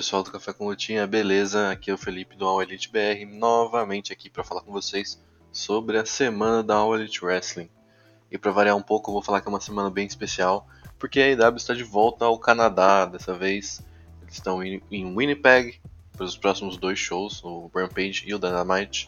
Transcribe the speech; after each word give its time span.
Pessoal 0.00 0.22
do 0.22 0.30
Café 0.30 0.54
com 0.54 0.66
Lutinha, 0.66 1.06
beleza? 1.06 1.70
Aqui 1.70 1.90
é 1.90 1.92
o 1.92 1.98
Felipe 1.98 2.34
do 2.34 2.46
All 2.46 2.62
Elite 2.62 2.90
BR, 2.90 3.26
novamente 3.30 4.14
aqui 4.14 4.30
para 4.30 4.42
falar 4.42 4.62
com 4.62 4.72
vocês 4.72 5.22
sobre 5.52 5.98
a 5.98 6.06
semana 6.06 6.62
da 6.62 6.76
All 6.76 6.96
Elite 6.96 7.22
Wrestling. 7.22 7.68
E 8.32 8.38
para 8.38 8.50
variar 8.50 8.74
um 8.74 8.82
pouco, 8.82 9.10
eu 9.10 9.12
vou 9.12 9.22
falar 9.22 9.42
que 9.42 9.48
é 9.48 9.50
uma 9.50 9.60
semana 9.60 9.90
bem 9.90 10.06
especial, 10.06 10.66
porque 10.98 11.20
a 11.20 11.24
AEW 11.26 11.56
está 11.56 11.74
de 11.74 11.84
volta 11.84 12.24
ao 12.24 12.38
Canadá, 12.38 13.04
dessa 13.04 13.34
vez 13.34 13.82
eles 14.22 14.32
estão 14.32 14.64
em 14.64 14.80
Winnipeg 14.90 15.78
para 16.16 16.24
os 16.24 16.34
próximos 16.34 16.78
dois 16.78 16.98
shows, 16.98 17.44
o 17.44 17.70
Rampage 17.74 18.22
e 18.24 18.34
o 18.34 18.38
Dynamite. 18.38 19.06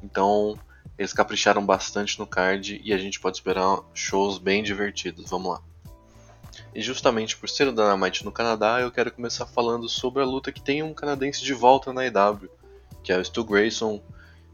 Então, 0.00 0.56
eles 0.96 1.12
capricharam 1.12 1.66
bastante 1.66 2.20
no 2.20 2.26
card 2.26 2.80
e 2.84 2.92
a 2.92 2.98
gente 2.98 3.18
pode 3.18 3.36
esperar 3.36 3.80
shows 3.92 4.38
bem 4.38 4.62
divertidos. 4.62 5.28
Vamos 5.28 5.54
lá. 5.54 5.69
E 6.74 6.80
justamente 6.80 7.36
por 7.36 7.48
ser 7.48 7.68
o 7.68 7.72
Dynamite 7.72 8.24
no 8.24 8.32
Canadá, 8.32 8.80
eu 8.80 8.90
quero 8.90 9.12
começar 9.12 9.46
falando 9.46 9.88
sobre 9.88 10.22
a 10.22 10.26
luta 10.26 10.52
que 10.52 10.60
tem 10.60 10.82
um 10.82 10.94
canadense 10.94 11.42
de 11.42 11.52
volta 11.52 11.92
na 11.92 12.06
EW, 12.06 12.48
que 13.02 13.12
é 13.12 13.18
o 13.18 13.24
Stu 13.24 13.44
Grayson. 13.44 14.00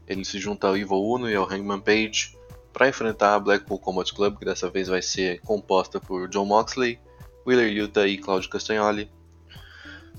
Ele 0.07 0.25
se 0.25 0.39
junta 0.39 0.67
ao 0.67 0.77
Evil 0.77 1.03
Uno 1.03 1.29
e 1.29 1.35
ao 1.35 1.45
Hangman 1.45 1.79
Page 1.79 2.35
para 2.73 2.87
enfrentar 2.87 3.35
a 3.35 3.39
Blackpool 3.39 3.79
Combat 3.79 4.11
Club, 4.13 4.37
que 4.37 4.45
dessa 4.45 4.69
vez 4.69 4.87
vai 4.87 5.01
ser 5.01 5.41
composta 5.41 5.99
por 5.99 6.27
John 6.29 6.45
Moxley, 6.45 6.99
Wheeler 7.45 7.71
Yuta 7.71 8.07
e 8.07 8.17
Claudio 8.17 8.49
Castagnoli. 8.49 9.09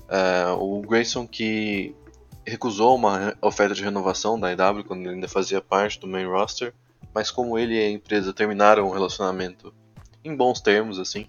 Uh, 0.09 0.57
o 0.59 0.81
Grayson 0.81 1.27
que 1.27 1.95
recusou 2.45 2.95
uma 2.95 3.35
oferta 3.41 3.75
de 3.75 3.83
renovação 3.83 4.39
da 4.39 4.51
EW 4.51 4.83
quando 4.83 5.01
ele 5.01 5.15
ainda 5.15 5.27
fazia 5.27 5.61
parte 5.61 5.99
do 5.99 6.07
main 6.07 6.25
roster, 6.25 6.73
mas 7.13 7.29
como 7.29 7.57
ele 7.57 7.75
e 7.75 7.79
a 7.79 7.89
empresa 7.89 8.33
terminaram 8.33 8.87
o 8.87 8.91
relacionamento 8.91 9.73
em 10.23 10.35
bons 10.35 10.59
termos, 10.59 10.99
assim, 10.99 11.27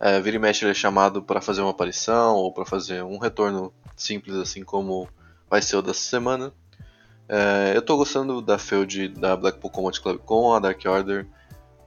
é, 0.00 0.18
vira 0.18 0.36
e 0.36 0.38
mexe 0.38 0.64
ele 0.64 0.72
é 0.72 0.74
chamado 0.74 1.22
para 1.22 1.42
fazer 1.42 1.60
uma 1.60 1.72
aparição 1.72 2.34
ou 2.36 2.52
para 2.52 2.64
fazer 2.64 3.04
um 3.04 3.18
retorno 3.18 3.72
simples, 3.94 4.34
assim 4.36 4.64
como 4.64 5.06
vai 5.48 5.60
ser 5.60 5.76
o 5.76 5.82
dessa 5.82 6.00
semana. 6.00 6.52
É, 7.28 7.72
eu 7.74 7.80
estou 7.80 7.98
gostando 7.98 8.40
da 8.40 8.58
feud 8.58 9.08
da 9.08 9.36
Blackpool 9.36 9.70
Combat 9.70 10.00
Club 10.00 10.18
com 10.20 10.54
a 10.54 10.58
Dark 10.58 10.80
Order. 10.86 11.26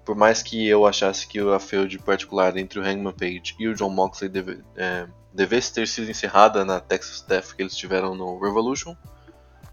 Por 0.06 0.16
mais 0.16 0.44
que 0.44 0.68
eu 0.68 0.86
achasse 0.86 1.26
que 1.26 1.40
a 1.40 1.60
feud 1.60 1.98
particular 2.00 2.56
entre 2.56 2.80
o 2.80 2.84
Hangman 2.84 3.14
Page 3.14 3.56
e 3.58 3.68
o 3.68 3.74
John 3.74 3.90
Moxley 3.90 4.30
deve, 4.30 4.62
é, 4.76 5.08
devesse 5.34 5.74
ter 5.74 5.88
sido 5.88 6.12
encerrada 6.12 6.64
na 6.64 6.80
Texas 6.80 7.22
Death 7.22 7.56
que 7.56 7.64
eles 7.64 7.76
tiveram 7.76 8.14
no 8.14 8.40
Revolution. 8.40 8.96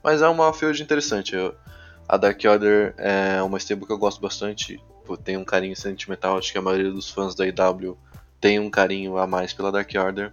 Mas 0.02 0.22
é 0.22 0.28
uma 0.28 0.52
feud 0.54 0.82
interessante. 0.82 1.34
Eu, 1.34 1.54
a 2.08 2.16
Dark 2.16 2.40
Order 2.42 2.94
é 2.96 3.42
uma 3.42 3.58
stable 3.58 3.86
que 3.86 3.92
eu 3.92 3.98
gosto 3.98 4.20
bastante. 4.20 4.82
Tem 5.24 5.36
um 5.36 5.44
carinho 5.44 5.76
sentimental, 5.76 6.38
acho 6.38 6.52
que 6.52 6.58
a 6.58 6.62
maioria 6.62 6.90
dos 6.90 7.10
fãs 7.10 7.34
da 7.34 7.44
IW 7.44 7.98
tem 8.40 8.58
um 8.58 8.70
carinho 8.70 9.18
a 9.18 9.26
mais 9.26 9.52
pela 9.52 9.70
Dark 9.70 9.90
Order. 9.94 10.32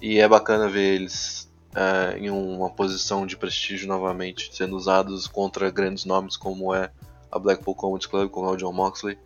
E 0.00 0.18
é 0.18 0.28
bacana 0.28 0.68
ver 0.68 0.94
eles 0.94 1.52
é, 1.74 2.18
em 2.18 2.30
uma 2.30 2.70
posição 2.70 3.26
de 3.26 3.36
prestígio 3.36 3.86
novamente, 3.86 4.54
sendo 4.54 4.76
usados 4.76 5.26
contra 5.26 5.70
grandes 5.70 6.04
nomes 6.04 6.36
como 6.36 6.74
é 6.74 6.90
a 7.30 7.38
Blackpool 7.38 7.74
Combat 7.74 8.08
Club, 8.08 8.30
com 8.30 8.46
o 8.46 8.56
John 8.56 8.72
Moxley. 8.72 9.18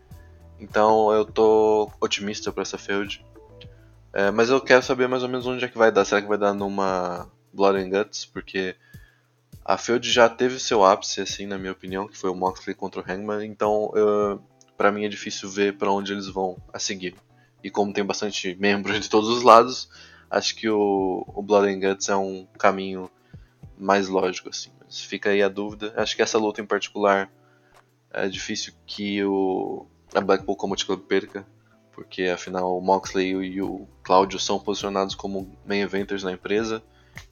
Então 0.59 1.13
eu 1.13 1.25
tô 1.25 1.91
otimista 2.01 2.51
para 2.51 2.63
essa 2.63 2.79
feud. 2.79 3.25
É, 4.13 4.31
mas 4.31 4.51
eu 4.51 4.61
quero 4.61 4.83
saber 4.83 5.09
mais 5.09 5.23
ou 5.23 5.29
menos 5.29 5.47
onde 5.47 5.65
é 5.65 5.69
que 5.69 5.79
vai 5.79 5.93
dar. 5.93 6.05
Será 6.05 6.21
que 6.21 6.29
vai 6.29 6.39
dar 6.39 6.53
numa 6.53 7.31
Blood 7.53 7.79
and 7.79 7.91
Guts? 7.91 8.27
Porque 8.27 8.77
a 9.65 9.79
feud 9.79 10.11
já 10.11 10.29
teve 10.29 10.59
seu 10.59 10.85
ápice, 10.85 11.21
assim, 11.21 11.47
na 11.47 11.57
minha 11.57 11.73
opinião, 11.73 12.09
que 12.09 12.19
foi 12.19 12.31
o 12.31 12.35
Moxley 12.35 12.75
contra 12.75 13.01
o 13.01 13.05
Hangman. 13.05 13.47
Então, 13.47 13.91
para 14.77 14.91
mim 14.91 15.05
é 15.05 15.09
difícil 15.09 15.49
ver 15.49 15.79
para 15.79 15.91
onde 15.91 16.13
eles 16.13 16.27
vão 16.27 16.57
a 16.73 16.79
seguir 16.79 17.15
e 17.63 17.71
como 17.71 17.93
tem 17.93 18.05
bastante 18.05 18.55
membros 18.57 19.01
de 19.01 19.09
todos 19.09 19.29
os 19.29 19.43
lados, 19.43 19.89
acho 20.31 20.55
que 20.57 20.69
o, 20.69 21.25
o 21.29 21.43
Blood 21.43 21.69
and 21.69 21.81
Guts 21.81 22.09
é 22.09 22.17
um 22.17 22.47
caminho 22.59 23.11
mais 23.79 24.09
lógico 24.09 24.49
assim. 24.49 24.71
Mas 24.81 25.01
fica 25.01 25.31
aí 25.31 25.43
a 25.43 25.49
dúvida. 25.49 25.93
Acho 25.97 26.17
que 26.17 26.23
essa 26.23 26.39
luta 26.39 26.61
em 26.61 26.67
particular 26.67 27.31
é 28.11 28.29
difícil 28.29 28.73
que 28.87 29.23
o 29.25 29.87
a 30.15 30.21
Blackpool 30.21 30.57
Combat 30.57 30.85
Club 30.85 31.01
perca, 31.01 31.47
porque 31.93 32.25
afinal 32.25 32.77
o 32.77 32.81
Moxley 32.81 33.31
e 33.31 33.63
o 33.63 33.89
Claudio 34.03 34.39
são 34.39 34.59
posicionados 34.59 35.15
como 35.15 35.57
main 35.65 35.81
eventers 35.81 36.23
na 36.23 36.33
empresa, 36.33 36.83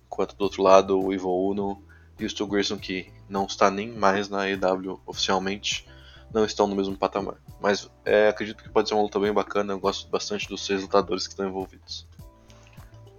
enquanto 0.06 0.35
do 0.35 0.43
outro 0.43 0.62
lado 0.62 0.99
o 0.99 1.12
Ivo 1.12 1.31
Uno 1.31 1.83
e 2.19 2.25
o 2.25 2.31
Stu 2.31 2.47
Grayson 2.47 2.79
que 2.79 3.12
não 3.29 3.44
está 3.44 3.71
nem 3.71 3.93
mais 3.93 4.29
na 4.29 4.49
EW 4.49 5.00
oficialmente 5.06 5.87
não 6.32 6.44
estão 6.44 6.67
no 6.67 6.77
mesmo 6.77 6.97
patamar. 6.97 7.37
Mas 7.61 7.91
é, 8.05 8.29
acredito 8.29 8.62
que 8.62 8.69
pode 8.69 8.88
ser 8.88 8.94
uma 8.94 9.03
luta 9.03 9.19
bem 9.19 9.32
bacana, 9.32 9.73
eu 9.73 9.81
gosto 9.81 10.09
bastante 10.09 10.49
dos 10.49 10.65
seis 10.65 10.82
lutadores 10.82 11.27
que 11.27 11.32
estão 11.32 11.49
envolvidos. 11.49 12.06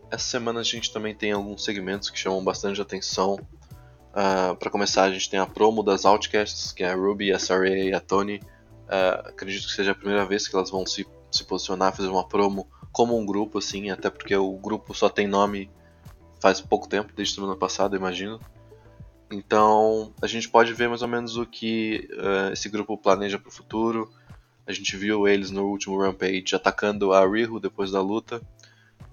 Essa 0.10 0.26
semana 0.26 0.60
a 0.60 0.64
gente 0.64 0.92
também 0.92 1.16
tem 1.16 1.32
alguns 1.32 1.64
segmentos 1.64 2.10
que 2.10 2.20
chamam 2.20 2.44
bastante 2.44 2.82
atenção. 2.82 3.36
Uh, 3.36 4.52
ah, 4.52 4.56
para 4.60 4.70
começar, 4.70 5.04
a 5.04 5.12
gente 5.12 5.30
tem 5.30 5.40
a 5.40 5.46
promo 5.46 5.82
das 5.82 6.04
Outcasts, 6.04 6.74
que 6.74 6.84
é 6.84 6.92
a 6.92 6.96
Ruby, 6.96 7.32
a 7.32 7.40
Sarah 7.40 7.70
e 7.70 7.94
a 7.94 8.00
Tony. 8.00 8.42
Uh, 8.88 9.30
acredito 9.30 9.68
que 9.68 9.74
seja 9.74 9.92
a 9.92 9.96
primeira 9.96 10.26
vez 10.26 10.48
que 10.48 10.56
elas 10.56 10.70
vão 10.70 10.86
se, 10.86 11.08
se 11.32 11.46
posicionar, 11.46 11.96
fazer 11.96 12.10
uma 12.10 12.28
promo 12.28 12.68
como 12.92 13.18
um 13.18 13.26
grupo, 13.26 13.60
assim, 13.60 13.90
até 13.90 14.10
porque 14.10 14.36
o 14.36 14.52
grupo 14.58 14.94
só 14.94 15.08
tem 15.08 15.28
nome 15.28 15.72
faz 16.42 16.60
pouco 16.60 16.90
tempo, 16.90 17.14
desde 17.16 17.36
semana 17.36 17.56
passada, 17.56 17.96
imagino. 17.96 18.40
Então 19.32 20.14
a 20.22 20.28
gente 20.28 20.50
pode 20.50 20.74
ver 20.74 20.90
mais 20.90 21.02
ou 21.02 21.08
menos 21.08 21.38
o 21.38 21.46
que 21.46 22.10
uh, 22.14 22.54
esse 22.54 22.70
grupo 22.70 22.98
planeja 22.98 23.40
para 23.40 23.50
o 23.50 23.52
futuro. 23.52 24.12
A 24.68 24.74
gente 24.74 24.96
viu 24.96 25.28
eles 25.28 25.50
no 25.52 25.66
último 25.68 26.00
Rampage 26.00 26.56
atacando 26.56 27.14
a 27.14 27.26
Riho 27.26 27.60
depois 27.60 27.92
da 27.92 28.02
luta. 28.02 28.42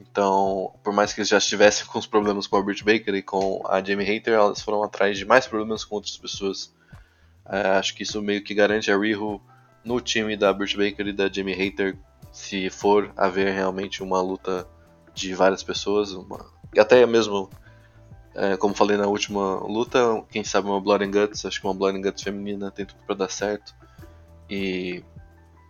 Então, 0.00 0.72
por 0.82 0.92
mais 0.92 1.12
que 1.12 1.20
eles 1.20 1.28
já 1.28 1.38
estivessem 1.38 1.86
com 1.88 1.98
os 1.98 2.06
problemas 2.06 2.46
com 2.46 2.56
a 2.56 2.62
Britt 2.62 2.84
Baker 2.84 3.14
e 3.14 3.22
com 3.22 3.62
a 3.66 3.82
Jamie 3.82 4.06
Hater, 4.06 4.34
elas 4.34 4.60
foram 4.60 4.82
atrás 4.82 5.18
de 5.18 5.24
mais 5.24 5.46
problemas 5.46 5.84
com 5.84 5.96
outras 5.96 6.16
pessoas. 6.16 6.74
É, 7.48 7.68
acho 7.78 7.94
que 7.94 8.02
isso 8.02 8.20
meio 8.20 8.42
que 8.42 8.54
garante 8.54 8.90
a 8.90 8.98
Riho 8.98 9.40
no 9.84 10.00
time 10.00 10.36
da 10.36 10.52
Britt 10.52 10.76
Baker 10.76 11.06
e 11.06 11.12
da 11.12 11.32
Jamie 11.32 11.54
Hater, 11.54 11.96
se 12.32 12.68
for 12.68 13.10
haver 13.16 13.52
realmente 13.54 14.02
uma 14.02 14.20
luta 14.20 14.66
de 15.14 15.34
várias 15.34 15.62
pessoas, 15.62 16.12
uma... 16.12 16.44
até 16.76 17.04
mesmo, 17.06 17.48
é, 18.38 18.56
como 18.56 18.74
falei 18.74 18.96
na 18.96 19.06
última 19.06 19.56
luta, 19.58 20.24
quem 20.30 20.44
sabe 20.44 20.68
uma 20.68 20.80
Blood 20.80 21.04
and 21.04 21.10
Guts, 21.10 21.44
acho 21.44 21.60
que 21.60 21.66
uma 21.66 21.74
Blood 21.74 21.98
and 21.98 22.02
Guts 22.02 22.22
feminina 22.22 22.70
tem 22.70 22.86
tudo 22.86 23.00
para 23.04 23.16
dar 23.16 23.30
certo. 23.30 23.74
E 24.48 25.02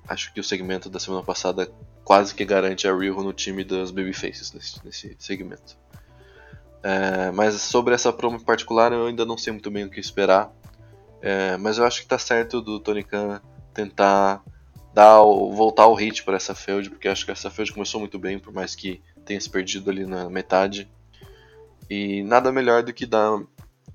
acho 0.06 0.32
que 0.32 0.40
o 0.40 0.44
segmento 0.44 0.90
da 0.90 1.00
semana 1.00 1.22
passada 1.22 1.70
quase 2.04 2.34
que 2.34 2.44
garante 2.44 2.86
a 2.86 2.94
Riho 2.94 3.22
no 3.22 3.32
time 3.32 3.64
das 3.64 3.90
Babyfaces 3.90 4.52
nesse, 4.52 4.84
nesse 4.84 5.16
segmento. 5.18 5.76
É, 6.82 7.30
mas 7.30 7.54
sobre 7.60 7.94
essa 7.94 8.12
promo 8.12 8.36
em 8.36 8.44
particular 8.44 8.92
eu 8.92 9.06
ainda 9.06 9.24
não 9.24 9.36
sei 9.36 9.52
muito 9.52 9.70
bem 9.70 9.84
o 9.84 9.90
que 9.90 9.98
esperar. 9.98 10.52
É, 11.20 11.56
mas 11.56 11.78
eu 11.78 11.84
acho 11.84 12.02
que 12.02 12.06
tá 12.06 12.18
certo 12.18 12.60
do 12.60 12.78
Tony 12.78 13.02
Khan 13.02 13.40
tentar 13.72 14.42
dar 14.94 15.22
o, 15.22 15.52
voltar 15.52 15.86
o 15.86 15.94
hit 15.94 16.22
para 16.22 16.36
essa 16.36 16.54
feud, 16.54 16.90
porque 16.90 17.08
acho 17.08 17.24
que 17.24 17.30
essa 17.30 17.50
feud 17.50 17.72
começou 17.72 17.98
muito 17.98 18.18
bem, 18.18 18.38
por 18.38 18.52
mais 18.52 18.74
que 18.74 19.02
tenha 19.24 19.40
se 19.40 19.48
perdido 19.48 19.90
ali 19.90 20.04
na 20.04 20.28
metade. 20.28 20.88
E 21.88 22.22
nada 22.22 22.52
melhor 22.52 22.82
do 22.82 22.92
que 22.92 23.06
dar 23.06 23.40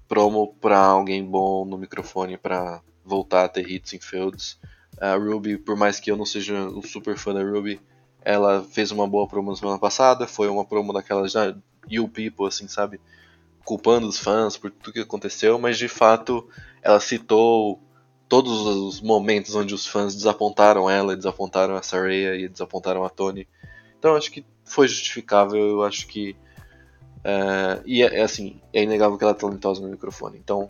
promo 0.07 0.55
para 0.59 0.77
alguém 0.77 1.23
bom 1.23 1.65
no 1.65 1.77
microfone 1.77 2.37
para 2.37 2.81
voltar 3.03 3.45
a 3.45 3.49
ter 3.49 3.69
hits 3.69 3.93
em 3.93 3.99
feuds. 3.99 4.59
A 4.99 5.15
Ruby, 5.15 5.57
por 5.57 5.75
mais 5.75 5.99
que 5.99 6.11
eu 6.11 6.17
não 6.17 6.25
seja 6.25 6.53
um 6.53 6.81
super 6.81 7.17
fã 7.17 7.33
da 7.33 7.43
Ruby, 7.43 7.79
ela 8.21 8.63
fez 8.63 8.91
uma 8.91 9.07
boa 9.07 9.27
promo 9.27 9.51
na 9.51 9.57
semana 9.57 9.79
passada, 9.79 10.27
foi 10.27 10.47
uma 10.47 10.65
promo 10.65 10.93
daquelas 10.93 11.31
já 11.31 11.55
you 11.89 12.07
people, 12.07 12.47
assim, 12.47 12.67
sabe? 12.67 12.99
Culpando 13.65 14.07
os 14.07 14.17
fãs 14.17 14.57
por 14.57 14.71
tudo 14.71 14.93
que 14.93 14.99
aconteceu, 14.99 15.59
mas 15.59 15.77
de 15.77 15.87
fato 15.87 16.47
ela 16.81 16.99
citou 16.99 17.81
todos 18.27 18.65
os 18.65 19.01
momentos 19.01 19.55
onde 19.55 19.73
os 19.73 19.85
fãs 19.85 20.15
desapontaram 20.15 20.89
ela, 20.89 21.15
desapontaram 21.15 21.75
a 21.75 21.81
Saraya 21.81 22.35
e 22.35 22.47
desapontaram 22.47 23.03
a 23.03 23.09
Tony. 23.09 23.47
Então 23.99 24.15
acho 24.15 24.31
que 24.31 24.45
foi 24.63 24.87
justificável, 24.87 25.59
eu 25.59 25.83
acho 25.83 26.07
que. 26.07 26.35
É, 27.23 27.81
e 27.85 28.03
é, 28.03 28.19
é, 28.19 28.23
assim, 28.23 28.59
é 28.73 28.83
inegável 28.83 29.17
que 29.17 29.23
ela 29.23 29.33
é 29.33 29.35
talentosa 29.35 29.81
no 29.81 29.89
microfone. 29.89 30.37
Então 30.37 30.67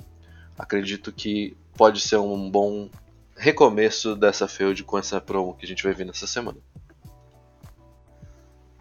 acredito 0.57 1.11
que 1.11 1.57
pode 1.75 1.99
ser 1.99 2.17
um 2.17 2.49
bom 2.49 2.89
recomeço 3.35 4.15
dessa 4.15 4.47
feud 4.47 4.83
com 4.83 4.97
essa 4.97 5.19
promo 5.19 5.55
que 5.55 5.65
a 5.65 5.67
gente 5.67 5.83
vai 5.83 5.93
ver 5.93 6.05
nessa 6.05 6.27
semana. 6.27 6.57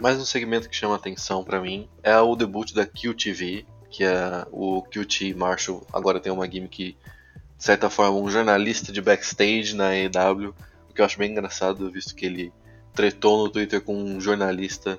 Mais 0.01 0.19
um 0.19 0.25
segmento 0.25 0.69
que 0.69 0.77
chama 0.77 0.97
atenção 0.97 1.45
para 1.45 1.61
mim 1.61 1.89
é 2.03 2.19
o 2.19 2.35
debut 2.35 2.73
da 2.75 2.85
QTV, 2.85 3.65
que 3.89 4.05
é 4.05 4.45
o 4.51 4.83
QT 4.83 5.33
Marshall. 5.35 5.87
Agora 5.93 6.19
tem 6.19 6.33
uma 6.33 6.51
gimmick, 6.51 6.97
de 7.57 7.65
certa 7.65 7.89
forma, 7.89 8.19
um 8.19 8.29
jornalista 8.29 8.91
de 8.91 9.01
backstage 9.01 9.77
na 9.77 9.97
EW, 9.97 10.55
o 10.91 10.93
que 10.93 11.01
eu 11.01 11.05
acho 11.05 11.19
bem 11.19 11.31
engraçado, 11.31 11.91
visto 11.91 12.17
que 12.17 12.27
ele 12.27 12.53
tretou 12.93 13.45
no 13.45 13.49
Twitter 13.49 13.81
com 13.81 13.97
um 13.97 14.21
jornalista, 14.21 14.99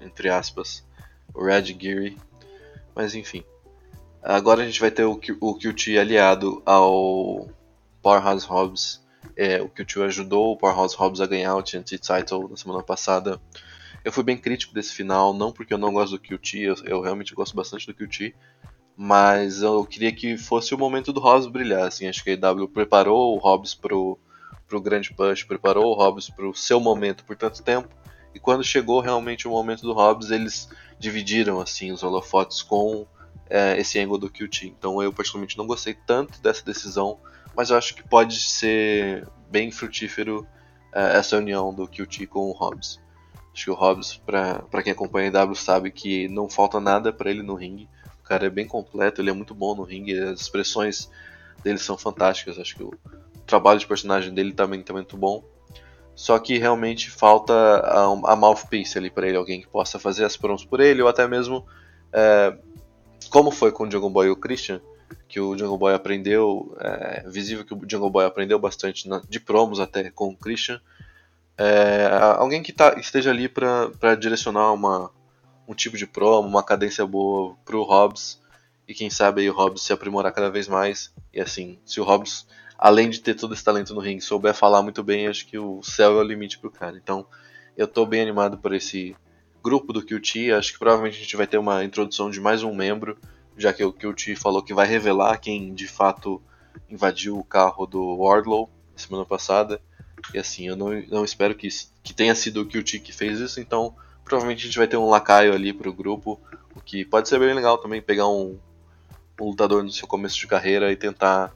entre 0.00 0.28
aspas, 0.28 0.84
o 1.34 1.44
Red 1.44 1.76
Geary. 1.78 2.16
Mas 2.94 3.14
enfim. 3.14 3.44
Agora 4.22 4.62
a 4.62 4.66
gente 4.66 4.80
vai 4.80 4.90
ter 4.90 5.04
o, 5.04 5.20
o 5.40 5.58
QT 5.58 5.98
aliado 5.98 6.62
ao 6.64 7.48
Powerhouse 8.00 8.46
Hobbs. 8.46 9.04
É, 9.36 9.60
o 9.60 9.68
QT 9.68 10.02
ajudou 10.02 10.52
o 10.52 10.56
Powerhouse 10.56 10.94
Hobbs 10.96 11.20
a 11.20 11.26
ganhar 11.26 11.54
o 11.56 11.62
TNT 11.62 11.98
Title 11.98 12.48
na 12.48 12.56
semana 12.56 12.82
passada 12.82 13.40
eu 14.04 14.12
fui 14.12 14.22
bem 14.22 14.36
crítico 14.36 14.74
desse 14.74 14.92
final, 14.92 15.32
não 15.32 15.50
porque 15.50 15.72
eu 15.72 15.78
não 15.78 15.94
gosto 15.94 16.12
do 16.12 16.20
QT, 16.20 16.58
eu, 16.58 16.74
eu 16.84 17.00
realmente 17.00 17.34
gosto 17.34 17.56
bastante 17.56 17.86
do 17.86 17.94
QT, 17.94 18.34
mas 18.94 19.62
eu 19.62 19.84
queria 19.86 20.12
que 20.12 20.36
fosse 20.36 20.74
o 20.74 20.78
momento 20.78 21.10
do 21.10 21.20
Hobbs 21.20 21.46
brilhar. 21.46 21.88
Assim, 21.88 22.06
acho 22.06 22.22
que 22.22 22.30
a 22.30 22.32
EW 22.34 22.68
preparou 22.68 23.34
o 23.34 23.38
Hobbs 23.38 23.74
pro, 23.74 24.18
pro 24.68 24.80
grande 24.80 25.12
push, 25.14 25.42
preparou 25.44 25.86
o 25.86 25.94
Hobbs 25.94 26.28
pro 26.28 26.54
seu 26.54 26.78
momento 26.78 27.24
por 27.24 27.34
tanto 27.34 27.62
tempo, 27.62 27.88
e 28.34 28.40
quando 28.40 28.64
chegou 28.64 29.00
realmente 29.00 29.46
o 29.46 29.50
momento 29.50 29.82
do 29.82 29.92
Hobbs, 29.92 30.30
eles 30.30 30.68
dividiram 30.98 31.60
assim 31.60 31.92
os 31.92 32.02
holofotes 32.02 32.62
com 32.62 33.06
é, 33.48 33.78
esse 33.78 33.98
ângulo 34.00 34.18
do 34.18 34.30
QT. 34.30 34.66
Então 34.66 35.02
eu 35.02 35.12
particularmente 35.12 35.56
não 35.56 35.66
gostei 35.66 35.94
tanto 35.94 36.40
dessa 36.42 36.64
decisão, 36.64 37.18
mas 37.56 37.70
eu 37.70 37.76
acho 37.76 37.94
que 37.94 38.02
pode 38.02 38.40
ser 38.40 39.26
bem 39.50 39.70
frutífero 39.70 40.46
é, 40.92 41.16
essa 41.16 41.36
união 41.36 41.72
do 41.72 41.86
QT 41.86 42.26
com 42.26 42.50
o 42.50 42.52
Hobbs. 42.52 43.00
Acho 43.52 43.66
que 43.66 43.70
o 43.70 43.74
Hobbs, 43.74 44.16
para 44.16 44.82
quem 44.82 44.92
acompanha 44.92 45.28
a 45.28 45.32
W, 45.32 45.54
sabe 45.54 45.92
que 45.92 46.26
não 46.26 46.48
falta 46.48 46.80
nada 46.80 47.12
para 47.12 47.30
ele 47.30 47.42
no 47.42 47.54
ringue. 47.54 47.88
O 48.20 48.24
cara 48.24 48.46
é 48.46 48.50
bem 48.50 48.66
completo, 48.66 49.20
ele 49.20 49.30
é 49.30 49.32
muito 49.32 49.54
bom 49.54 49.76
no 49.76 49.84
ringue, 49.84 50.18
as 50.18 50.40
expressões 50.40 51.08
dele 51.62 51.78
são 51.78 51.96
fantásticas. 51.96 52.58
Acho 52.58 52.74
que 52.74 52.82
o 52.82 52.92
trabalho 53.46 53.78
de 53.78 53.86
personagem 53.86 54.34
dele 54.34 54.52
também 54.52 54.82
tá 54.82 54.92
muito 54.92 55.16
bom. 55.16 55.44
Só 56.14 56.38
que 56.38 56.58
realmente 56.58 57.10
falta 57.10 57.52
a, 57.52 58.04
a 58.32 58.36
mouthpiece 58.36 58.96
ali 58.98 59.10
para 59.10 59.26
ele, 59.26 59.36
alguém 59.36 59.60
que 59.60 59.66
possa 59.66 59.98
fazer 59.98 60.24
as 60.24 60.36
promos 60.36 60.64
por 60.64 60.80
ele, 60.80 61.02
ou 61.02 61.08
até 61.08 61.26
mesmo, 61.26 61.66
é, 62.12 62.56
como 63.30 63.50
foi 63.50 63.72
com 63.72 63.84
o 63.84 63.90
Jungle 63.90 64.10
Boy 64.10 64.26
e 64.28 64.30
o 64.30 64.36
Christian, 64.36 64.80
que 65.28 65.40
o 65.40 65.58
Jungle 65.58 65.78
Boy 65.78 65.94
aprendeu, 65.94 66.76
é 66.80 67.24
visível 67.28 67.64
que 67.64 67.74
o 67.74 67.80
Jungle 67.88 68.10
Boy 68.10 68.24
aprendeu 68.24 68.58
bastante 68.58 69.08
na, 69.08 69.20
de 69.28 69.40
promos 69.40 69.80
até 69.80 70.08
com 70.10 70.28
o 70.28 70.36
Christian, 70.36 70.80
é, 71.56 72.08
alguém 72.36 72.62
que 72.62 72.72
tá, 72.72 72.94
esteja 72.98 73.30
ali 73.30 73.48
para 73.48 74.14
direcionar 74.16 74.72
uma, 74.72 75.10
um 75.68 75.74
tipo 75.74 75.96
de 75.96 76.06
promo, 76.06 76.48
uma 76.48 76.62
cadência 76.62 77.06
boa 77.06 77.56
pro 77.64 77.82
Hobbs 77.82 78.40
e 78.86 78.94
quem 78.94 79.08
sabe 79.08 79.42
aí 79.42 79.50
o 79.50 79.54
Hobbs 79.54 79.82
se 79.82 79.92
aprimorar 79.92 80.32
cada 80.32 80.50
vez 80.50 80.68
mais. 80.68 81.12
E 81.32 81.40
assim, 81.40 81.78
se 81.84 82.00
o 82.00 82.04
Hobbs, 82.04 82.46
além 82.84 83.08
de 83.08 83.22
ter 83.22 83.32
todo 83.32 83.54
esse 83.54 83.64
talento 83.64 83.94
no 83.94 84.00
ringue, 84.02 84.20
souber 84.20 84.52
falar 84.52 84.82
muito 84.82 85.02
bem, 85.02 85.26
acho 85.26 85.46
que 85.46 85.56
o 85.56 85.82
céu 85.82 86.18
é 86.18 86.22
o 86.22 86.22
limite 86.22 86.58
pro 86.58 86.70
cara. 86.70 86.98
Então, 86.98 87.26
eu 87.78 87.88
tô 87.88 88.04
bem 88.04 88.20
animado 88.20 88.58
por 88.58 88.74
esse 88.74 89.16
grupo 89.62 89.90
do 89.90 90.04
QT. 90.04 90.52
Acho 90.52 90.74
que 90.74 90.78
provavelmente 90.78 91.16
a 91.16 91.22
gente 91.22 91.34
vai 91.34 91.46
ter 91.46 91.56
uma 91.56 91.82
introdução 91.82 92.28
de 92.28 92.42
mais 92.42 92.62
um 92.62 92.74
membro, 92.74 93.16
já 93.56 93.72
que 93.72 93.82
o 93.82 93.90
QT 93.90 94.36
falou 94.36 94.62
que 94.62 94.74
vai 94.74 94.86
revelar 94.86 95.38
quem 95.38 95.72
de 95.72 95.88
fato 95.88 96.42
invadiu 96.90 97.38
o 97.38 97.42
carro 97.42 97.86
do 97.86 98.18
Wardlow 98.18 98.68
semana 98.94 99.24
passada. 99.24 99.80
E 100.34 100.38
assim, 100.38 100.68
eu 100.68 100.76
não, 100.76 100.90
não 101.08 101.24
espero 101.24 101.54
que, 101.54 101.68
que 102.02 102.12
tenha 102.12 102.34
sido 102.34 102.60
o 102.60 102.66
QT 102.66 102.98
que 102.98 103.14
fez 103.14 103.40
isso, 103.40 103.60
então 103.60 103.96
provavelmente 104.26 104.60
a 104.60 104.66
gente 104.66 104.76
vai 104.76 104.86
ter 104.86 104.98
um 104.98 105.08
lacaio 105.08 105.54
ali 105.54 105.72
pro 105.72 105.90
grupo, 105.90 106.38
o 106.76 106.82
que 106.82 107.02
pode 107.02 107.30
ser 107.30 107.38
bem 107.38 107.54
legal 107.54 107.78
também, 107.78 108.02
pegar 108.02 108.28
um, 108.28 108.58
um 109.40 109.46
lutador 109.46 109.82
no 109.82 109.90
seu 109.90 110.06
começo 110.06 110.36
de 110.36 110.46
carreira 110.46 110.92
e 110.92 110.96
tentar 110.96 111.50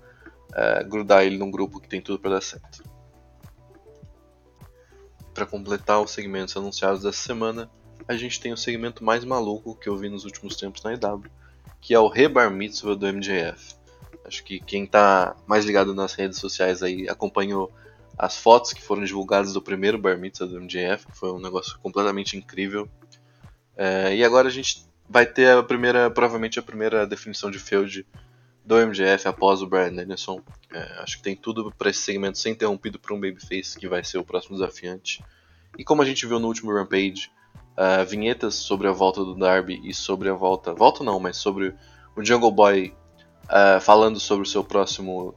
é, 0.54 0.82
grudar 0.84 1.24
ele 1.24 1.36
num 1.36 1.50
grupo 1.50 1.80
que 1.80 1.88
tem 1.88 2.00
tudo 2.00 2.18
para 2.18 2.32
dar 2.32 2.42
certo. 2.42 2.82
Para 5.34 5.46
completar 5.46 6.00
os 6.00 6.10
segmentos 6.10 6.56
anunciados 6.56 7.02
dessa 7.02 7.22
semana, 7.22 7.70
a 8.06 8.16
gente 8.16 8.40
tem 8.40 8.52
o 8.52 8.56
segmento 8.56 9.04
mais 9.04 9.24
maluco 9.24 9.74
que 9.74 9.88
eu 9.88 9.96
vi 9.96 10.08
nos 10.08 10.24
últimos 10.24 10.56
tempos 10.56 10.82
na 10.82 10.94
EW, 10.94 11.24
que 11.80 11.94
é 11.94 11.98
o 11.98 12.08
Rebar 12.08 12.50
Mitzvah 12.50 12.94
do 12.94 13.06
MJF. 13.06 13.76
Acho 14.24 14.44
que 14.44 14.60
quem 14.60 14.84
está 14.84 15.36
mais 15.46 15.64
ligado 15.64 15.94
nas 15.94 16.14
redes 16.14 16.38
sociais 16.38 16.82
aí 16.82 17.08
acompanhou 17.08 17.72
as 18.18 18.36
fotos 18.36 18.72
que 18.72 18.82
foram 18.82 19.04
divulgadas 19.04 19.52
do 19.52 19.62
primeiro 19.62 19.96
Bar 19.96 20.18
Mitzvah 20.18 20.46
do 20.46 20.60
MJF, 20.60 21.06
que 21.06 21.16
foi 21.16 21.30
um 21.30 21.38
negócio 21.38 21.78
completamente 21.78 22.36
incrível. 22.36 22.88
É, 23.76 24.16
e 24.16 24.24
agora 24.24 24.48
a 24.48 24.50
gente 24.50 24.84
vai 25.08 25.24
ter 25.24 25.56
a 25.56 25.62
primeira, 25.62 26.10
provavelmente 26.10 26.58
a 26.58 26.62
primeira 26.62 27.06
definição 27.06 27.50
de 27.50 27.58
feud 27.58 28.04
do 28.68 28.76
MJF 28.76 29.26
após 29.26 29.62
o 29.62 29.66
Brian 29.66 29.94
Danielson. 29.94 30.42
É, 30.70 31.00
acho 31.00 31.16
que 31.16 31.22
tem 31.22 31.34
tudo 31.34 31.72
para 31.76 31.88
esse 31.88 32.00
segmento 32.00 32.38
ser 32.38 32.50
interrompido 32.50 32.98
por 32.98 33.12
um 33.12 33.20
babyface 33.20 33.78
que 33.78 33.88
vai 33.88 34.04
ser 34.04 34.18
o 34.18 34.24
próximo 34.24 34.58
desafiante. 34.58 35.24
E 35.78 35.82
como 35.82 36.02
a 36.02 36.04
gente 36.04 36.26
viu 36.26 36.38
no 36.38 36.48
último 36.48 36.74
Rampage, 36.74 37.30
uh, 37.78 38.04
vinhetas 38.04 38.56
sobre 38.56 38.86
a 38.86 38.92
volta 38.92 39.24
do 39.24 39.34
Darby 39.34 39.80
e 39.82 39.94
sobre 39.94 40.28
a 40.28 40.34
volta, 40.34 40.74
volta 40.74 41.02
não, 41.02 41.18
mas 41.18 41.38
sobre 41.38 41.74
o 42.14 42.22
Jungle 42.22 42.52
Boy 42.52 42.94
uh, 43.44 43.80
falando 43.80 44.20
sobre 44.20 44.46
o 44.46 44.50
seu 44.50 44.62
próximo 44.62 45.34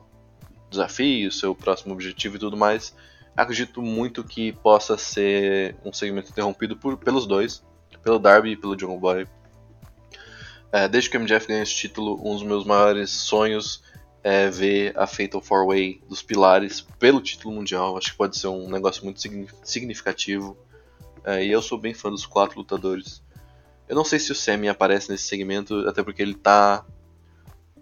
desafio, 0.70 1.32
seu 1.32 1.56
próximo 1.56 1.94
objetivo 1.94 2.36
e 2.36 2.40
tudo 2.40 2.58
mais, 2.58 2.94
acredito 3.36 3.82
muito 3.82 4.26
que 4.26 4.52
possa 4.52 4.98
ser 4.98 5.78
um 5.86 5.94
segmento 5.94 6.32
interrompido 6.32 6.76
por, 6.76 6.98
pelos 6.98 7.26
dois, 7.26 7.64
pelo 8.04 8.20
Darby 8.20 8.52
e 8.52 8.58
pelo 8.58 8.78
Jungle 8.78 9.00
Boy. 9.00 9.26
É, 10.72 10.88
desde 10.88 11.10
que 11.10 11.18
o 11.18 11.20
MJF 11.20 11.48
ganhou 11.48 11.64
esse 11.64 11.76
título, 11.76 12.20
um 12.24 12.34
dos 12.34 12.44
meus 12.44 12.66
maiores 12.66 13.10
sonhos 13.10 13.84
é 14.24 14.50
ver 14.50 14.98
a 14.98 15.08
Fatal 15.08 15.42
4-Way 15.42 16.02
dos 16.08 16.22
pilares 16.22 16.82
pelo 17.00 17.22
título 17.22 17.56
mundial. 17.56 17.98
Acho 17.98 18.12
que 18.12 18.18
pode 18.18 18.38
ser 18.38 18.48
um 18.48 18.70
negócio 18.70 19.04
muito 19.04 19.22
significativo. 19.64 20.58
É, 21.24 21.44
e 21.44 21.52
eu 21.52 21.62
sou 21.62 21.78
bem 21.78 21.94
fã 21.94 22.10
dos 22.10 22.26
quatro 22.26 22.60
lutadores. 22.60 23.22
Eu 23.88 23.96
não 23.96 24.06
sei 24.06 24.20
se 24.20 24.32
o 24.32 24.36
Sami 24.36 24.70
aparece 24.70 25.10
nesse 25.10 25.26
segmento, 25.26 25.88
até 25.88 26.02
porque 26.02 26.22
ele 26.22 26.32
está 26.32 26.86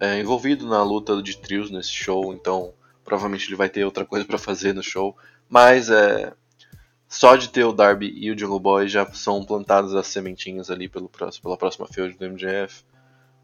é, 0.00 0.18
envolvido 0.18 0.66
na 0.66 0.82
luta 0.82 1.22
de 1.22 1.36
trios 1.36 1.70
nesse 1.70 1.90
show, 1.90 2.32
então 2.32 2.74
provavelmente 3.04 3.46
ele 3.46 3.56
vai 3.56 3.68
ter 3.68 3.84
outra 3.84 4.04
coisa 4.04 4.24
para 4.24 4.38
fazer 4.38 4.74
no 4.74 4.82
show, 4.82 5.16
Mas 5.48 5.90
é, 5.90 6.32
só 7.10 7.34
de 7.34 7.48
ter 7.48 7.64
o 7.64 7.72
Darby 7.72 8.14
e 8.16 8.30
o 8.30 8.38
Jungle 8.38 8.60
Boy 8.60 8.86
já 8.86 9.04
são 9.12 9.44
plantadas 9.44 9.96
as 9.96 10.06
sementinhas 10.06 10.70
ali 10.70 10.88
pelo 10.88 11.08
pela 11.08 11.56
próxima 11.56 11.88
feud 11.88 12.16
do 12.16 12.24
MJF. 12.24 12.84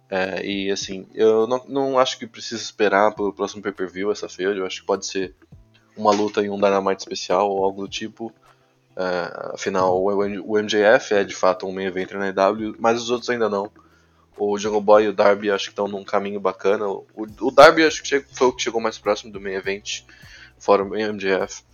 É, 0.09 0.47
e 0.47 0.71
assim, 0.71 1.05
eu 1.13 1.49
não, 1.49 1.65
não 1.67 1.99
acho 1.99 2.17
que 2.17 2.29
precisa 2.29 2.63
esperar 2.63 3.13
pelo 3.17 3.33
próximo 3.33 3.61
pay-per-view 3.61 4.13
essa 4.13 4.29
feud, 4.29 4.57
eu 4.57 4.65
acho 4.65 4.83
que 4.83 4.87
pode 4.87 5.05
ser 5.05 5.35
uma 5.97 6.13
luta 6.13 6.45
em 6.45 6.49
um 6.49 6.55
Dynamite 6.55 7.03
especial 7.03 7.51
ou 7.51 7.65
algo 7.65 7.83
do 7.83 7.89
tipo. 7.89 8.33
É, 8.97 9.53
afinal, 9.55 10.01
o 10.01 10.57
MJF 10.57 11.15
é 11.15 11.25
de 11.25 11.35
fato 11.35 11.67
um 11.67 11.73
main 11.73 11.87
event 11.87 12.13
na 12.13 12.29
EW, 12.29 12.77
mas 12.79 13.03
os 13.03 13.11
outros 13.11 13.29
ainda 13.31 13.49
não. 13.49 13.69
O 14.39 14.57
Jungle 14.57 14.81
Boy 14.81 15.05
e 15.07 15.09
o 15.09 15.13
Darby 15.13 15.51
acho 15.51 15.65
que 15.65 15.71
estão 15.71 15.89
num 15.89 16.05
caminho 16.05 16.39
bacana. 16.39 16.87
O, 16.87 17.05
o 17.17 17.51
Darby 17.51 17.85
acho 17.85 18.01
que 18.01 18.21
foi 18.21 18.47
o 18.47 18.53
que 18.53 18.63
chegou 18.63 18.81
mais 18.81 18.97
próximo 18.97 19.33
do 19.33 19.41
main 19.41 19.55
event, 19.55 20.03
fora 20.57 20.85
o 20.85 20.91
MJF. 20.91 21.65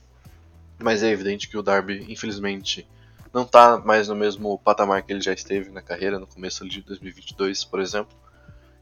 Mas 0.78 1.02
é 1.02 1.10
evidente 1.10 1.48
que 1.48 1.56
o 1.56 1.62
Darby, 1.62 2.04
infelizmente, 2.08 2.86
não 3.32 3.42
está 3.42 3.78
mais 3.78 4.08
no 4.08 4.14
mesmo 4.14 4.58
patamar 4.58 5.02
que 5.02 5.12
ele 5.12 5.20
já 5.20 5.32
esteve 5.32 5.70
na 5.70 5.80
carreira, 5.80 6.18
no 6.18 6.26
começo 6.26 6.68
de 6.68 6.82
2022, 6.82 7.64
por 7.64 7.80
exemplo. 7.80 8.16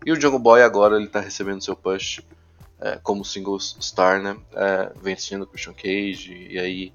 E 0.04 0.12
o 0.12 0.20
Jungle 0.20 0.38
Boy 0.38 0.62
agora 0.62 0.96
ele 0.96 1.06
está 1.06 1.20
recebendo 1.20 1.62
seu 1.62 1.76
push 1.76 2.20
é, 2.80 2.98
como 3.02 3.24
single 3.24 3.60
star, 3.60 4.22
né? 4.22 4.36
É, 4.52 4.92
vencendo 5.00 5.42
o 5.42 5.46
Christian 5.46 5.74
Cage 5.74 6.48
e 6.50 6.58
aí 6.58 6.92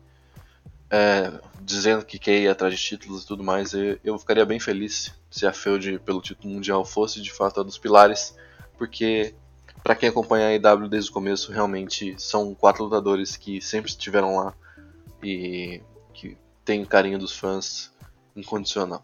é, 0.89 1.31
dizendo 1.61 2.03
que 2.05 2.17
quer 2.17 2.39
ir 2.39 2.47
atrás 2.47 2.73
de 2.73 2.79
títulos 2.79 3.23
e 3.23 3.27
tudo 3.27 3.43
mais. 3.43 3.73
Eu, 3.73 3.99
eu 4.03 4.17
ficaria 4.17 4.45
bem 4.45 4.59
feliz 4.59 5.13
se 5.29 5.45
a 5.45 5.53
feud 5.53 5.99
pelo 5.99 6.21
título 6.21 6.53
mundial 6.53 6.83
fosse 6.83 7.21
de 7.21 7.31
fato 7.31 7.59
a 7.59 7.63
dos 7.63 7.77
pilares, 7.77 8.35
porque 8.77 9.35
para 9.83 9.95
quem 9.95 10.09
acompanha 10.09 10.47
a 10.47 10.53
IW 10.55 10.89
desde 10.89 11.09
o 11.09 11.13
começo, 11.13 11.51
realmente 11.51 12.15
são 12.17 12.55
quatro 12.55 12.85
lutadores 12.85 13.37
que 13.37 13.61
sempre 13.61 13.91
estiveram 13.91 14.35
lá 14.35 14.53
e 15.25 15.83
que 16.13 16.37
tem 16.63 16.85
carinho 16.85 17.17
dos 17.17 17.37
fãs 17.37 17.91
incondicional. 18.35 19.03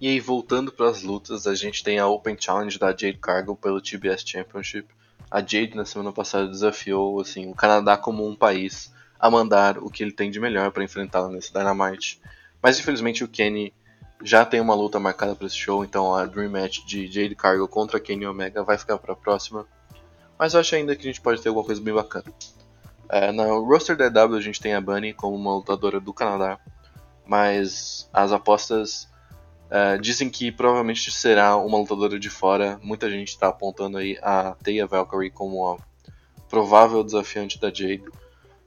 E 0.00 0.08
aí, 0.08 0.18
voltando 0.18 0.72
para 0.72 0.88
as 0.88 1.02
lutas, 1.02 1.46
a 1.46 1.54
gente 1.54 1.84
tem 1.84 1.98
a 1.98 2.06
Open 2.06 2.36
Challenge 2.38 2.78
da 2.78 2.88
Jade 2.88 3.18
Cargill 3.18 3.54
pelo 3.54 3.80
TBS 3.80 4.22
Championship. 4.26 4.88
A 5.30 5.40
Jade, 5.40 5.74
na 5.74 5.84
semana 5.84 6.12
passada, 6.12 6.48
desafiou 6.48 7.20
assim, 7.20 7.50
o 7.50 7.54
Canadá 7.54 7.96
como 7.98 8.26
um 8.26 8.34
país 8.34 8.92
a 9.18 9.30
mandar 9.30 9.78
o 9.78 9.90
que 9.90 10.02
ele 10.02 10.12
tem 10.12 10.30
de 10.30 10.40
melhor 10.40 10.70
para 10.70 10.82
enfrentá-la 10.82 11.28
nesse 11.28 11.52
Dynamite. 11.52 12.20
Mas, 12.62 12.78
infelizmente, 12.78 13.22
o 13.22 13.28
Kenny 13.28 13.74
já 14.22 14.44
tem 14.44 14.60
uma 14.60 14.74
luta 14.74 14.98
marcada 14.98 15.34
para 15.34 15.46
esse 15.46 15.56
show, 15.56 15.84
então 15.84 16.14
a 16.14 16.24
Dream 16.24 16.50
Match 16.50 16.84
de 16.86 17.06
Jade 17.06 17.34
Cargill 17.34 17.68
contra 17.68 18.00
Kenny 18.00 18.26
Omega 18.26 18.62
vai 18.62 18.78
ficar 18.78 18.98
para 18.98 19.12
a 19.12 19.16
próxima. 19.16 19.66
Mas 20.38 20.54
eu 20.54 20.60
acho 20.60 20.74
ainda 20.74 20.96
que 20.96 21.02
a 21.02 21.06
gente 21.06 21.20
pode 21.20 21.42
ter 21.42 21.48
alguma 21.48 21.66
coisa 21.66 21.80
bem 21.80 21.92
bacana. 21.92 22.32
É, 23.10 23.32
no 23.32 23.64
roster 23.64 23.96
da 23.96 24.06
EW 24.06 24.36
a 24.36 24.40
gente 24.40 24.60
tem 24.60 24.74
a 24.74 24.80
Bunny 24.80 25.12
como 25.12 25.36
uma 25.36 25.56
lutadora 25.56 26.00
do 26.00 26.12
Canadá, 26.12 26.58
mas 27.26 28.08
as 28.12 28.32
apostas 28.32 29.10
Uh, 29.70 30.00
dizem 30.00 30.28
que 30.28 30.50
provavelmente 30.50 31.12
será 31.12 31.56
uma 31.56 31.78
lutadora 31.78 32.18
de 32.18 32.28
fora. 32.28 32.80
Muita 32.82 33.08
gente 33.08 33.28
está 33.28 33.46
apontando 33.46 33.98
aí 33.98 34.18
a 34.20 34.56
Teia 34.64 34.84
Valkyrie 34.84 35.30
como 35.30 35.64
a 35.64 35.76
provável 36.48 37.04
desafiante 37.04 37.56
da 37.60 37.68
Jade. 37.68 38.02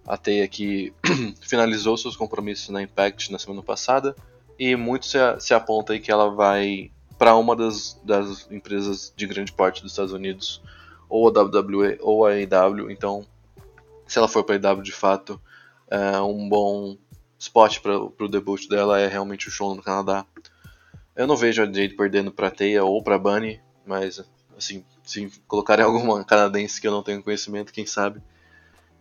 A 0.07 0.15
Teia 0.15 0.47
que 0.47 0.93
finalizou 1.43 1.97
seus 1.97 2.15
compromissos 2.15 2.69
na 2.69 2.81
Impact 2.81 3.33
na 3.33 3.38
semana 3.38 3.62
passada 3.62 4.15
e 4.57 4.77
muito 4.77 5.05
se, 5.05 5.17
se 5.41 5.53
aponta 5.53 5.91
aí 5.91 6.00
que 6.00 6.09
ela 6.09 6.29
vai 6.29 6.89
para 7.17 7.35
uma 7.35 7.53
das, 7.53 8.00
das 8.03 8.50
empresas 8.50 9.13
de 9.13 9.27
grande 9.27 9.51
porte 9.51 9.81
dos 9.81 9.91
Estados 9.91 10.13
Unidos, 10.13 10.62
ou 11.09 11.27
a 11.27 11.31
WWE 11.31 11.97
ou 12.01 12.25
a 12.25 12.31
AEW. 12.31 12.89
Então, 12.89 13.25
se 14.07 14.17
ela 14.17 14.27
for 14.27 14.43
para 14.43 14.55
a 14.55 14.72
AEW 14.72 14.83
de 14.83 14.91
fato, 14.91 15.41
é 15.89 16.19
um 16.19 16.48
bom 16.48 16.98
spot 17.38 17.79
para 17.79 17.98
o 17.98 18.27
debut 18.29 18.67
dela 18.67 19.00
é 19.00 19.07
realmente 19.07 19.48
o 19.48 19.51
show 19.51 19.75
no 19.75 19.81
Canadá. 19.81 20.25
Eu 21.15 21.27
não 21.27 21.36
vejo 21.36 21.62
a 21.62 21.65
Jade 21.65 21.95
perdendo 21.95 22.31
pra 22.31 22.50
Teia 22.50 22.83
ou 22.83 23.03
pra 23.03 23.19
Bunny, 23.19 23.60
mas 23.86 24.24
assim, 24.57 24.83
se 25.03 25.31
colocarem 25.48 25.83
alguma 25.86 26.24
canadense 26.24 26.79
que 26.79 26.88
eu 26.88 26.91
não 26.91 27.03
tenho 27.03 27.22
conhecimento, 27.22 27.74
quem 27.74 27.86
sabe. 27.86 28.22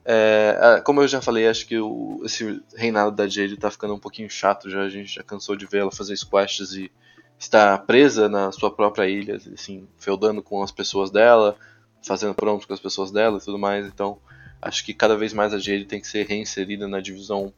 É, 0.04 0.82
como 0.84 1.00
eu 1.00 1.06
já 1.06 1.22
falei, 1.22 1.46
acho 1.46 1.66
que 1.66 1.78
o, 1.78 2.20
esse 2.24 2.60
reinado 2.74 3.14
da 3.14 3.28
Jade 3.28 3.56
tá 3.56 3.70
ficando 3.70 3.94
um 3.94 3.98
pouquinho 3.98 4.28
chato 4.28 4.68
já. 4.68 4.82
A 4.82 4.88
gente 4.88 5.14
já 5.14 5.22
cansou 5.22 5.56
de 5.56 5.66
ver 5.66 5.78
ela 5.78 5.92
fazer 5.92 6.16
squashes 6.16 6.72
e 6.72 6.90
estar 7.38 7.78
presa 7.86 8.28
na 8.28 8.50
sua 8.52 8.70
própria 8.70 9.08
ilha, 9.08 9.36
assim, 9.54 9.86
feudando 9.98 10.42
com 10.42 10.62
as 10.62 10.72
pessoas 10.72 11.10
dela, 11.10 11.56
fazendo 12.02 12.34
pronto 12.34 12.66
com 12.66 12.74
as 12.74 12.80
pessoas 12.80 13.10
dela 13.10 13.38
e 13.38 13.44
tudo 13.44 13.58
mais. 13.58 13.86
Então, 13.86 14.18
acho 14.62 14.84
que 14.84 14.94
cada 14.94 15.16
vez 15.16 15.32
mais 15.32 15.52
a 15.52 15.58
Jade 15.58 15.84
tem 15.84 16.00
que 16.00 16.06
ser 16.06 16.26
reinserida 16.26 16.86
na 16.86 17.00
divisão 17.00 17.52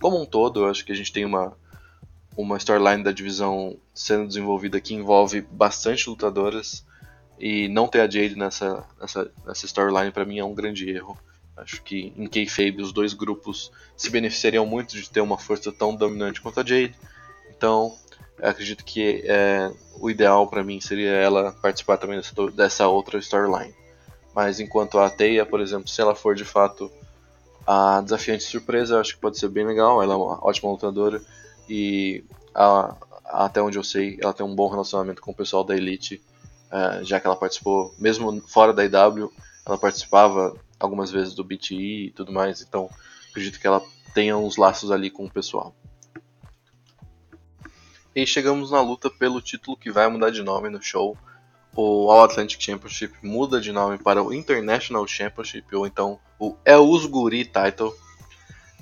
como 0.00 0.20
um 0.20 0.26
todo. 0.26 0.60
Eu 0.60 0.70
acho 0.70 0.84
que 0.84 0.92
a 0.92 0.94
gente 0.94 1.12
tem 1.12 1.24
uma 1.24 1.56
uma 2.36 2.56
storyline 2.56 3.02
da 3.02 3.12
divisão 3.12 3.76
sendo 3.92 4.28
desenvolvida 4.28 4.80
que 4.80 4.94
envolve 4.94 5.40
bastante 5.40 6.08
lutadoras 6.08 6.86
e 7.38 7.68
não 7.68 7.88
ter 7.88 8.00
a 8.00 8.08
Jade 8.08 8.36
nessa, 8.36 8.86
nessa, 9.00 9.30
nessa 9.44 9.66
storyline 9.66 10.12
para 10.12 10.24
mim 10.24 10.38
é 10.38 10.44
um 10.44 10.54
grande 10.54 10.88
erro. 10.88 11.18
Acho 11.56 11.82
que 11.82 12.12
em 12.16 12.26
Kayfabe 12.26 12.80
os 12.80 12.92
dois 12.92 13.12
grupos 13.12 13.70
se 13.96 14.10
beneficiariam 14.10 14.64
muito 14.64 14.94
de 14.94 15.10
ter 15.10 15.20
uma 15.20 15.36
força 15.36 15.72
tão 15.72 15.94
dominante 15.94 16.40
quanto 16.40 16.60
a 16.60 16.64
Jade. 16.64 16.94
Então, 17.54 17.94
acredito 18.40 18.84
que 18.84 19.22
é, 19.26 19.70
o 20.00 20.08
ideal 20.08 20.46
para 20.48 20.64
mim 20.64 20.80
seria 20.80 21.10
ela 21.10 21.52
participar 21.52 21.98
também 21.98 22.16
dessa, 22.16 22.50
dessa 22.52 22.88
outra 22.88 23.18
storyline. 23.18 23.74
Mas 24.34 24.60
enquanto 24.60 24.98
a 24.98 25.10
Teia, 25.10 25.44
por 25.44 25.60
exemplo, 25.60 25.88
se 25.88 26.00
ela 26.00 26.14
for 26.14 26.34
de 26.34 26.44
fato 26.44 26.90
a 27.66 28.00
desafiante 28.00 28.44
surpresa, 28.44 29.00
acho 29.00 29.14
que 29.14 29.20
pode 29.20 29.38
ser 29.38 29.48
bem 29.48 29.66
legal. 29.66 30.02
Ela 30.02 30.14
é 30.14 30.16
uma 30.16 30.44
ótima 30.44 30.70
lutadora 30.70 31.20
e 31.68 32.24
a, 32.54 32.94
até 33.24 33.62
onde 33.62 33.78
eu 33.78 33.84
sei, 33.84 34.18
ela 34.20 34.32
tem 34.32 34.44
um 34.44 34.54
bom 34.54 34.68
relacionamento 34.68 35.22
com 35.22 35.30
o 35.30 35.34
pessoal 35.34 35.64
da 35.64 35.76
Elite, 35.76 36.22
uh, 36.66 37.04
já 37.04 37.20
que 37.20 37.26
ela 37.26 37.36
participou, 37.36 37.94
mesmo 37.98 38.40
fora 38.48 38.72
da 38.72 38.84
IW, 38.84 39.32
ela 39.64 39.78
participava 39.78 40.56
algumas 40.78 41.10
vezes 41.10 41.34
do 41.34 41.44
BTE 41.44 42.06
e 42.06 42.10
tudo 42.10 42.32
mais, 42.32 42.62
então 42.62 42.90
acredito 43.30 43.60
que 43.60 43.66
ela 43.66 43.82
tenha 44.14 44.36
uns 44.36 44.56
laços 44.56 44.90
ali 44.90 45.10
com 45.10 45.26
o 45.26 45.30
pessoal. 45.30 45.74
E 48.14 48.26
chegamos 48.26 48.72
na 48.72 48.80
luta 48.80 49.08
pelo 49.08 49.40
título 49.40 49.76
que 49.76 49.90
vai 49.90 50.08
mudar 50.08 50.30
de 50.30 50.42
nome 50.42 50.68
no 50.68 50.82
show. 50.82 51.16
O 51.74 52.10
All 52.10 52.24
Atlantic 52.24 52.60
Championship 52.60 53.14
muda 53.22 53.60
de 53.60 53.72
nome 53.72 53.98
para 53.98 54.22
o 54.22 54.32
International 54.32 55.06
Championship, 55.06 55.74
ou 55.74 55.86
então 55.86 56.18
o 56.38 56.56
El 56.64 56.84
Usguri 56.86 57.44
Title 57.44 57.94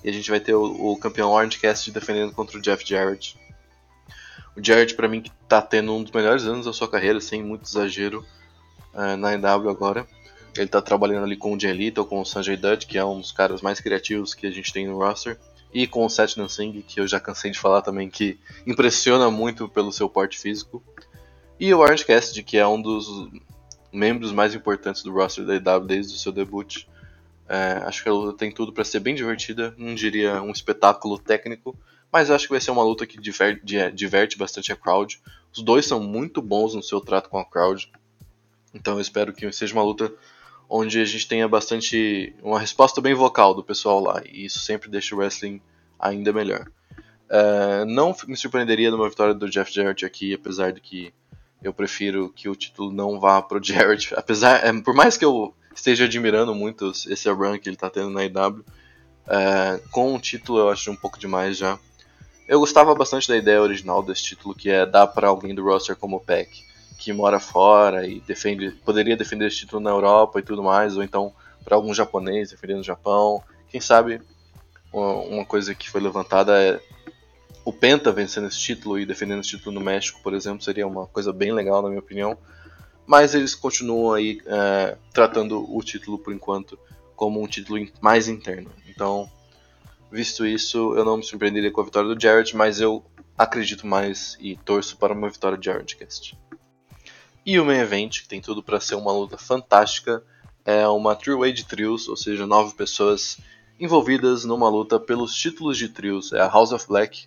e 0.03 0.09
a 0.09 0.13
gente 0.13 0.31
vai 0.31 0.41
ter 0.41 0.55
o, 0.55 0.93
o 0.93 0.97
campeão 0.97 1.31
Orange 1.31 1.59
Cassidy 1.59 1.93
defendendo 1.93 2.33
contra 2.33 2.59
o 2.59 2.61
Jeff 2.61 2.85
Jarrett. 2.87 3.37
O 4.57 4.65
Jarrett, 4.65 4.95
para 4.95 5.09
mim, 5.09 5.21
que 5.21 5.31
tá 5.49 5.61
tendo 5.61 5.93
um 5.93 6.03
dos 6.03 6.13
melhores 6.13 6.45
anos 6.45 6.67
da 6.67 6.73
sua 6.73 6.89
carreira, 6.89 7.21
sem 7.21 7.43
muito 7.43 7.65
exagero, 7.65 8.25
uh, 8.95 9.17
na 9.17 9.35
EW 9.35 9.69
agora. 9.69 10.07
Ele 10.57 10.69
tá 10.69 10.81
trabalhando 10.83 11.25
ali 11.25 11.37
com 11.37 11.53
o 11.53 11.57
Little, 11.57 12.05
com 12.05 12.21
o 12.21 12.25
Sanjay 12.25 12.57
Dutt, 12.57 12.87
que 12.87 12.99
é 12.99 13.05
um 13.05 13.21
dos 13.21 13.31
caras 13.31 13.61
mais 13.61 13.81
criativos 13.81 14.35
que 14.35 14.47
a 14.47 14.51
gente 14.51 14.73
tem 14.73 14.87
no 14.87 14.99
roster. 14.99 15.39
E 15.73 15.87
com 15.87 16.05
o 16.05 16.09
Seth 16.09 16.37
Nansing, 16.37 16.83
que 16.83 16.99
eu 16.99 17.07
já 17.07 17.21
cansei 17.21 17.51
de 17.51 17.59
falar 17.59 17.83
também, 17.83 18.09
que 18.09 18.39
impressiona 18.67 19.31
muito 19.31 19.69
pelo 19.69 19.93
seu 19.93 20.09
porte 20.09 20.39
físico. 20.39 20.83
E 21.61 21.75
o 21.75 21.79
Orange 21.79 22.05
Cassidy, 22.05 22.43
que 22.43 22.57
é 22.57 22.67
um 22.67 22.81
dos 22.81 23.29
membros 23.93 24.33
mais 24.33 24.55
importantes 24.55 25.03
do 25.03 25.13
roster 25.13 25.45
da 25.45 25.57
EW 25.57 25.87
desde 25.87 26.15
o 26.15 26.19
seu 26.19 26.31
debut. 26.31 26.87
É, 27.49 27.83
acho 27.85 28.03
que 28.03 28.09
a 28.09 28.13
luta 28.13 28.37
tem 28.37 28.53
tudo 28.53 28.73
para 28.73 28.85
ser 28.85 29.01
bem 29.01 29.15
divertida, 29.15 29.75
não 29.79 29.95
diria 29.95 30.43
um 30.43 30.51
espetáculo 30.51 31.19
técnico, 31.19 31.77
mas 32.13 32.31
acho 32.31 32.45
que 32.45 32.53
vai 32.53 32.61
ser 32.61 32.71
uma 32.71 32.83
luta 32.83 33.07
que 33.07 33.19
diverte, 33.19 34.39
bastante 34.39 34.71
a 34.71 34.77
crowd. 34.77 35.21
Os 35.51 35.63
dois 35.63 35.87
são 35.87 35.99
muito 36.01 36.43
bons 36.43 36.75
no 36.75 36.83
seu 36.83 37.01
trato 37.01 37.31
com 37.31 37.39
a 37.39 37.45
crowd, 37.45 37.91
então 38.75 38.95
eu 38.95 39.01
espero 39.01 39.33
que 39.33 39.51
seja 39.51 39.73
uma 39.73 39.83
luta 39.83 40.13
onde 40.69 41.01
a 41.01 41.05
gente 41.05 41.27
tenha 41.27 41.49
bastante 41.49 42.35
uma 42.43 42.61
resposta 42.61 43.01
bem 43.01 43.15
vocal 43.15 43.55
do 43.55 43.65
pessoal 43.65 43.99
lá, 44.01 44.23
e 44.31 44.45
isso 44.45 44.59
sempre 44.59 44.91
deixa 44.91 45.15
o 45.15 45.19
wrestling 45.19 45.61
ainda 45.99 46.33
melhor. 46.33 46.71
É, 47.31 47.85
não 47.87 48.15
me 48.27 48.37
surpreenderia 48.37 48.91
numa 48.91 49.09
vitória 49.09 49.33
do 49.33 49.49
Jeff 49.49 49.73
Jarrett 49.73 50.05
aqui, 50.05 50.35
apesar 50.35 50.73
de 50.73 50.83
que 50.83 51.15
eu 51.63 51.73
prefiro 51.73 52.31
que 52.31 52.49
o 52.49 52.57
título 52.57 52.93
não 52.93 53.19
vá 53.19 53.43
pro 53.43 53.63
Jarrett, 53.65 54.15
apesar, 54.15 54.65
é, 54.65 54.73
por 54.81 54.95
mais 54.95 55.17
que 55.17 55.25
eu 55.25 55.55
esteja 55.75 56.05
admirando 56.05 56.55
muito 56.55 56.91
esse 56.91 57.31
run 57.31 57.59
que 57.59 57.69
ele 57.69 57.77
está 57.77 57.89
tendo 57.89 58.11
na 58.11 58.25
IW. 58.25 58.65
É, 59.31 59.81
com 59.91 60.15
o 60.15 60.19
título 60.19 60.59
eu 60.59 60.71
acho 60.71 60.91
um 60.91 60.97
pouco 60.97 61.19
demais 61.19 61.57
já. 61.57 61.79
Eu 62.49 62.61
gostava 62.61 62.95
bastante 62.95 63.29
da 63.29 63.37
ideia 63.37 63.61
original 63.61 64.03
desse 64.03 64.23
título, 64.23 64.55
que 64.55 64.71
é 64.71 64.87
dar 64.87 65.07
para 65.07 65.29
alguém 65.29 65.55
do 65.55 65.63
roster 65.63 65.95
como 65.95 66.17
o 66.17 66.21
Peck, 66.21 66.65
que 66.99 67.13
mora 67.13 67.39
fora 67.39 68.07
e 68.07 68.21
defende, 68.21 68.71
poderia 68.71 69.17
defender 69.17 69.49
esse 69.49 69.59
título 69.59 69.83
na 69.83 69.91
Europa 69.91 70.39
e 70.39 70.43
tudo 70.43 70.63
mais, 70.63 70.97
ou 70.97 71.03
então 71.03 71.33
para 71.63 71.77
algum 71.77 71.93
japonês 71.93 72.51
defendendo 72.51 72.79
no 72.79 72.85
Japão. 72.85 73.43
Quem 73.69 73.81
sabe 73.81 74.23
uma 74.91 75.45
coisa 75.45 75.75
que 75.75 75.91
foi 75.91 76.01
levantada 76.01 76.59
é 76.59 76.81
o 77.69 77.73
Penta 77.73 78.11
vencendo 78.13 78.49
esse 78.49 78.59
título 78.59 78.99
e 78.99 79.07
defendendo 79.07 79.41
esse 79.41 79.51
título 79.51 79.79
no 79.79 79.81
México, 79.81 80.21
por 80.23 80.35
exemplo, 80.35 80.63
seria 80.63 80.87
uma 80.87 81.07
coisa 81.07 81.33
bem 81.33 81.53
legal 81.53 81.83
na 81.83 81.89
minha 81.89 82.01
opinião 82.01 82.39
mas 83.09 83.35
eles 83.35 83.55
continuam 83.55 84.13
aí 84.13 84.39
é, 84.45 84.99
tratando 85.15 85.65
o 85.75 85.83
título 85.83 86.19
por 86.19 86.31
enquanto 86.31 86.79
como 87.17 87.43
um 87.43 87.47
título 87.47 87.83
mais 88.03 88.29
interno. 88.29 88.71
Então, 88.87 89.27
visto 90.13 90.45
isso, 90.45 90.95
eu 90.95 91.07
não 91.07 91.17
me 91.17 91.25
surpreenderia 91.25 91.73
com 91.73 91.81
a 91.81 91.85
vitória 91.85 92.15
do 92.15 92.21
Jarrett, 92.21 92.55
mas 92.55 92.83
eu 92.83 93.03
acredito 93.37 93.87
mais 93.87 94.37
e 94.39 94.57
torço 94.57 94.99
para 94.99 95.15
uma 95.15 95.31
vitória 95.31 95.57
de 95.57 95.65
Jarrett 95.65 95.97
Cast. 95.97 96.39
E 97.47 97.59
o 97.59 97.65
main 97.65 97.79
event, 97.79 98.21
que 98.21 98.29
tem 98.29 98.43
tudo 98.43 98.63
para 98.63 98.79
ser 98.79 98.95
uma 98.95 99.11
luta 99.11 99.39
fantástica, 99.39 100.23
é 100.63 100.87
uma 100.87 101.17
three-way 101.17 101.51
de 101.51 101.65
trios, 101.65 102.11
ou 102.11 102.17
seja, 102.17 102.47
nove 102.47 102.75
pessoas 102.75 103.39
envolvidas 103.81 104.45
numa 104.45 104.69
luta 104.69 105.01
pelos 105.01 105.33
títulos 105.33 105.79
de 105.79 105.89
trios. 105.89 106.31
É 106.35 106.41
a 106.41 106.47
House 106.47 106.73
of 106.73 106.87
Black 106.87 107.27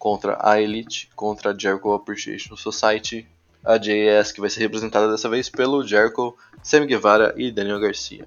contra 0.00 0.38
a 0.40 0.58
Elite, 0.58 1.10
contra 1.14 1.50
a 1.50 1.56
Jericho 1.56 1.92
Appreciation 1.92 2.56
Society, 2.56 3.28
a 3.62 3.76
JAS 3.76 4.32
que 4.32 4.40
vai 4.40 4.48
ser 4.48 4.60
representada 4.60 5.10
dessa 5.10 5.28
vez 5.28 5.50
pelo 5.50 5.86
Jericho, 5.86 6.34
Sammy 6.62 6.86
Guevara 6.86 7.34
e 7.36 7.52
Daniel 7.52 7.78
Garcia. 7.78 8.26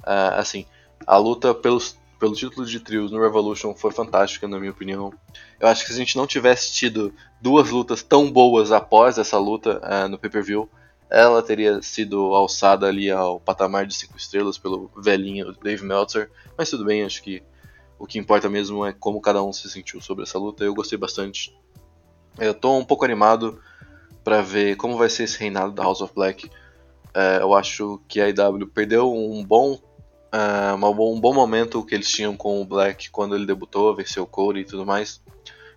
Uh, 0.00 0.34
assim, 0.34 0.66
a 1.06 1.16
luta 1.16 1.54
pelos, 1.54 1.96
pelo 2.18 2.34
título 2.34 2.66
de 2.66 2.80
trios 2.80 3.12
no 3.12 3.20
Revolution 3.20 3.72
foi 3.72 3.92
fantástica, 3.92 4.48
na 4.48 4.58
minha 4.58 4.72
opinião. 4.72 5.14
Eu 5.60 5.68
acho 5.68 5.82
que 5.86 5.92
se 5.92 5.94
a 5.94 6.04
gente 6.04 6.16
não 6.16 6.26
tivesse 6.26 6.72
tido 6.72 7.14
duas 7.40 7.70
lutas 7.70 8.02
tão 8.02 8.28
boas 8.28 8.72
após 8.72 9.16
essa 9.16 9.38
luta 9.38 9.80
uh, 9.84 10.08
no 10.08 10.18
pay-per-view, 10.18 10.68
ela 11.08 11.40
teria 11.40 11.80
sido 11.82 12.34
alçada 12.34 12.84
ali 12.84 13.12
ao 13.12 13.38
patamar 13.38 13.86
de 13.86 13.94
5 13.94 14.16
estrelas 14.16 14.58
pelo 14.58 14.90
velhinho 14.96 15.54
Dave 15.62 15.84
Meltzer, 15.84 16.28
mas 16.58 16.68
tudo 16.68 16.84
bem, 16.84 17.04
acho 17.04 17.22
que 17.22 17.44
o 17.98 18.06
que 18.06 18.18
importa 18.18 18.48
mesmo 18.48 18.84
é 18.84 18.92
como 18.92 19.20
cada 19.20 19.42
um 19.42 19.52
se 19.52 19.68
sentiu 19.70 20.00
sobre 20.00 20.24
essa 20.24 20.38
luta. 20.38 20.64
Eu 20.64 20.74
gostei 20.74 20.98
bastante. 20.98 21.56
Eu 22.38 22.54
tô 22.54 22.76
um 22.76 22.84
pouco 22.84 23.04
animado 23.04 23.60
para 24.22 24.42
ver 24.42 24.76
como 24.76 24.96
vai 24.96 25.08
ser 25.08 25.24
esse 25.24 25.38
reinado 25.38 25.72
da 25.72 25.84
House 25.84 26.00
of 26.00 26.12
Black. 26.14 26.50
É, 27.14 27.38
eu 27.40 27.54
acho 27.54 28.00
que 28.08 28.20
a 28.20 28.28
IW 28.28 28.66
perdeu 28.66 29.12
um 29.12 29.42
bom, 29.42 29.74
uh, 29.74 30.74
um 30.76 31.20
bom 31.20 31.32
momento 31.32 31.84
que 31.84 31.94
eles 31.94 32.10
tinham 32.10 32.36
com 32.36 32.60
o 32.60 32.64
Black 32.64 33.10
quando 33.10 33.34
ele 33.34 33.46
debutou, 33.46 33.94
venceu 33.94 34.24
o 34.24 34.26
Cody 34.26 34.60
e 34.60 34.64
tudo 34.64 34.84
mais. 34.84 35.22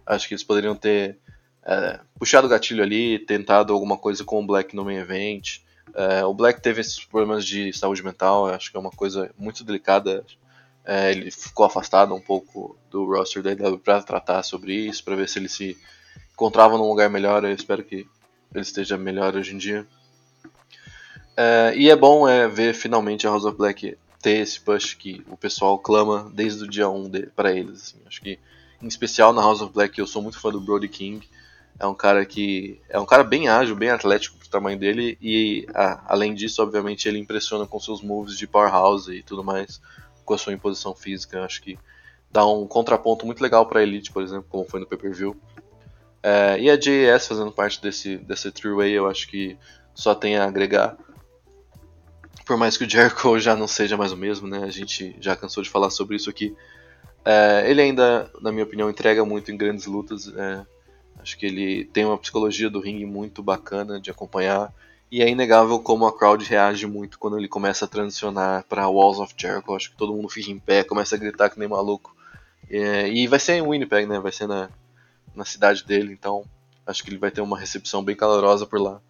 Acho 0.05 0.27
que 0.27 0.33
eles 0.33 0.43
poderiam 0.43 0.75
ter 0.75 1.19
é, 1.63 1.99
puxado 2.17 2.47
o 2.47 2.49
gatilho 2.49 2.83
ali, 2.83 3.19
tentado 3.19 3.71
alguma 3.71 3.95
coisa 3.95 4.23
com 4.23 4.41
o 4.41 4.45
Black 4.45 4.75
no 4.75 4.83
main 4.83 4.97
event. 4.97 5.59
É, 5.93 6.25
o 6.25 6.33
Black 6.33 6.61
teve 6.61 6.81
esses 6.81 7.03
problemas 7.05 7.45
de 7.45 7.71
saúde 7.73 8.03
mental, 8.03 8.47
acho 8.47 8.71
que 8.71 8.77
é 8.77 8.79
uma 8.79 8.89
coisa 8.89 9.31
muito 9.37 9.63
delicada. 9.63 10.25
É, 10.85 11.11
ele 11.11 11.29
ficou 11.29 11.65
afastado 11.65 12.15
um 12.15 12.21
pouco 12.21 12.77
do 12.89 13.05
roster 13.05 13.43
da 13.43 13.51
IW 13.51 13.79
para 13.79 14.01
tratar 14.01 14.41
sobre 14.43 14.73
isso, 14.73 15.03
para 15.03 15.15
ver 15.15 15.29
se 15.29 15.37
ele 15.37 15.49
se 15.49 15.77
encontrava 16.33 16.77
num 16.77 16.87
lugar 16.87 17.09
melhor. 17.09 17.43
Eu 17.43 17.53
espero 17.53 17.83
que 17.83 18.07
ele 18.53 18.63
esteja 18.63 18.97
melhor 18.97 19.35
hoje 19.35 19.53
em 19.53 19.57
dia. 19.57 19.85
É, 21.37 21.73
e 21.75 21.89
é 21.89 21.95
bom 21.95 22.27
é, 22.27 22.47
ver 22.47 22.73
finalmente 22.73 23.27
a 23.27 23.29
House 23.29 23.45
of 23.45 23.57
Black 23.57 23.97
ter 24.21 24.39
esse 24.39 24.59
push 24.59 24.93
que 24.95 25.23
o 25.29 25.37
pessoal 25.37 25.79
clama 25.79 26.29
desde 26.33 26.63
o 26.63 26.67
dia 26.67 26.89
1 26.89 27.09
para 27.35 27.53
eles. 27.53 27.81
Assim. 27.81 27.97
Acho 28.05 28.21
que, 28.21 28.39
em 28.81 28.87
especial 28.87 29.31
na 29.31 29.41
House 29.41 29.61
of 29.61 29.73
Black, 29.73 29.97
eu 29.97 30.07
sou 30.07 30.21
muito 30.21 30.39
fã 30.39 30.51
do 30.51 30.59
Brody 30.59 30.87
King. 30.87 31.27
É 31.79 31.87
um 31.87 31.93
cara 31.93 32.25
que 32.25 32.81
é 32.89 32.99
um 32.99 33.05
cara 33.05 33.23
bem 33.23 33.47
ágil, 33.47 33.75
bem 33.75 33.89
atlético 33.89 34.37
pro 34.37 34.49
tamanho 34.49 34.77
dele 34.77 35.17
e 35.21 35.65
a, 35.73 36.03
além 36.13 36.35
disso, 36.35 36.61
obviamente, 36.61 37.07
ele 37.07 37.19
impressiona 37.19 37.65
com 37.65 37.79
seus 37.79 38.01
moves 38.01 38.37
de 38.37 38.45
powerhouse 38.45 39.09
e 39.09 39.23
tudo 39.23 39.43
mais, 39.43 39.81
com 40.29 40.35
a 40.35 40.37
sua 40.37 40.53
imposição 40.53 40.93
física. 40.93 41.43
Acho 41.43 41.61
que 41.61 41.77
dá 42.31 42.45
um 42.45 42.67
contraponto 42.67 43.25
muito 43.25 43.41
legal 43.41 43.65
para 43.65 43.81
Elite, 43.81 44.11
por 44.11 44.21
exemplo, 44.21 44.45
como 44.47 44.63
foi 44.63 44.79
no 44.79 44.85
pay-per-view. 44.85 45.35
É, 46.21 46.59
e 46.59 46.69
a 46.69 46.79
JAS 46.79 47.27
fazendo 47.27 47.51
parte 47.51 47.81
desse 47.81 48.17
desse 48.17 48.51
three-way, 48.51 48.91
eu 48.91 49.07
acho 49.07 49.27
que 49.27 49.57
só 49.93 50.13
tem 50.13 50.37
a 50.37 50.45
agregar. 50.45 50.95
Por 52.45 52.57
mais 52.57 52.77
que 52.77 52.83
o 52.83 52.89
Jericho 52.89 53.39
já 53.41 53.55
não 53.55 53.67
seja 53.67 53.97
mais 53.97 54.11
o 54.11 54.17
mesmo, 54.17 54.47
né? 54.47 54.63
A 54.63 54.69
gente 54.69 55.15
já 55.19 55.35
cansou 55.35 55.63
de 55.63 55.69
falar 55.69 55.89
sobre 55.89 56.15
isso 56.15 56.29
aqui. 56.29 56.55
É, 57.25 57.69
ele 57.69 57.81
ainda, 57.81 58.31
na 58.41 58.51
minha 58.51 58.63
opinião, 58.63 58.89
entrega 58.89 59.25
muito 59.25 59.51
em 59.51 59.57
grandes 59.57 59.85
lutas. 59.87 60.31
É, 60.35 60.65
Acho 61.21 61.37
que 61.37 61.45
ele 61.45 61.85
tem 61.85 62.05
uma 62.05 62.17
psicologia 62.17 62.69
do 62.69 62.79
ringue 62.79 63.05
muito 63.05 63.43
bacana 63.43 63.99
de 63.99 64.09
acompanhar. 64.09 64.73
E 65.11 65.23
é 65.23 65.29
inegável 65.29 65.79
como 65.79 66.05
a 66.05 66.15
crowd 66.15 66.43
reage 66.45 66.85
muito 66.85 67.17
quando 67.17 67.37
ele 67.37 67.47
começa 67.47 67.85
a 67.85 67.87
transicionar 67.87 68.63
para 68.69 68.87
Walls 68.87 69.19
of 69.19 69.33
Jericho. 69.35 69.73
Acho 69.73 69.89
que 69.89 69.97
todo 69.97 70.13
mundo 70.13 70.29
fica 70.29 70.51
em 70.51 70.59
pé, 70.59 70.83
começa 70.83 71.15
a 71.15 71.17
gritar 71.17 71.49
que 71.49 71.57
nem 71.57 71.67
maluco. 71.67 72.15
É, 72.69 73.09
e 73.09 73.25
vai 73.25 73.39
ser 73.39 73.53
em 73.53 73.61
Winnipeg, 73.61 74.05
né? 74.07 74.19
Vai 74.19 74.31
ser 74.31 74.47
na, 74.47 74.69
na 75.35 75.43
cidade 75.43 75.83
dele, 75.83 76.13
então 76.13 76.45
acho 76.85 77.03
que 77.03 77.09
ele 77.09 77.17
vai 77.17 77.31
ter 77.31 77.41
uma 77.41 77.57
recepção 77.57 78.03
bem 78.03 78.15
calorosa 78.15 78.67
por 78.67 78.79
lá. 78.79 79.01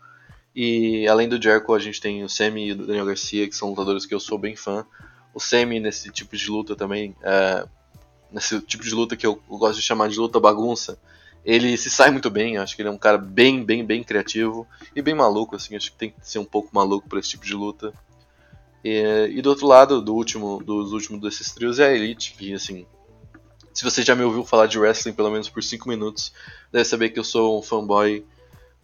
E 0.55 1.07
além 1.07 1.27
do 1.27 1.41
Jericho, 1.41 1.73
a 1.73 1.79
gente 1.79 1.99
tem 1.99 2.23
o 2.23 2.29
Semi 2.29 2.67
e 2.67 2.71
o 2.71 2.75
Daniel 2.87 3.05
Garcia, 3.05 3.47
que 3.47 3.55
são 3.55 3.69
lutadores 3.69 4.05
que 4.05 4.13
eu 4.13 4.19
sou 4.19 4.37
bem 4.37 4.55
fã. 4.55 4.85
O 5.33 5.39
Semi, 5.39 5.79
nesse 5.79 6.09
tipo 6.11 6.35
de 6.35 6.49
luta 6.49 6.75
também, 6.75 7.15
é, 7.21 7.67
nesse 8.31 8.59
tipo 8.61 8.83
de 8.83 8.93
luta 8.95 9.17
que 9.17 9.27
eu, 9.27 9.41
eu 9.49 9.57
gosto 9.57 9.75
de 9.75 9.85
chamar 9.85 10.09
de 10.09 10.17
luta 10.17 10.39
bagunça, 10.39 10.97
ele 11.49 11.75
se 11.77 11.89
sai 11.89 12.11
muito 12.11 12.29
bem, 12.29 12.57
acho 12.57 12.75
que 12.75 12.81
ele 12.83 12.89
é 12.89 12.91
um 12.91 12.97
cara 12.97 13.17
bem, 13.17 13.63
bem, 13.63 13.83
bem 13.83 14.03
criativo 14.03 14.67
e 14.95 15.01
bem 15.01 15.15
maluco, 15.15 15.55
assim, 15.55 15.75
acho 15.75 15.91
que 15.91 15.97
tem 15.97 16.11
que 16.11 16.17
ser 16.21 16.37
um 16.37 16.45
pouco 16.45 16.69
maluco 16.71 17.09
para 17.09 17.17
esse 17.17 17.29
tipo 17.29 17.43
de 17.43 17.55
luta. 17.55 17.91
E, 18.83 19.31
e, 19.31 19.41
do 19.41 19.49
outro 19.49 19.65
lado, 19.65 19.99
do 19.99 20.13
último, 20.13 20.61
dos 20.63 20.93
últimos 20.93 21.19
desses 21.19 21.51
trios 21.51 21.79
é 21.79 21.87
a 21.87 21.91
Elite, 21.91 22.35
que 22.37 22.53
assim, 22.53 22.85
se 23.73 23.83
você 23.83 24.03
já 24.03 24.15
me 24.15 24.23
ouviu 24.23 24.45
falar 24.45 24.67
de 24.67 24.77
wrestling 24.77 25.13
pelo 25.13 25.31
menos 25.31 25.49
por 25.49 25.63
5 25.63 25.89
minutos, 25.89 26.31
deve 26.71 26.85
saber 26.85 27.09
que 27.09 27.19
eu 27.19 27.23
sou 27.23 27.57
um 27.57 27.63
fanboy 27.63 28.23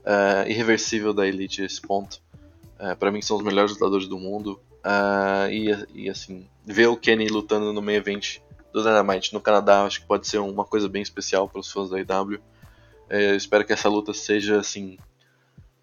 uh, 0.02 0.50
irreversível 0.50 1.14
da 1.14 1.28
Elite 1.28 1.62
a 1.62 1.66
esse 1.66 1.80
ponto. 1.80 2.20
Uh, 2.80 2.88
é, 2.88 2.96
para 2.96 3.12
mim 3.12 3.22
são 3.22 3.38
os 3.38 3.44
melhores 3.44 3.74
lutadores 3.74 4.08
do 4.08 4.18
mundo. 4.18 4.60
Uh, 4.84 5.52
e, 5.52 6.06
e, 6.06 6.10
assim, 6.10 6.48
ver 6.66 6.88
o 6.88 6.98
Kenny 6.98 7.28
lutando 7.28 7.72
no 7.72 7.82
main 7.82 7.96
event 7.96 8.40
do 8.74 8.82
Dynamite 8.82 9.34
no 9.34 9.40
Canadá, 9.40 9.84
acho 9.84 10.02
que 10.02 10.08
pode 10.08 10.28
ser 10.28 10.40
uma 10.40 10.66
coisa 10.66 10.90
bem 10.90 11.04
especial 11.04 11.48
para 11.48 11.60
os 11.60 11.72
fãs 11.72 11.92
da 11.92 12.00
IW. 12.00 12.42
É, 13.10 13.32
eu 13.32 13.36
espero 13.36 13.66
que 13.66 13.74
essa 13.74 13.90
luta 13.90 14.14
seja 14.14 14.60
assim 14.60 14.98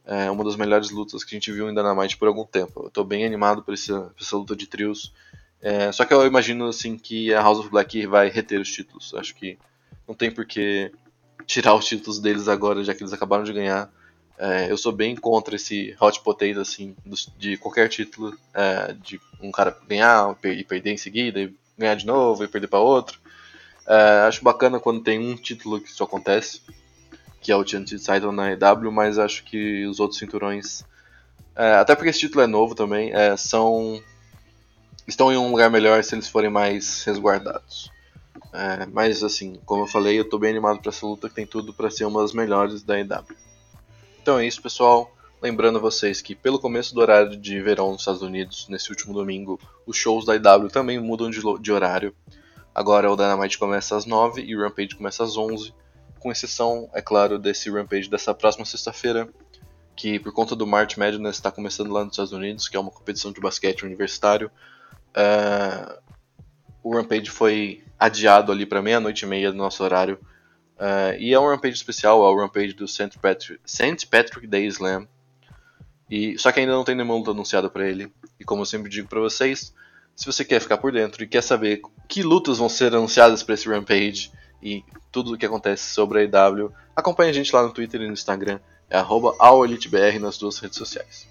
é, 0.05 0.31
uma 0.31 0.45
das 0.45 0.57
melhores 0.57 0.91
lutas 0.91 1.23
que 1.23 1.35
a 1.35 1.37
gente 1.37 1.53
viu 1.53 1.69
em 1.69 1.75
Dynamite 1.75 2.17
por 2.17 2.29
algum 2.29 2.45
tempo. 2.45 2.83
Eu 2.83 2.89
estou 2.89 3.05
bem 3.05 3.25
animado 3.25 3.63
por 3.63 3.75
essa, 3.75 4.01
por 4.01 4.21
essa 4.21 4.37
luta 4.37 4.57
de 4.57 4.67
trios. 4.67 5.13
É, 5.61 5.93
só 5.93 6.05
que 6.05 6.13
eu 6.13 6.27
imagino 6.27 6.67
assim 6.67 6.99
que 6.99 7.33
a 7.33 7.41
House 7.41 7.61
of 7.61 7.71
Black 7.71 8.05
vai 8.07 8.29
reter 8.29 8.61
os 8.61 8.71
títulos. 8.71 9.15
Acho 9.15 9.35
que 9.35 9.59
não 10.07 10.15
tem 10.15 10.31
por 10.31 10.45
que 10.45 10.91
tirar 11.47 11.75
os 11.75 11.87
títulos 11.87 12.19
deles 12.19 12.49
agora, 12.49 12.83
já 12.83 12.95
que 12.95 13.03
eles 13.03 13.13
acabaram 13.13 13.45
de 13.45 13.53
ganhar. 13.53 13.91
É, 14.39 14.71
eu 14.71 14.77
sou 14.77 14.91
bem 14.91 15.15
contra 15.15 15.55
esse 15.55 15.95
hot 16.01 16.21
potato 16.21 16.59
assim 16.59 16.97
de 17.39 17.57
qualquer 17.57 17.89
título, 17.89 18.37
é, 18.53 18.93
de 18.95 19.21
um 19.41 19.53
cara 19.53 19.77
ganhar 19.87 20.37
e 20.43 20.65
perder 20.65 20.93
em 20.93 20.97
seguida, 20.97 21.41
e 21.41 21.55
ganhar 21.79 21.95
de 21.95 22.07
novo 22.07 22.43
e 22.43 22.49
perder 22.49 22.67
para 22.67 22.81
outro. 22.81 23.21
É, 23.87 24.27
acho 24.27 24.43
bacana 24.43 24.81
quando 24.81 25.03
tem 25.03 25.19
um 25.19 25.37
título 25.37 25.81
que 25.81 25.89
isso 25.89 26.03
acontece, 26.03 26.61
que 27.43 27.51
é 27.51 27.57
o 27.57 27.65
TNT 27.65 27.99
Title 27.99 28.33
na 28.33 28.53
EW, 28.53 28.93
mas 28.93 29.19
acho 29.19 29.45
que 29.45 29.85
os 29.87 29.99
outros 29.99 30.19
cinturões, 30.19 30.85
é, 31.57 31.75
até 31.75 31.95
porque 31.97 32.11
esse 32.11 32.21
título 32.21 32.45
é 32.45 32.47
novo 32.47 32.75
também, 32.75 33.13
é, 33.13 33.37
são 33.37 34.01
estão 35.07 35.33
em 35.33 35.37
um 35.37 35.51
lugar 35.51 35.69
melhor 35.69 36.03
se 36.05 36.15
eles 36.15 36.29
forem 36.29 36.49
mais 36.49 37.03
resguardados. 37.05 37.91
É, 38.53 38.87
mas 38.87 39.23
assim, 39.25 39.59
como 39.67 39.83
eu 39.83 39.87
falei, 39.89 40.19
eu 40.19 40.23
estou 40.23 40.39
bem 40.39 40.51
animado 40.51 40.81
para 40.81 40.91
essa 40.91 41.05
luta 41.05 41.29
que 41.29 41.35
tem 41.35 41.47
tudo 41.47 41.73
para 41.73 41.91
ser 41.91 42.05
uma 42.05 42.23
das 42.23 42.33
melhores 42.33 42.83
da 42.83 43.01
EW. 43.01 43.37
Então 44.23 44.39
é 44.39 44.47
isso, 44.47 44.63
pessoal. 44.63 45.13
Lembrando 45.43 45.81
vocês 45.81 46.23
que, 46.23 46.37
pelo 46.37 46.61
começo 46.61 46.95
do 46.95 47.01
horário 47.01 47.37
de 47.37 47.61
verão 47.61 47.91
nos 47.91 48.03
Estados 48.03 48.23
Unidos, 48.23 48.69
nesse 48.69 48.91
último 48.91 49.13
domingo, 49.13 49.59
os 49.85 49.97
shows 49.97 50.25
da 50.25 50.37
IW 50.37 50.69
também 50.69 51.01
mudam 51.01 51.29
de, 51.29 51.41
de 51.61 51.73
horário. 51.73 52.15
Agora 52.73 53.11
o 53.11 53.17
Dynamite 53.17 53.59
começa 53.59 53.97
às 53.97 54.07
9 54.07 54.43
e 54.43 54.55
o 54.55 54.63
Rampage 54.63 54.95
começa 54.95 55.25
às 55.25 55.37
11, 55.37 55.75
com 56.23 56.31
exceção, 56.31 56.89
é 56.95 57.03
claro, 57.03 57.39
desse 57.39 57.69
Rampage 57.69 58.09
dessa 58.09 58.33
próxima 58.33 58.65
sexta-feira, 58.65 59.29
que 59.97 60.19
por 60.21 60.33
conta 60.33 60.55
do 60.55 60.67
March 60.67 60.97
Madness 60.97 61.37
está 61.37 61.51
começando 61.51 61.91
lá 61.91 62.05
nos 62.05 62.13
Estados 62.13 62.33
Unidos, 62.33 62.69
que 62.69 62.77
é 62.77 62.81
uma 62.81 62.91
competição 62.91 63.33
de 63.33 63.41
basquete 63.41 63.85
universitário. 63.85 64.51
Uh, 65.11 66.01
o 66.83 66.95
Rampage 66.95 67.31
foi 67.31 67.85
adiado 67.99 68.53
ali 68.53 68.65
para 68.65 68.81
meia-noite 68.81 69.25
e 69.25 69.29
meia 69.29 69.51
do 69.51 69.59
nosso 69.59 69.83
horário. 69.83 70.19
Uh, 70.77 71.19
e 71.19 71.35
é 71.35 71.39
um 71.39 71.49
Rampage 71.49 71.75
especial, 71.75 72.25
é 72.25 72.31
o 72.31 72.37
Rampage 72.37 72.73
do 72.73 72.87
St. 72.89 73.19
Patrick, 73.21 73.61
St. 73.65 74.07
Patrick 74.07 74.47
Day 74.47 74.67
Slam, 74.67 75.07
e 76.11 76.39
só 76.39 76.53
que 76.53 76.61
ainda 76.61 76.73
não 76.73 76.85
tem 76.85 76.95
nenhuma 76.95 77.15
luta 77.15 77.31
anunciada 77.31 77.69
para 77.69 77.89
ele. 77.89 78.13
E 78.39 78.45
como 78.45 78.63
eu 78.63 78.67
sempre 78.67 78.91
digo 78.91 79.09
para 79.09 79.21
vocês, 79.21 79.75
se 80.15 80.27
você 80.27 80.45
quer 80.45 80.61
ficar 80.61 80.79
por 80.79 80.93
dentro 80.93 81.23
e 81.23 81.27
quer 81.27 81.43
saber 81.43 81.81
que 82.09 82.23
lutas 82.23 82.59
vão 82.59 82.69
ser 82.69 82.95
anunciadas 82.95 83.43
para 83.43 83.55
esse 83.55 83.69
Rampage 83.69 84.31
e 84.63 84.85
tudo 85.11 85.35
o 85.35 85.39
que 85.39 85.47
acontece 85.47 85.93
sobre 85.93 86.21
a 86.21 86.23
EW, 86.23 86.73
acompanhe 86.95 87.31
a 87.31 87.35
gente 87.35 87.55
lá 87.55 87.63
no 87.63 87.73
Twitter 87.73 88.01
e 88.01 88.07
no 88.07 88.13
Instagram, 88.13 88.61
é 88.89 88.99
@aolitebr 89.39 90.21
nas 90.21 90.39
duas 90.39 90.59
redes 90.59 90.79
sociais. 90.79 91.27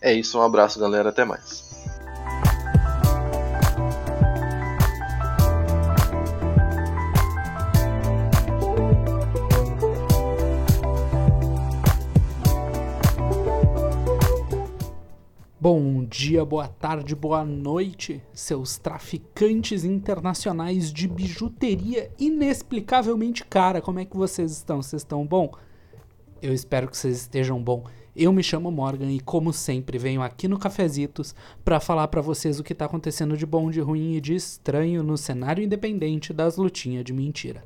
É 0.00 0.12
isso, 0.12 0.38
um 0.38 0.42
abraço 0.42 0.80
galera, 0.80 1.10
até 1.10 1.24
mais. 1.24 1.73
Bom 15.64 16.04
dia, 16.04 16.44
boa 16.44 16.68
tarde, 16.68 17.16
boa 17.16 17.42
noite, 17.42 18.22
seus 18.34 18.76
traficantes 18.76 19.82
internacionais 19.82 20.92
de 20.92 21.08
bijuteria 21.08 22.10
inexplicavelmente 22.18 23.42
cara. 23.46 23.80
Como 23.80 23.98
é 23.98 24.04
que 24.04 24.14
vocês 24.14 24.52
estão? 24.52 24.82
Vocês 24.82 25.00
estão 25.00 25.26
bom? 25.26 25.50
Eu 26.42 26.52
espero 26.52 26.86
que 26.86 26.94
vocês 26.94 27.16
estejam 27.16 27.62
bom. 27.62 27.86
Eu 28.14 28.30
me 28.30 28.42
chamo 28.42 28.70
Morgan 28.70 29.10
e 29.10 29.20
como 29.20 29.54
sempre 29.54 29.96
venho 29.96 30.20
aqui 30.20 30.46
no 30.46 30.58
Cafezitos 30.58 31.34
para 31.64 31.80
falar 31.80 32.08
para 32.08 32.20
vocês 32.20 32.60
o 32.60 32.62
que 32.62 32.74
tá 32.74 32.84
acontecendo 32.84 33.34
de 33.34 33.46
bom, 33.46 33.70
de 33.70 33.80
ruim 33.80 34.16
e 34.16 34.20
de 34.20 34.34
estranho 34.34 35.02
no 35.02 35.16
cenário 35.16 35.64
independente 35.64 36.30
das 36.34 36.58
lutinhas 36.58 37.06
de 37.06 37.14
mentira. 37.14 37.64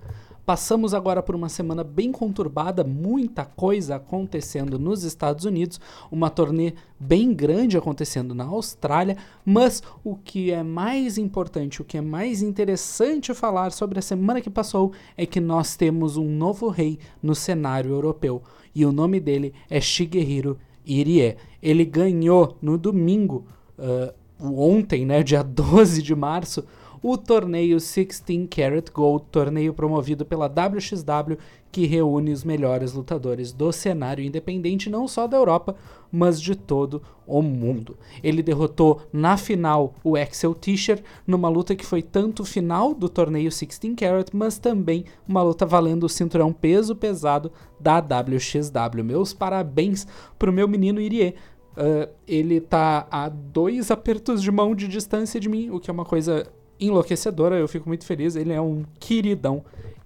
Passamos 0.49 0.95
agora 0.95 1.23
por 1.23 1.35
uma 1.35 1.51
semana 1.51 1.85
bem 1.85 2.11
conturbada, 2.11 2.83
muita 2.83 3.45
coisa 3.45 3.97
acontecendo 3.97 4.79
nos 4.79 5.05
Estados 5.05 5.45
Unidos, 5.45 5.79
uma 6.11 6.31
turnê 6.31 6.73
bem 6.99 7.35
grande 7.35 7.77
acontecendo 7.77 8.35
na 8.35 8.45
Austrália, 8.45 9.19
mas 9.45 9.83
o 10.03 10.17
que 10.17 10.51
é 10.51 10.63
mais 10.63 11.19
importante, 11.19 11.83
o 11.83 11.85
que 11.85 11.99
é 11.99 12.01
mais 12.01 12.41
interessante 12.41 13.35
falar 13.35 13.73
sobre 13.73 13.99
a 13.99 14.03
semana 14.03 14.41
que 14.41 14.49
passou 14.49 14.91
é 15.19 15.27
que 15.27 15.39
nós 15.39 15.77
temos 15.77 16.17
um 16.17 16.31
novo 16.31 16.69
rei 16.69 16.99
no 17.23 17.35
cenário 17.35 17.91
europeu 17.91 18.43
e 18.75 18.87
o 18.87 18.91
nome 18.91 19.21
dele 19.21 19.53
é 19.69 19.83
Shigeru 19.83 20.57
Irie. 20.83 21.37
Ele 21.63 21.85
ganhou 21.85 22.57
no 22.63 22.79
domingo, 22.79 23.45
uh, 23.79 24.15
ontem, 24.41 25.05
né, 25.05 25.23
dia 25.23 25.43
12 25.43 26.01
de 26.01 26.15
março, 26.15 26.65
o 27.03 27.17
torneio 27.17 27.77
16 27.77 28.23
Karat 28.51 28.91
Gold, 28.93 29.27
torneio 29.31 29.73
promovido 29.73 30.25
pela 30.25 30.47
WXW, 30.47 31.37
que 31.71 31.87
reúne 31.87 32.33
os 32.33 32.45
melhores 32.45 32.93
lutadores 32.93 33.53
do 33.53 33.71
cenário 33.73 34.25
independente, 34.25 34.89
não 34.89 35.07
só 35.07 35.27
da 35.27 35.37
Europa, 35.37 35.77
mas 36.11 36.41
de 36.41 36.55
todo 36.55 37.03
o 37.27 37.43
mundo. 37.43 37.97
Ele 38.23 38.43
derrotou 38.43 39.03
na 39.13 39.37
final 39.37 39.95
o 40.03 40.17
Axel 40.17 40.55
Tischer, 40.55 41.03
numa 41.27 41.49
luta 41.49 41.77
que 41.77 41.85
foi 41.85 42.03
tanto 42.03 42.45
final 42.45 42.95
do 42.95 43.09
torneio 43.09 43.51
16 43.51 43.95
Karat, 43.97 44.31
mas 44.33 44.59
também 44.59 45.05
uma 45.27 45.43
luta 45.43 45.67
valendo 45.67 46.05
o 46.05 46.09
cinturão 46.09 46.53
peso 46.53 46.97
pesado 46.97 47.53
da 47.79 47.99
WXW. 47.99 49.05
Meus 49.05 49.35
parabéns 49.35 50.07
pro 50.39 50.53
meu 50.53 50.67
menino 50.67 51.01
Irie. 51.01 51.35
Uh, 51.77 52.11
ele 52.27 52.61
tá 52.61 53.07
a 53.09 53.29
dois 53.29 53.93
apertos 53.93 54.43
de 54.43 54.51
mão 54.51 54.75
de 54.75 54.89
distância 54.89 55.39
de 55.39 55.49
mim, 55.49 55.71
o 55.71 55.79
que 55.79 55.89
é 55.89 55.93
uma 55.93 56.05
coisa 56.05 56.45
enlouquecedora. 56.81 57.57
Eu 57.57 57.69
fico 57.69 57.89
muito 57.89 58.05
feliz. 58.05 58.37
Ele 58.37 58.53
é 58.53 58.61
um 58.61 58.85
queridão. 58.99 59.65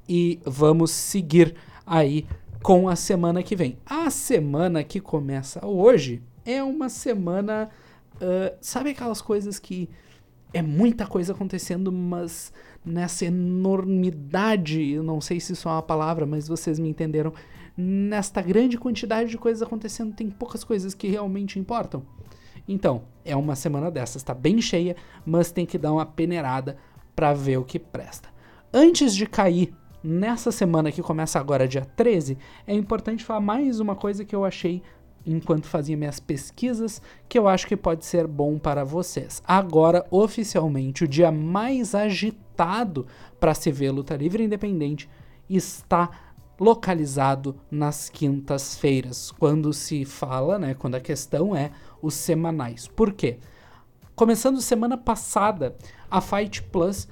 E 0.08 0.40
vamos 0.44 0.90
seguir 0.90 1.54
aí 1.86 2.26
com 2.62 2.88
a 2.88 2.96
semana 2.96 3.42
que 3.42 3.56
vem. 3.56 3.78
A 3.86 4.10
semana 4.10 4.84
que 4.84 5.00
começa 5.00 5.66
hoje 5.66 6.22
é 6.44 6.62
uma 6.62 6.88
semana. 6.88 7.68
Uh, 8.16 8.56
sabe 8.60 8.90
aquelas 8.90 9.20
coisas 9.20 9.58
que 9.58 9.88
é 10.52 10.62
muita 10.62 11.06
coisa 11.06 11.32
acontecendo, 11.32 11.90
mas 11.90 12.52
nessa 12.84 13.24
enormidade, 13.24 14.90
eu 14.90 15.02
não 15.02 15.20
sei 15.20 15.40
se 15.40 15.52
isso 15.54 15.68
é 15.68 15.72
uma 15.72 15.82
palavra, 15.82 16.26
mas 16.26 16.46
vocês 16.46 16.78
me 16.78 16.88
entenderam. 16.88 17.32
Nesta 17.76 18.42
grande 18.42 18.76
quantidade 18.76 19.30
de 19.30 19.38
coisas 19.38 19.62
acontecendo, 19.62 20.14
tem 20.14 20.28
poucas 20.28 20.62
coisas 20.62 20.94
que 20.94 21.08
realmente 21.08 21.58
importam. 21.58 22.02
Então, 22.66 23.02
é 23.24 23.36
uma 23.36 23.54
semana 23.54 23.90
dessas, 23.90 24.22
tá 24.22 24.34
bem 24.34 24.60
cheia, 24.60 24.96
mas 25.24 25.50
tem 25.50 25.66
que 25.66 25.78
dar 25.78 25.92
uma 25.92 26.06
peneirada 26.06 26.76
para 27.14 27.32
ver 27.32 27.58
o 27.58 27.64
que 27.64 27.78
presta. 27.78 28.28
Antes 28.72 29.14
de 29.14 29.26
cair 29.26 29.74
nessa 30.02 30.50
semana 30.50 30.90
que 30.90 31.02
começa 31.02 31.38
agora, 31.38 31.68
dia 31.68 31.84
13, 31.84 32.38
é 32.66 32.74
importante 32.74 33.24
falar 33.24 33.40
mais 33.40 33.80
uma 33.80 33.94
coisa 33.94 34.24
que 34.24 34.34
eu 34.34 34.44
achei 34.44 34.82
enquanto 35.24 35.66
fazia 35.66 35.96
minhas 35.96 36.18
pesquisas, 36.18 37.00
que 37.28 37.38
eu 37.38 37.46
acho 37.46 37.66
que 37.66 37.76
pode 37.76 38.04
ser 38.04 38.26
bom 38.26 38.58
para 38.58 38.84
vocês. 38.84 39.42
Agora, 39.46 40.04
oficialmente, 40.10 41.04
o 41.04 41.08
dia 41.08 41.30
mais 41.30 41.94
agitado 41.94 43.06
para 43.38 43.54
se 43.54 43.70
ver 43.70 43.90
luta 43.90 44.16
livre 44.16 44.42
independente 44.42 45.08
está 45.48 46.10
localizado 46.62 47.56
nas 47.68 48.08
quintas-feiras, 48.08 49.32
quando 49.32 49.72
se 49.72 50.04
fala, 50.04 50.60
né, 50.60 50.74
quando 50.74 50.94
a 50.94 51.00
questão 51.00 51.56
é 51.56 51.72
os 52.00 52.14
semanais. 52.14 52.86
Por 52.86 53.12
quê? 53.12 53.38
Começando 54.14 54.60
semana 54.60 54.96
passada, 54.96 55.76
a 56.08 56.20
Fight 56.20 56.62
Plus 56.62 57.08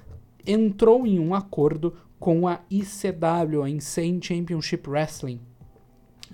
entrou 0.46 1.04
em 1.04 1.18
um 1.18 1.34
acordo 1.34 1.94
com 2.16 2.46
a 2.46 2.60
ICW, 2.70 3.64
a 3.64 3.68
Insane 3.68 4.20
Championship 4.22 4.88
Wrestling. 4.88 5.40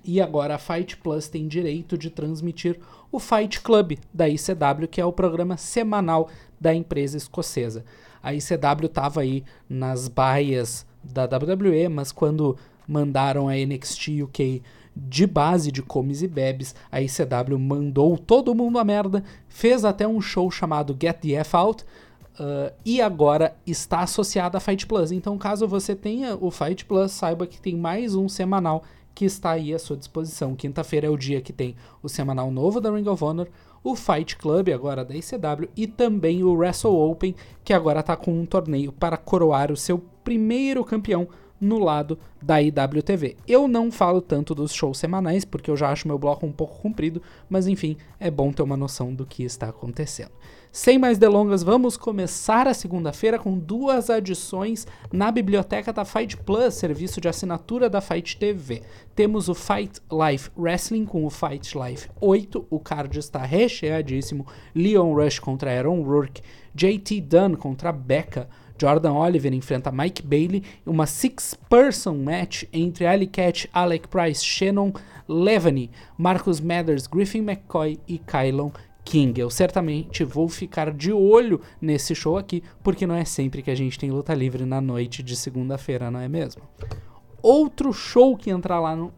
E 0.04 0.20
agora 0.20 0.56
a 0.56 0.58
Fight 0.58 0.98
Plus 0.98 1.26
tem 1.26 1.48
direito 1.48 1.96
de 1.96 2.10
transmitir 2.10 2.78
o 3.10 3.18
Fight 3.18 3.62
Club 3.62 3.94
da 4.12 4.28
ICW, 4.28 4.88
que 4.90 5.00
é 5.00 5.04
o 5.06 5.12
programa 5.12 5.56
semanal 5.56 6.28
da 6.60 6.74
empresa 6.74 7.16
escocesa. 7.16 7.82
A 8.22 8.34
ICW 8.34 8.86
estava 8.86 9.22
aí 9.22 9.42
nas 9.66 10.06
baias 10.06 10.84
da 11.02 11.24
WWE, 11.24 11.88
mas 11.88 12.12
quando 12.12 12.58
mandaram 12.86 13.48
a 13.48 13.54
NXT 13.54 14.22
UK 14.22 14.62
de 14.96 15.26
base 15.26 15.70
de 15.70 15.82
comes 15.82 16.22
e 16.22 16.28
bebes, 16.28 16.74
a 16.90 17.02
ICW 17.02 17.58
mandou 17.58 18.16
todo 18.16 18.54
mundo 18.54 18.78
a 18.78 18.84
merda, 18.84 19.22
fez 19.46 19.84
até 19.84 20.08
um 20.08 20.20
show 20.20 20.50
chamado 20.50 20.96
Get 20.98 21.18
the 21.20 21.32
F 21.32 21.54
Out, 21.54 21.84
uh, 22.40 22.72
e 22.84 23.02
agora 23.02 23.54
está 23.66 24.00
associada 24.00 24.56
a 24.56 24.60
Fight 24.60 24.86
Plus. 24.86 25.12
Então, 25.12 25.36
caso 25.36 25.68
você 25.68 25.94
tenha 25.94 26.36
o 26.40 26.50
Fight 26.50 26.86
Plus, 26.86 27.12
saiba 27.12 27.46
que 27.46 27.60
tem 27.60 27.76
mais 27.76 28.14
um 28.14 28.26
semanal 28.26 28.82
que 29.14 29.24
está 29.24 29.52
aí 29.52 29.72
à 29.74 29.78
sua 29.78 29.96
disposição. 29.96 30.54
Quinta-feira 30.54 31.06
é 31.06 31.10
o 31.10 31.16
dia 31.16 31.40
que 31.40 31.52
tem 31.52 31.74
o 32.02 32.08
semanal 32.08 32.50
novo 32.50 32.80
da 32.80 32.90
Ring 32.90 33.08
of 33.08 33.22
Honor, 33.22 33.48
o 33.82 33.94
Fight 33.94 34.36
Club 34.36 34.68
agora 34.70 35.04
da 35.04 35.14
ICW 35.14 35.68
e 35.76 35.86
também 35.86 36.42
o 36.42 36.54
Wrestle 36.54 36.94
Open, 36.94 37.34
que 37.64 37.72
agora 37.72 38.00
está 38.00 38.16
com 38.16 38.32
um 38.32 38.44
torneio 38.44 38.92
para 38.92 39.16
coroar 39.16 39.70
o 39.70 39.76
seu 39.76 39.98
primeiro 40.24 40.84
campeão 40.84 41.28
no 41.60 41.78
lado 41.78 42.18
da 42.42 42.60
IWTV. 42.60 43.36
Eu 43.46 43.66
não 43.66 43.90
falo 43.90 44.20
tanto 44.20 44.54
dos 44.54 44.72
shows 44.72 44.98
semanais, 44.98 45.44
porque 45.44 45.70
eu 45.70 45.76
já 45.76 45.90
acho 45.90 46.08
meu 46.08 46.18
bloco 46.18 46.46
um 46.46 46.52
pouco 46.52 46.80
comprido, 46.80 47.22
mas 47.48 47.66
enfim, 47.66 47.96
é 48.20 48.30
bom 48.30 48.52
ter 48.52 48.62
uma 48.62 48.76
noção 48.76 49.14
do 49.14 49.26
que 49.26 49.42
está 49.42 49.68
acontecendo. 49.68 50.32
Sem 50.76 50.98
mais 50.98 51.16
delongas, 51.16 51.62
vamos 51.62 51.96
começar 51.96 52.68
a 52.68 52.74
segunda-feira 52.74 53.38
com 53.38 53.56
duas 53.56 54.10
adições 54.10 54.86
na 55.10 55.30
biblioteca 55.30 55.90
da 55.90 56.04
Fight 56.04 56.36
Plus, 56.36 56.74
serviço 56.74 57.18
de 57.18 57.28
assinatura 57.28 57.88
da 57.88 58.02
Fight 58.02 58.36
TV. 58.36 58.82
Temos 59.14 59.48
o 59.48 59.54
Fight 59.54 60.02
Life 60.12 60.50
Wrestling 60.54 61.06
com 61.06 61.24
o 61.24 61.30
Fight 61.30 61.72
Life 61.78 62.10
8, 62.20 62.66
o 62.68 62.78
card 62.78 63.18
está 63.18 63.42
recheadíssimo. 63.42 64.46
Leon 64.74 65.14
Rush 65.14 65.38
contra 65.38 65.70
Aaron 65.74 66.02
Rourke, 66.02 66.42
JT 66.74 67.22
Dunn 67.22 67.54
contra 67.54 67.90
Becca, 67.90 68.46
Jordan 68.78 69.12
Oliver 69.12 69.52
enfrenta 69.52 69.92
Mike 69.92 70.22
Bailey 70.22 70.62
em 70.86 70.90
uma 70.90 71.06
six-person 71.06 72.14
match 72.16 72.64
entre 72.72 73.06
Ali 73.06 73.26
Cat, 73.26 73.68
Alec 73.72 74.08
Price, 74.08 74.44
Shannon 74.44 74.92
Levany, 75.28 75.90
Marcus 76.16 76.60
Mathers, 76.60 77.06
Griffin 77.06 77.40
McCoy 77.40 77.98
e 78.06 78.18
Kylon 78.18 78.70
King. 79.04 79.40
Eu 79.40 79.48
certamente 79.48 80.24
vou 80.24 80.48
ficar 80.48 80.92
de 80.92 81.12
olho 81.12 81.60
nesse 81.80 82.14
show 82.14 82.36
aqui, 82.36 82.62
porque 82.82 83.06
não 83.06 83.14
é 83.14 83.24
sempre 83.24 83.62
que 83.62 83.70
a 83.70 83.74
gente 83.74 83.98
tem 83.98 84.10
luta 84.10 84.34
livre 84.34 84.64
na 84.64 84.80
noite 84.80 85.22
de 85.22 85.36
segunda-feira, 85.36 86.10
não 86.10 86.20
é 86.20 86.28
mesmo? 86.28 86.62
Outro 87.40 87.92
show 87.92 88.36
que 88.36 88.50
entra 88.50 88.80
lá 88.80 88.96
no 88.96 89.12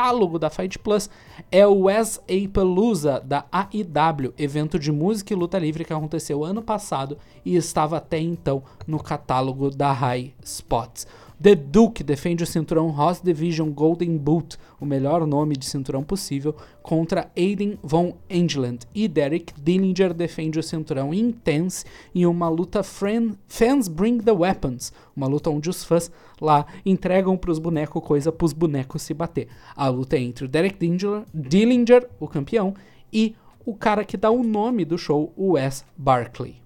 catálogo 0.00 0.38
da 0.38 0.48
Fight 0.48 0.78
Plus 0.78 1.10
é 1.52 1.66
o 1.66 1.82
Wes 1.82 2.18
Apalooza 2.26 3.20
da 3.20 3.44
AEW, 3.52 4.32
evento 4.38 4.78
de 4.78 4.90
música 4.90 5.34
e 5.34 5.36
luta 5.36 5.58
livre 5.58 5.84
que 5.84 5.92
aconteceu 5.92 6.42
ano 6.42 6.62
passado 6.62 7.18
e 7.44 7.54
estava 7.54 7.98
até 7.98 8.18
então 8.18 8.62
no 8.86 8.98
catálogo 8.98 9.68
da 9.70 9.92
High 9.92 10.32
Spots. 10.42 11.06
The 11.42 11.54
Duke 11.54 12.04
defende 12.04 12.44
o 12.44 12.46
cinturão 12.46 12.90
Ross 12.90 13.22
Division 13.22 13.70
Golden 13.70 14.18
Boot, 14.18 14.58
o 14.78 14.84
melhor 14.84 15.26
nome 15.26 15.56
de 15.56 15.64
cinturão 15.64 16.04
possível, 16.04 16.54
contra 16.82 17.30
Aiden 17.34 17.78
Von 17.82 18.18
Angeland. 18.30 18.80
E 18.94 19.08
Derek 19.08 19.54
Dillinger 19.58 20.12
defende 20.12 20.58
o 20.58 20.62
cinturão 20.62 21.14
Intense 21.14 21.86
em 22.14 22.26
uma 22.26 22.50
luta 22.50 22.82
friend, 22.82 23.38
Fans 23.48 23.88
Bring 23.88 24.18
the 24.18 24.32
Weapons, 24.32 24.92
uma 25.16 25.26
luta 25.26 25.48
onde 25.48 25.70
os 25.70 25.82
fãs 25.82 26.10
lá 26.38 26.66
entregam 26.84 27.38
para 27.38 27.52
os 27.52 27.58
bonecos 27.58 28.04
coisa 28.04 28.30
para 28.30 28.44
os 28.44 28.52
bonecos 28.52 29.00
se 29.00 29.14
bater. 29.14 29.48
A 29.74 29.88
luta 29.88 30.16
é 30.16 30.20
entre 30.20 30.44
o 30.44 30.48
Derek 30.48 30.78
Dillinger, 30.78 31.24
Dillinger, 31.32 32.06
o 32.20 32.28
campeão, 32.28 32.74
e 33.10 33.34
o 33.64 33.74
cara 33.74 34.04
que 34.04 34.18
dá 34.18 34.30
o 34.30 34.42
nome 34.42 34.84
do 34.84 34.98
show, 34.98 35.32
o 35.34 35.52
Wes 35.52 35.86
Barkley. 35.96 36.60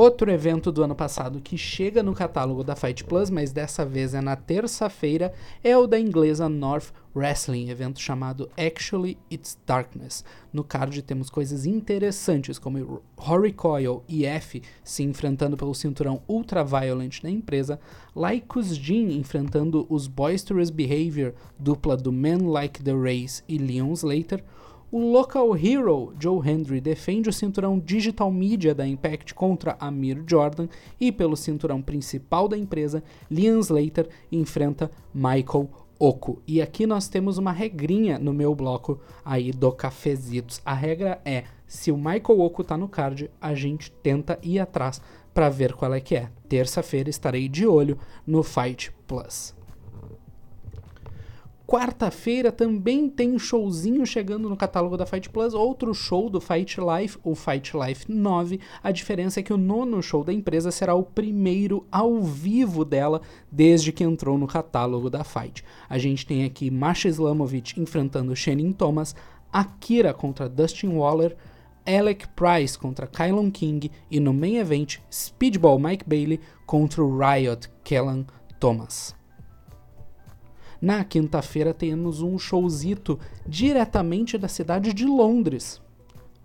Outro 0.00 0.30
evento 0.30 0.70
do 0.70 0.84
ano 0.84 0.94
passado 0.94 1.40
que 1.40 1.58
chega 1.58 2.04
no 2.04 2.14
catálogo 2.14 2.62
da 2.62 2.76
Fight 2.76 3.02
Plus, 3.02 3.30
mas 3.30 3.50
dessa 3.50 3.84
vez 3.84 4.14
é 4.14 4.20
na 4.20 4.36
terça-feira, 4.36 5.32
é 5.60 5.76
o 5.76 5.88
da 5.88 5.98
inglesa 5.98 6.48
North 6.48 6.92
Wrestling, 7.16 7.68
evento 7.68 8.00
chamado 8.00 8.48
Actually 8.56 9.18
It's 9.28 9.58
Darkness. 9.66 10.24
No 10.52 10.62
card 10.62 11.02
temos 11.02 11.28
coisas 11.28 11.66
interessantes 11.66 12.60
como 12.60 13.02
Rory 13.16 13.52
Coyle 13.52 14.02
e 14.08 14.24
F 14.24 14.62
se 14.84 15.02
enfrentando 15.02 15.56
pelo 15.56 15.74
cinturão 15.74 16.22
Ultra 16.28 16.62
Violent 16.62 17.20
da 17.20 17.28
empresa, 17.28 17.80
Lycus 18.14 18.76
Jean 18.76 19.10
enfrentando 19.10 19.84
os 19.90 20.06
Boisterous 20.06 20.70
Behavior, 20.70 21.34
dupla 21.58 21.96
do 21.96 22.12
Men 22.12 22.42
Like 22.42 22.84
the 22.84 22.94
Race 22.94 23.42
e 23.48 23.58
Leon 23.58 23.92
Slater, 23.94 24.44
O 24.90 25.00
Local 25.12 25.54
Hero, 25.54 26.14
Joe 26.18 26.48
Hendry, 26.48 26.80
defende 26.80 27.28
o 27.28 27.32
cinturão 27.32 27.78
Digital 27.78 28.32
Media 28.32 28.74
da 28.74 28.88
Impact 28.88 29.34
contra 29.34 29.76
Amir 29.78 30.24
Jordan 30.26 30.66
e 30.98 31.12
pelo 31.12 31.36
cinturão 31.36 31.82
principal 31.82 32.48
da 32.48 32.56
empresa, 32.56 33.04
Liam 33.30 33.58
Slater 33.58 34.08
enfrenta 34.32 34.90
Michael 35.12 35.68
Oco. 35.98 36.40
E 36.46 36.62
aqui 36.62 36.86
nós 36.86 37.06
temos 37.06 37.36
uma 37.36 37.52
regrinha 37.52 38.18
no 38.18 38.32
meu 38.32 38.54
bloco 38.54 38.98
aí 39.22 39.52
do 39.52 39.70
Cafezitos. 39.72 40.62
A 40.64 40.72
regra 40.72 41.20
é, 41.22 41.44
se 41.66 41.92
o 41.92 41.96
Michael 41.98 42.40
Oco 42.40 42.64
tá 42.64 42.78
no 42.78 42.88
card, 42.88 43.30
a 43.38 43.54
gente 43.54 43.90
tenta 43.90 44.38
ir 44.42 44.58
atrás 44.58 45.02
para 45.34 45.50
ver 45.50 45.74
qual 45.74 45.92
é 45.92 46.00
que 46.00 46.16
é. 46.16 46.30
Terça-feira 46.48 47.10
estarei 47.10 47.46
de 47.46 47.66
olho 47.66 47.98
no 48.26 48.42
Fight 48.42 48.90
Plus. 49.06 49.57
Quarta-feira 51.68 52.50
também 52.50 53.10
tem 53.10 53.30
um 53.30 53.38
showzinho 53.38 54.06
chegando 54.06 54.48
no 54.48 54.56
catálogo 54.56 54.96
da 54.96 55.04
Fight 55.04 55.28
Plus, 55.28 55.52
outro 55.52 55.92
show 55.92 56.30
do 56.30 56.40
Fight 56.40 56.78
Life, 56.80 57.18
o 57.22 57.34
Fight 57.34 57.76
Life 57.76 58.10
9. 58.10 58.58
A 58.82 58.90
diferença 58.90 59.40
é 59.40 59.42
que 59.42 59.52
o 59.52 59.58
nono 59.58 60.02
show 60.02 60.24
da 60.24 60.32
empresa 60.32 60.70
será 60.70 60.94
o 60.94 61.02
primeiro 61.02 61.86
ao 61.92 62.22
vivo 62.22 62.86
dela 62.86 63.20
desde 63.52 63.92
que 63.92 64.02
entrou 64.02 64.38
no 64.38 64.46
catálogo 64.46 65.10
da 65.10 65.22
Fight. 65.22 65.62
A 65.90 65.98
gente 65.98 66.24
tem 66.24 66.42
aqui 66.42 66.70
Masha 66.70 67.06
Islamovic 67.06 67.78
enfrentando 67.78 68.34
Shannon 68.34 68.72
Thomas, 68.72 69.14
Akira 69.52 70.14
contra 70.14 70.48
Dustin 70.48 70.96
Waller, 70.96 71.36
Alec 71.86 72.28
Price 72.28 72.78
contra 72.78 73.06
Kylon 73.06 73.50
King 73.50 73.90
e 74.10 74.18
no 74.18 74.32
main 74.32 74.56
event 74.56 75.00
Speedball 75.12 75.78
Mike 75.78 76.08
Bailey 76.08 76.40
contra 76.64 77.04
o 77.04 77.18
Riot 77.18 77.68
Kellan 77.84 78.24
Thomas. 78.58 79.17
Na 80.80 81.04
quinta-feira 81.04 81.74
temos 81.74 82.22
um 82.22 82.38
showzito 82.38 83.18
diretamente 83.46 84.38
da 84.38 84.48
cidade 84.48 84.92
de 84.92 85.04
Londres, 85.04 85.80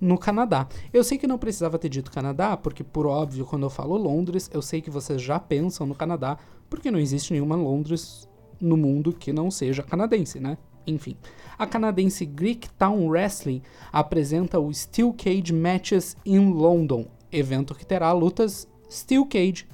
no 0.04 0.18
Canadá. 0.18 0.68
Eu 0.92 1.04
sei 1.04 1.18
que 1.18 1.28
não 1.28 1.38
precisava 1.38 1.80
ter 1.80 1.90
dito 1.90 2.12
Canadá, 2.12 2.58
porque 2.58 2.84
por 2.84 3.06
óbvio, 3.06 3.46
quando 3.46 3.64
eu 3.64 3.70
falo 3.70 3.96
Londres, 3.96 4.50
eu 4.54 4.62
sei 4.62 4.82
que 4.82 4.90
vocês 4.90 5.22
já 5.22 5.40
pensam 5.40 5.88
no 5.88 5.96
Canadá, 5.96 6.38
porque 6.70 6.92
não 6.92 7.00
existe 7.00 7.32
nenhuma 7.32 7.56
Londres 7.56 8.28
no 8.60 8.76
mundo 8.76 9.14
que 9.14 9.32
não 9.32 9.50
seja 9.50 9.84
canadense, 9.84 10.40
né? 10.40 10.58
Enfim, 10.86 11.16
a 11.58 11.66
canadense 11.66 12.26
Greek 12.26 12.70
Town 12.72 13.08
Wrestling 13.08 13.62
apresenta 13.92 14.60
o 14.60 14.74
Steel 14.74 15.14
Cage 15.14 15.54
Matches 15.54 16.18
in 16.26 16.52
London, 16.52 17.06
evento 17.32 17.74
que 17.74 17.86
terá 17.86 18.12
lutas 18.12 18.68
Steel 18.90 19.26
Cage 19.26 19.66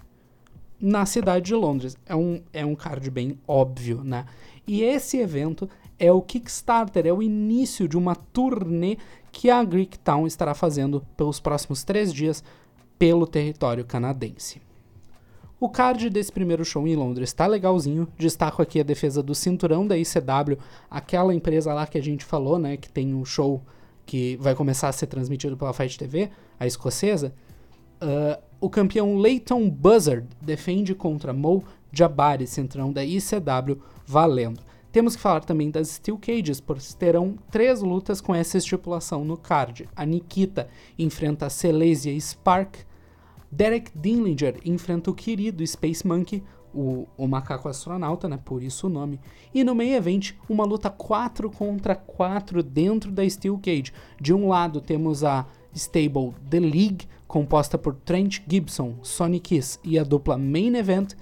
na 0.80 1.06
cidade 1.06 1.46
de 1.46 1.56
Londres. 1.56 1.98
É 2.06 2.16
um, 2.16 2.42
é 2.54 2.66
um 2.66 2.76
card 2.76 3.10
bem 3.10 3.40
óbvio, 3.48 4.04
né? 4.04 4.26
E 4.70 4.84
esse 4.84 5.18
evento 5.18 5.68
é 5.98 6.12
o 6.12 6.22
Kickstarter, 6.22 7.08
é 7.08 7.12
o 7.12 7.24
início 7.24 7.88
de 7.88 7.98
uma 7.98 8.16
turnê 8.16 8.98
que 9.32 9.50
a 9.50 9.64
Greek 9.64 9.98
Town 9.98 10.28
estará 10.28 10.54
fazendo 10.54 11.04
pelos 11.18 11.40
próximos 11.40 11.84
três 11.84 12.14
dias 12.14 12.44
pelo 13.00 13.26
território 13.26 13.84
canadense. 13.84 14.62
O 15.60 15.68
card 15.70 16.08
desse 16.12 16.32
primeiro 16.32 16.64
show 16.64 16.88
em 16.88 16.96
Londres 16.96 17.30
está 17.30 17.48
legalzinho. 17.48 18.08
Destaco 18.16 18.62
aqui 18.62 18.80
a 18.80 18.84
defesa 18.84 19.24
do 19.24 19.34
cinturão 19.34 19.88
da 19.88 19.98
ICW, 19.98 20.60
aquela 20.88 21.34
empresa 21.34 21.74
lá 21.74 21.88
que 21.88 21.98
a 21.98 22.04
gente 22.04 22.24
falou, 22.24 22.60
né, 22.60 22.78
que 22.78 22.92
tem 22.92 23.16
um 23.16 23.26
show 23.26 23.64
que 24.06 24.38
vai 24.38 24.54
começar 24.54 24.90
a 24.90 24.92
ser 24.92 25.08
transmitido 25.08 25.58
pela 25.58 25.74
Fight 25.74 25.98
TV, 25.98 26.30
a 26.60 26.68
escocesa. 26.68 27.34
Uh, 28.00 28.40
o 28.62 28.70
campeão 28.70 29.18
Leighton 29.18 29.68
Buzzard 29.68 30.28
defende 30.40 30.94
contra 30.94 31.34
Mo 31.34 31.64
Jabari, 31.92 32.46
cinturão 32.46 32.94
da 32.94 33.04
ICW, 33.04 33.82
valendo. 34.10 34.60
Temos 34.92 35.16
que 35.16 35.22
falar 35.22 35.42
também 35.42 35.70
das 35.70 35.90
Steel 35.90 36.18
Cages, 36.18 36.60
pois 36.60 36.96
terão 36.96 37.38
três 37.52 37.84
lutas 37.84 38.20
com 38.20 38.34
essa 38.34 38.58
estipulação 38.58 39.24
no 39.24 39.38
card. 39.38 39.88
A 39.96 40.04
Nikita 40.04 40.68
enfrenta 40.98 41.46
a 41.46 41.50
Celesia 41.50 42.20
Spark, 42.20 42.78
Derek 43.52 43.92
Dinlinger 43.96 44.60
enfrenta 44.66 45.12
o 45.12 45.14
querido 45.14 45.66
Space 45.66 46.06
Monkey, 46.06 46.44
o, 46.74 47.08
o, 47.18 47.28
macaco 47.28 47.70
astronauta, 47.70 48.28
né? 48.28 48.40
Por 48.44 48.64
isso 48.64 48.88
o 48.88 48.90
nome. 48.90 49.20
E 49.54 49.64
no 49.64 49.76
meio 49.76 49.96
event, 49.96 50.34
uma 50.48 50.64
luta 50.66 50.90
4 50.90 51.50
contra 51.52 51.96
4 51.96 52.62
dentro 52.64 53.12
da 53.12 53.28
Steel 53.28 53.60
Cage. 53.60 53.94
De 54.20 54.34
um 54.34 54.48
lado 54.48 54.82
temos 54.82 55.24
a 55.24 55.46
stable 55.74 56.34
The 56.50 56.60
League, 56.60 57.08
composta 57.28 57.78
por 57.78 57.96
Trent 57.96 58.42
Gibson, 58.48 58.96
Sonic 59.04 59.56
Kiss 59.56 59.80
e 59.84 59.98
a 59.98 60.04
dupla 60.04 60.38
Main 60.38 60.76
Event, 60.76 61.14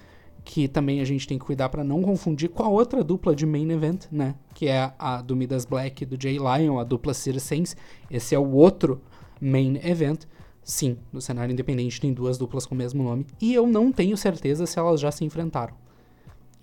que 0.48 0.66
também 0.66 1.02
a 1.02 1.06
gente 1.06 1.28
tem 1.28 1.38
que 1.38 1.44
cuidar 1.44 1.68
para 1.68 1.84
não 1.84 2.02
confundir 2.02 2.48
com 2.48 2.64
a 2.64 2.70
outra 2.70 3.04
dupla 3.04 3.36
de 3.36 3.46
main 3.46 3.70
event, 3.70 4.06
né? 4.10 4.34
Que 4.54 4.68
é 4.70 4.94
a 4.98 5.22
do 5.22 5.36
Midas 5.36 5.66
Black 5.66 6.02
e 6.02 6.06
do 6.06 6.20
Jay 6.20 6.38
Lion, 6.38 6.80
a 6.80 6.86
dupla 6.86 7.14
Circense. 7.14 7.76
Esse 8.10 8.34
é 8.34 8.40
o 8.40 8.52
outro 8.54 9.02
main 9.42 9.78
event. 9.84 10.24
Sim, 10.64 11.00
no 11.12 11.20
cenário 11.20 11.52
independente 11.52 12.00
tem 12.00 12.14
duas 12.14 12.38
duplas 12.38 12.66
com 12.66 12.74
o 12.74 12.78
mesmo 12.78 13.04
nome. 13.04 13.28
E 13.42 13.54
eu 13.54 13.68
não 13.68 13.92
tenho 13.92 14.16
certeza 14.16 14.66
se 14.66 14.80
elas 14.80 15.02
já 15.02 15.12
se 15.12 15.26
enfrentaram. 15.26 15.76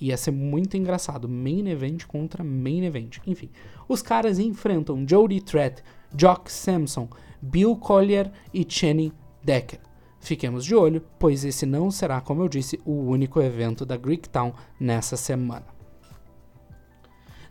Ia 0.01 0.17
ser 0.17 0.31
muito 0.31 0.79
engraçado. 0.79 1.29
Main 1.29 1.69
event 1.69 2.07
contra 2.07 2.43
main 2.43 2.87
event. 2.87 3.19
Enfim, 3.27 3.51
os 3.87 4.01
caras 4.01 4.39
enfrentam 4.39 5.05
Jody 5.07 5.43
Threat, 5.43 5.83
Jock 6.17 6.51
Samson, 6.51 7.07
Bill 7.43 7.77
Collier 7.77 8.33
e 8.53 8.65
Channing 8.67 9.13
Decker. 9.45 9.79
Fiquemos 10.25 10.65
de 10.65 10.75
olho, 10.75 11.03
pois 11.19 11.45
esse 11.45 11.67
não 11.67 11.91
será, 11.91 12.19
como 12.19 12.41
eu 12.41 12.49
disse, 12.49 12.81
o 12.83 12.93
único 12.93 13.43
evento 13.43 13.85
da 13.85 13.95
Greektown 13.95 14.55
nessa 14.81 15.19
semana. 15.19 15.67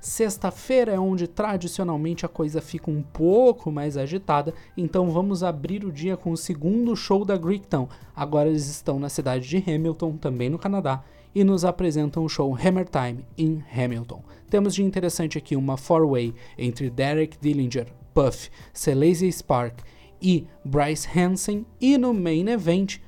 Sexta-feira 0.01 0.91
é 0.91 0.99
onde 0.99 1.27
tradicionalmente 1.27 2.25
a 2.25 2.27
coisa 2.27 2.59
fica 2.61 2.89
um 2.89 3.03
pouco 3.03 3.71
mais 3.71 3.95
agitada, 3.95 4.55
então 4.75 5.11
vamos 5.11 5.43
abrir 5.43 5.85
o 5.85 5.91
dia 5.91 6.17
com 6.17 6.31
o 6.31 6.37
segundo 6.37 6.95
show 6.95 7.23
da 7.23 7.37
Greektown. 7.37 7.87
Agora 8.15 8.49
eles 8.49 8.67
estão 8.67 8.97
na 8.97 9.07
cidade 9.07 9.47
de 9.47 9.57
Hamilton, 9.71 10.17
também 10.17 10.49
no 10.49 10.57
Canadá, 10.57 11.03
e 11.35 11.43
nos 11.43 11.63
apresentam 11.63 12.25
o 12.25 12.29
show 12.29 12.55
Hammer 12.55 12.87
Time 12.89 13.23
em 13.37 13.63
Hamilton. 13.71 14.23
Temos 14.49 14.73
de 14.73 14.81
interessante 14.81 15.37
aqui 15.37 15.55
uma 15.55 15.77
four-way 15.77 16.33
entre 16.57 16.89
Derek 16.89 17.37
Dillinger, 17.39 17.93
Puff, 18.15 18.49
Celeste 18.73 19.31
Spark 19.31 19.83
e 20.23 20.47
Bryce 20.63 21.07
Hansen. 21.07 21.65
E 21.81 21.97
no 21.97 22.13
main 22.13 22.47
event, 22.47 22.99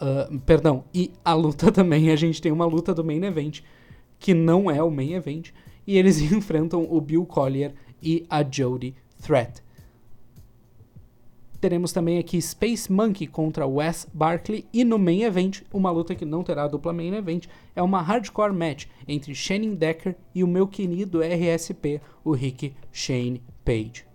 uh, 0.00 0.38
perdão, 0.40 0.84
e 0.94 1.10
a 1.24 1.34
luta 1.34 1.70
também, 1.72 2.10
a 2.10 2.16
gente 2.16 2.40
tem 2.40 2.52
uma 2.52 2.64
luta 2.64 2.94
do 2.94 3.04
main 3.04 3.24
event, 3.24 3.60
que 4.18 4.32
não 4.32 4.70
é 4.70 4.80
o 4.82 4.90
main 4.90 5.14
event, 5.14 5.50
e 5.86 5.98
eles 5.98 6.20
enfrentam 6.32 6.86
o 6.88 7.00
Bill 7.00 7.26
Collier 7.26 7.74
e 8.00 8.24
a 8.30 8.44
Jody 8.48 8.94
Threat. 9.20 9.62
Teremos 11.60 11.92
também 11.92 12.18
aqui 12.18 12.40
Space 12.40 12.90
Monkey 12.90 13.26
contra 13.26 13.66
Wes 13.66 14.08
Barkley 14.14 14.64
e 14.72 14.82
no 14.82 14.98
main 14.98 15.24
event, 15.24 15.60
uma 15.70 15.90
luta 15.90 16.14
que 16.14 16.24
não 16.24 16.42
terá 16.42 16.66
dupla 16.66 16.90
main 16.90 17.12
event, 17.12 17.48
é 17.76 17.82
uma 17.82 18.00
hardcore 18.00 18.54
match 18.54 18.86
entre 19.06 19.34
Shannon 19.34 19.74
Decker 19.74 20.16
e 20.34 20.42
o 20.42 20.48
meu 20.48 20.66
querido 20.66 21.20
RSP, 21.20 22.00
o 22.24 22.32
Rick 22.32 22.72
Shane 22.90 23.42
Page. 23.62 24.09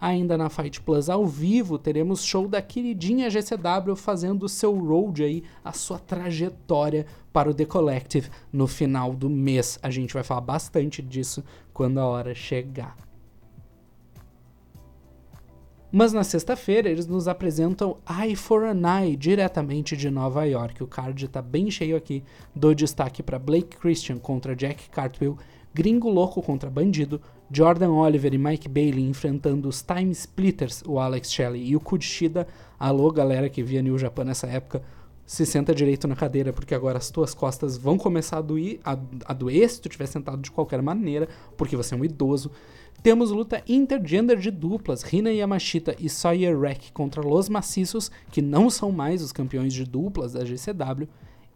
Ainda 0.00 0.38
na 0.38 0.48
Fight 0.48 0.80
Plus 0.80 1.10
ao 1.10 1.26
vivo, 1.26 1.78
teremos 1.78 2.24
show 2.24 2.48
da 2.48 2.62
queridinha 2.62 3.28
GCW 3.28 3.94
fazendo 3.94 4.44
o 4.44 4.48
seu 4.48 4.74
road 4.74 5.22
aí, 5.22 5.42
a 5.62 5.72
sua 5.72 5.98
trajetória 5.98 7.04
para 7.32 7.50
o 7.50 7.54
The 7.54 7.66
Collective 7.66 8.30
no 8.50 8.66
final 8.66 9.14
do 9.14 9.28
mês. 9.28 9.78
A 9.82 9.90
gente 9.90 10.14
vai 10.14 10.22
falar 10.22 10.40
bastante 10.40 11.02
disso 11.02 11.44
quando 11.74 11.98
a 11.98 12.06
hora 12.06 12.34
chegar. 12.34 12.96
Mas 15.92 16.12
na 16.12 16.22
sexta-feira 16.22 16.88
eles 16.88 17.06
nos 17.06 17.26
apresentam 17.26 17.98
Eye 18.08 18.36
for 18.36 18.64
an 18.64 18.82
Eye 19.02 19.16
diretamente 19.16 19.96
de 19.96 20.08
Nova 20.08 20.44
York. 20.44 20.82
O 20.82 20.86
card 20.86 21.24
está 21.24 21.42
bem 21.42 21.68
cheio 21.68 21.96
aqui. 21.96 22.22
Dou 22.54 22.74
destaque 22.74 23.24
para 23.24 23.40
Blake 23.40 23.76
Christian 23.76 24.18
contra 24.18 24.54
Jack 24.54 24.88
Cartwheel, 24.88 25.36
Gringo 25.74 26.08
Louco 26.08 26.40
contra 26.40 26.70
Bandido, 26.70 27.20
Jordan 27.52 27.90
Oliver 27.90 28.32
e 28.32 28.38
Mike 28.38 28.68
Bailey 28.68 29.08
enfrentando 29.08 29.68
os 29.68 29.82
Time 29.82 30.12
Splitters, 30.12 30.84
o 30.86 31.00
Alex 31.00 31.32
Shelley 31.32 31.70
e 31.70 31.74
o 31.74 31.80
Kudishida. 31.80 32.46
Alô, 32.78 33.10
galera 33.10 33.48
que 33.48 33.60
via 33.60 33.82
New 33.82 33.98
Japan 33.98 34.24
nessa 34.24 34.46
época, 34.46 34.80
se 35.26 35.44
senta 35.44 35.74
direito 35.74 36.06
na 36.06 36.14
cadeira, 36.14 36.52
porque 36.52 36.76
agora 36.76 36.98
as 36.98 37.10
tuas 37.10 37.34
costas 37.34 37.76
vão 37.76 37.98
começar 37.98 38.38
a 38.38 38.40
doer, 38.40 38.78
a, 38.84 38.96
a 39.24 39.32
doer 39.32 39.68
se 39.68 39.80
tu 39.80 39.88
estiver 39.88 40.06
sentado 40.06 40.40
de 40.40 40.50
qualquer 40.50 40.80
maneira, 40.80 41.28
porque 41.56 41.74
você 41.74 41.92
é 41.92 41.98
um 41.98 42.04
idoso. 42.04 42.52
Temos 43.02 43.32
luta 43.32 43.64
intergender 43.66 44.38
de 44.38 44.52
duplas, 44.52 45.02
Rina 45.02 45.32
Yamashita 45.32 45.96
e 45.98 46.08
Sawyer 46.08 46.56
Wreck 46.56 46.92
contra 46.92 47.20
Los 47.20 47.48
Maciços, 47.48 48.12
que 48.30 48.40
não 48.40 48.70
são 48.70 48.92
mais 48.92 49.22
os 49.22 49.32
campeões 49.32 49.72
de 49.72 49.84
duplas 49.84 50.34
da 50.34 50.44
GCW. 50.44 51.08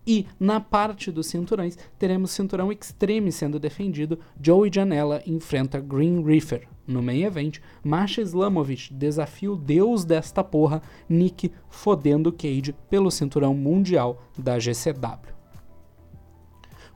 E 0.06 0.26
na 0.38 0.60
parte 0.60 1.10
dos 1.10 1.26
cinturões, 1.26 1.78
teremos 1.98 2.30
cinturão 2.30 2.70
Extreme 2.70 3.32
sendo 3.32 3.58
defendido. 3.58 4.18
Joey 4.40 4.70
Janela 4.72 5.22
enfrenta 5.26 5.80
Green 5.80 6.22
Reefer. 6.22 6.68
No 6.86 7.02
main 7.02 7.22
event, 7.22 7.58
Masha 7.82 8.20
Islamovic 8.20 8.92
desafia 8.92 9.50
o 9.50 9.56
deus 9.56 10.04
desta 10.04 10.44
porra, 10.44 10.82
Nick 11.08 11.50
fodendo 11.70 12.30
Cage, 12.30 12.74
pelo 12.90 13.10
cinturão 13.10 13.54
mundial 13.54 14.22
da 14.38 14.58
GCW. 14.58 15.34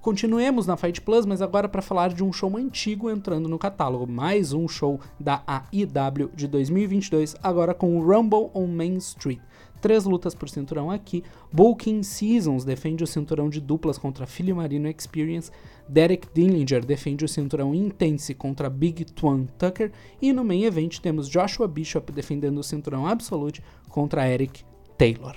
Continuemos 0.00 0.66
na 0.66 0.76
Fight 0.76 1.00
Plus, 1.00 1.26
mas 1.26 1.42
agora 1.42 1.68
para 1.68 1.82
falar 1.82 2.14
de 2.14 2.22
um 2.22 2.32
show 2.32 2.56
antigo 2.56 3.10
entrando 3.10 3.48
no 3.48 3.58
catálogo. 3.58 4.06
Mais 4.06 4.52
um 4.52 4.68
show 4.68 5.00
da 5.18 5.42
AIW 5.46 6.30
de 6.34 6.46
2022, 6.46 7.34
agora 7.42 7.74
com 7.74 7.98
o 7.98 8.02
Rumble 8.02 8.50
on 8.54 8.68
Main 8.68 8.96
Street. 8.98 9.40
Três 9.80 10.04
lutas 10.04 10.34
por 10.34 10.48
cinturão 10.48 10.90
aqui. 10.90 11.22
Bulking 11.52 12.02
Seasons 12.02 12.64
defende 12.64 13.04
o 13.04 13.06
cinturão 13.06 13.48
de 13.48 13.60
duplas 13.60 13.98
contra 13.98 14.26
Filho 14.26 14.56
Marino 14.56 14.88
Experience. 14.88 15.50
Derek 15.88 16.28
Dillinger 16.34 16.84
defende 16.84 17.24
o 17.24 17.28
cinturão 17.28 17.74
Intense 17.74 18.34
contra 18.34 18.68
Big 18.68 19.04
Twan 19.04 19.46
Tucker. 19.58 19.92
E 20.20 20.32
no 20.32 20.44
main 20.44 20.64
event 20.64 20.98
temos 20.98 21.28
Joshua 21.28 21.68
Bishop 21.68 22.12
defendendo 22.12 22.58
o 22.58 22.64
cinturão 22.64 23.06
Absolute 23.06 23.62
contra 23.88 24.28
Eric 24.28 24.64
Taylor. 24.96 25.36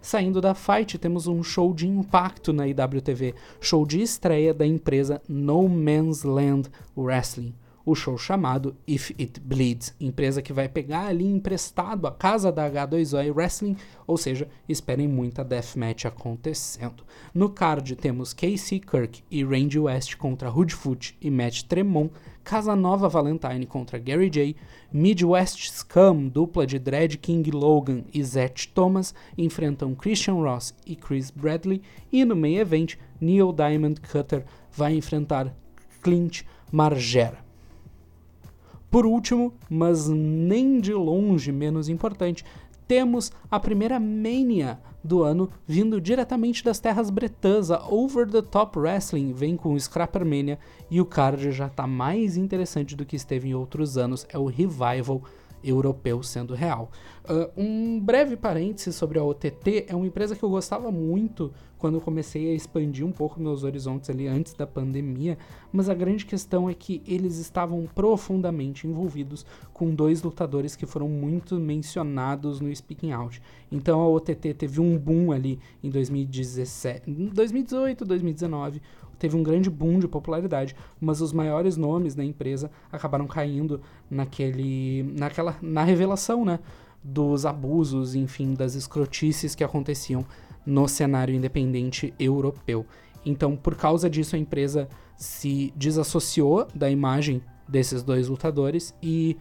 Saindo 0.00 0.40
da 0.40 0.54
fight, 0.54 0.96
temos 0.96 1.26
um 1.26 1.42
show 1.42 1.74
de 1.74 1.86
impacto 1.86 2.54
na 2.54 2.66
IWTV, 2.66 3.34
show 3.60 3.84
de 3.84 4.00
estreia 4.00 4.54
da 4.54 4.66
empresa 4.66 5.20
No 5.28 5.68
Man's 5.68 6.22
Land 6.22 6.70
Wrestling 6.96 7.54
o 7.84 7.94
show 7.94 8.16
chamado 8.18 8.76
If 8.86 9.10
It 9.18 9.40
Bleeds, 9.40 9.94
empresa 10.00 10.42
que 10.42 10.52
vai 10.52 10.68
pegar 10.68 11.06
ali 11.06 11.26
emprestado 11.26 12.06
a 12.06 12.12
casa 12.12 12.52
da 12.52 12.70
H2O 12.70 13.34
Wrestling, 13.34 13.76
ou 14.06 14.16
seja, 14.16 14.48
esperem 14.68 15.08
muita 15.08 15.44
deathmatch 15.44 16.04
acontecendo. 16.04 17.04
No 17.34 17.50
card 17.50 17.96
temos 17.96 18.32
Casey 18.32 18.80
Kirk 18.80 19.22
e 19.30 19.44
Randy 19.44 19.78
West 19.78 20.16
contra 20.16 20.50
Hoodfoot 20.50 21.16
e 21.20 21.30
Matt 21.30 21.62
Tremont, 21.64 22.10
Casa 22.42 22.74
Nova 22.74 23.08
Valentine 23.08 23.66
contra 23.66 23.98
Gary 23.98 24.30
J, 24.30 24.56
Midwest 24.92 25.70
Scum, 25.70 26.28
dupla 26.28 26.66
de 26.66 26.78
Dread 26.78 27.18
King 27.18 27.50
Logan 27.50 28.04
e 28.12 28.22
Zach 28.24 28.68
Thomas, 28.68 29.14
enfrentam 29.36 29.94
Christian 29.94 30.42
Ross 30.42 30.74
e 30.86 30.96
Chris 30.96 31.30
Bradley, 31.30 31.82
e 32.10 32.24
no 32.24 32.34
main 32.34 32.56
event, 32.56 32.96
Neil 33.20 33.52
Diamond 33.52 34.00
Cutter 34.00 34.44
vai 34.72 34.94
enfrentar 34.94 35.54
Clint 36.02 36.42
Margera. 36.72 37.49
Por 38.90 39.06
último, 39.06 39.54
mas 39.68 40.08
nem 40.08 40.80
de 40.80 40.92
longe 40.92 41.52
menos 41.52 41.88
importante, 41.88 42.44
temos 42.88 43.30
a 43.48 43.60
primeira 43.60 44.00
Mania 44.00 44.80
do 45.02 45.22
ano 45.22 45.48
vindo 45.64 46.00
diretamente 46.00 46.64
das 46.64 46.80
terras 46.80 47.08
bretãs. 47.08 47.70
A 47.70 47.86
Over 47.88 48.28
the 48.28 48.42
Top 48.42 48.76
Wrestling 48.76 49.32
vem 49.32 49.56
com 49.56 49.74
o 49.74 49.80
Scrapper 49.80 50.24
Mania 50.24 50.58
e 50.90 51.00
o 51.00 51.06
card 51.06 51.52
já 51.52 51.68
está 51.68 51.86
mais 51.86 52.36
interessante 52.36 52.96
do 52.96 53.06
que 53.06 53.14
esteve 53.14 53.48
em 53.48 53.54
outros 53.54 53.96
anos. 53.96 54.26
É 54.28 54.36
o 54.36 54.46
Revival 54.46 55.22
europeu 55.62 56.22
sendo 56.22 56.54
real. 56.54 56.90
Uh, 57.24 57.50
um 57.56 58.00
breve 58.00 58.36
parêntese 58.36 58.92
sobre 58.92 59.18
a 59.18 59.24
OTT, 59.24 59.86
é 59.88 59.94
uma 59.94 60.06
empresa 60.06 60.34
que 60.34 60.42
eu 60.42 60.50
gostava 60.50 60.90
muito 60.90 61.52
quando 61.80 61.94
eu 61.94 62.00
comecei 62.00 62.50
a 62.50 62.54
expandir 62.54 63.06
um 63.06 63.10
pouco 63.10 63.40
meus 63.40 63.64
horizontes 63.64 64.10
ali 64.10 64.26
antes 64.26 64.52
da 64.52 64.66
pandemia, 64.66 65.38
mas 65.72 65.88
a 65.88 65.94
grande 65.94 66.26
questão 66.26 66.68
é 66.68 66.74
que 66.74 67.02
eles 67.06 67.38
estavam 67.38 67.86
profundamente 67.94 68.86
envolvidos 68.86 69.46
com 69.72 69.94
dois 69.94 70.22
lutadores 70.22 70.76
que 70.76 70.84
foram 70.84 71.08
muito 71.08 71.56
mencionados 71.56 72.60
no 72.60 72.74
Speaking 72.74 73.12
Out. 73.12 73.40
Então 73.72 73.98
a 74.00 74.08
OTT 74.08 74.52
teve 74.54 74.78
um 74.78 74.98
boom 74.98 75.32
ali 75.32 75.58
em 75.82 75.88
2017, 75.88 77.10
2018, 77.10 78.04
2019, 78.04 78.82
teve 79.20 79.36
um 79.36 79.42
grande 79.42 79.70
boom 79.70 79.98
de 79.98 80.08
popularidade, 80.08 80.74
mas 80.98 81.20
os 81.20 81.32
maiores 81.32 81.76
nomes 81.76 82.14
da 82.14 82.24
empresa 82.24 82.70
acabaram 82.90 83.26
caindo 83.26 83.80
naquele, 84.10 85.02
naquela, 85.16 85.56
na 85.60 85.84
revelação, 85.84 86.44
né, 86.44 86.58
dos 87.04 87.44
abusos, 87.44 88.14
enfim, 88.14 88.54
das 88.54 88.74
escrotices 88.74 89.54
que 89.54 89.62
aconteciam 89.62 90.24
no 90.64 90.88
cenário 90.88 91.34
independente 91.34 92.14
europeu. 92.18 92.86
Então, 93.24 93.54
por 93.56 93.76
causa 93.76 94.08
disso, 94.08 94.34
a 94.34 94.38
empresa 94.38 94.88
se 95.16 95.72
desassociou 95.76 96.66
da 96.74 96.90
imagem 96.90 97.42
desses 97.68 98.02
dois 98.02 98.26
lutadores 98.26 98.94
e, 99.02 99.36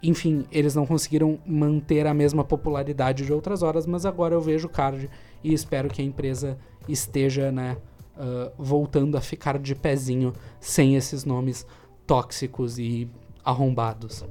enfim, 0.00 0.44
eles 0.52 0.76
não 0.76 0.86
conseguiram 0.86 1.40
manter 1.44 2.06
a 2.06 2.14
mesma 2.14 2.44
popularidade 2.44 3.24
de 3.24 3.32
outras 3.32 3.62
horas, 3.62 3.84
mas 3.84 4.06
agora 4.06 4.34
eu 4.34 4.40
vejo 4.40 4.68
o 4.68 4.70
card 4.70 5.10
e 5.42 5.52
espero 5.52 5.88
que 5.88 6.00
a 6.00 6.04
empresa 6.04 6.56
esteja, 6.88 7.50
né, 7.50 7.76
uh, 8.16 8.52
voltando 8.56 9.16
a 9.16 9.20
ficar 9.20 9.58
de 9.58 9.74
pezinho 9.74 10.32
sem 10.60 10.96
esses 10.96 11.24
nomes 11.24 11.66
tóxicos 12.06 12.78
e 12.78 13.08
arrombados. 13.44 14.24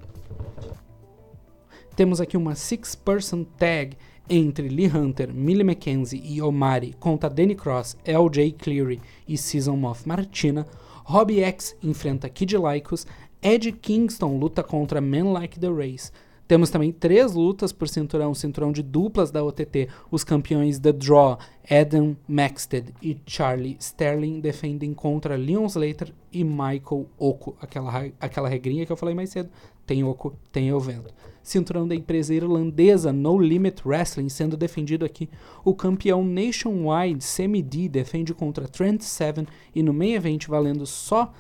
Temos 1.96 2.20
aqui 2.20 2.36
uma 2.36 2.56
six-person 2.56 3.44
tag 3.44 3.96
entre 4.30 4.68
Lee 4.68 4.88
Hunter, 4.88 5.34
Millie 5.34 5.64
McKenzie 5.64 6.22
e 6.24 6.42
Omari 6.42 6.96
contra 7.00 7.30
Danny 7.30 7.56
Cross, 7.56 7.98
LJ 8.06 8.54
Cleary 8.54 9.00
e 9.28 9.38
Season 9.38 9.76
Moth 9.76 10.06
Martina. 10.06 10.66
Robbie 11.06 11.44
X 11.44 11.76
enfrenta 11.84 12.30
Kid 12.30 12.58
Lycos. 12.58 13.06
Ed 13.42 13.74
Kingston 13.74 14.40
luta 14.40 14.64
contra 14.64 15.02
Men 15.02 15.34
Like 15.34 15.60
the 15.60 15.70
Race. 15.70 16.12
Temos 16.54 16.70
também 16.70 16.92
três 16.92 17.34
lutas 17.34 17.74
por 17.74 17.90
cinturão, 17.90 18.32
cinturão 18.36 18.72
de 18.72 18.84
duplas 18.84 19.32
da 19.32 19.44
OTT. 19.44 19.90
Os 20.12 20.24
campeões 20.24 20.78
The 20.78 20.92
Draw, 20.92 21.40
Adam 21.68 22.16
Maxted 22.28 22.94
e 23.02 23.18
Charlie 23.26 23.76
Sterling 23.80 24.40
defendem 24.40 24.94
contra 24.94 25.36
Leon 25.36 25.66
Slater 25.66 26.14
e 26.32 26.44
Michael 26.44 27.08
Oko. 27.18 27.58
Aquela, 27.60 28.06
aquela 28.20 28.48
regrinha 28.48 28.86
que 28.86 28.92
eu 28.92 28.96
falei 28.96 29.16
mais 29.16 29.32
cedo. 29.32 29.50
Tem 29.84 30.04
Oko, 30.04 30.38
tem 30.52 30.70
evento. 30.70 31.12
Cinturão 31.42 31.88
da 31.88 31.96
empresa 31.96 32.36
irlandesa 32.36 33.12
No 33.12 33.40
Limit 33.40 33.82
Wrestling 33.84 34.30
sendo 34.30 34.56
defendido 34.56 35.04
aqui. 35.04 35.28
O 35.66 35.74
campeão 35.74 36.24
Nationwide 36.24 37.24
Semi-D 37.24 37.90
defende 37.90 38.32
contra 38.32 38.68
Trent 38.68 39.02
Seven 39.02 39.48
e 39.74 39.82
no 39.82 39.92
main 39.92 40.14
event 40.14 40.46
valendo 40.48 40.86
só 40.86 41.34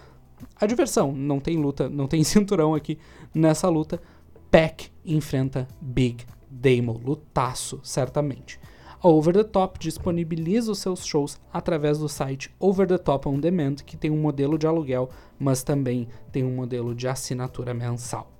a 0.60 0.66
diversão. 0.66 1.12
Não 1.12 1.40
tem 1.40 1.58
luta, 1.58 1.88
não 1.88 2.08
tem 2.08 2.24
cinturão 2.26 2.74
aqui 2.74 2.98
nessa 3.32 3.70
luta. 3.70 4.02
Pack 4.54 4.92
enfrenta 5.04 5.68
Big 5.82 6.28
Damo, 6.48 7.02
lutaço, 7.04 7.80
certamente. 7.82 8.60
A 9.02 9.08
Over 9.08 9.34
the 9.34 9.44
Top 9.44 9.80
disponibiliza 9.80 10.72
os 10.72 10.78
seus 10.78 11.04
shows 11.04 11.42
através 11.52 11.98
do 11.98 12.08
site 12.08 12.54
Over 12.60 12.88
the 12.88 13.00
Top 13.00 13.28
On 13.28 13.40
Demand, 13.40 13.78
que 13.78 13.98
tem 13.98 14.12
um 14.12 14.22
modelo 14.22 14.56
de 14.56 14.68
aluguel, 14.68 15.10
mas 15.40 15.64
também 15.64 16.08
tem 16.32 16.44
um 16.44 16.56
modelo 16.56 16.94
de 16.94 17.08
assinatura 17.08 17.74
mensal. 17.74 18.32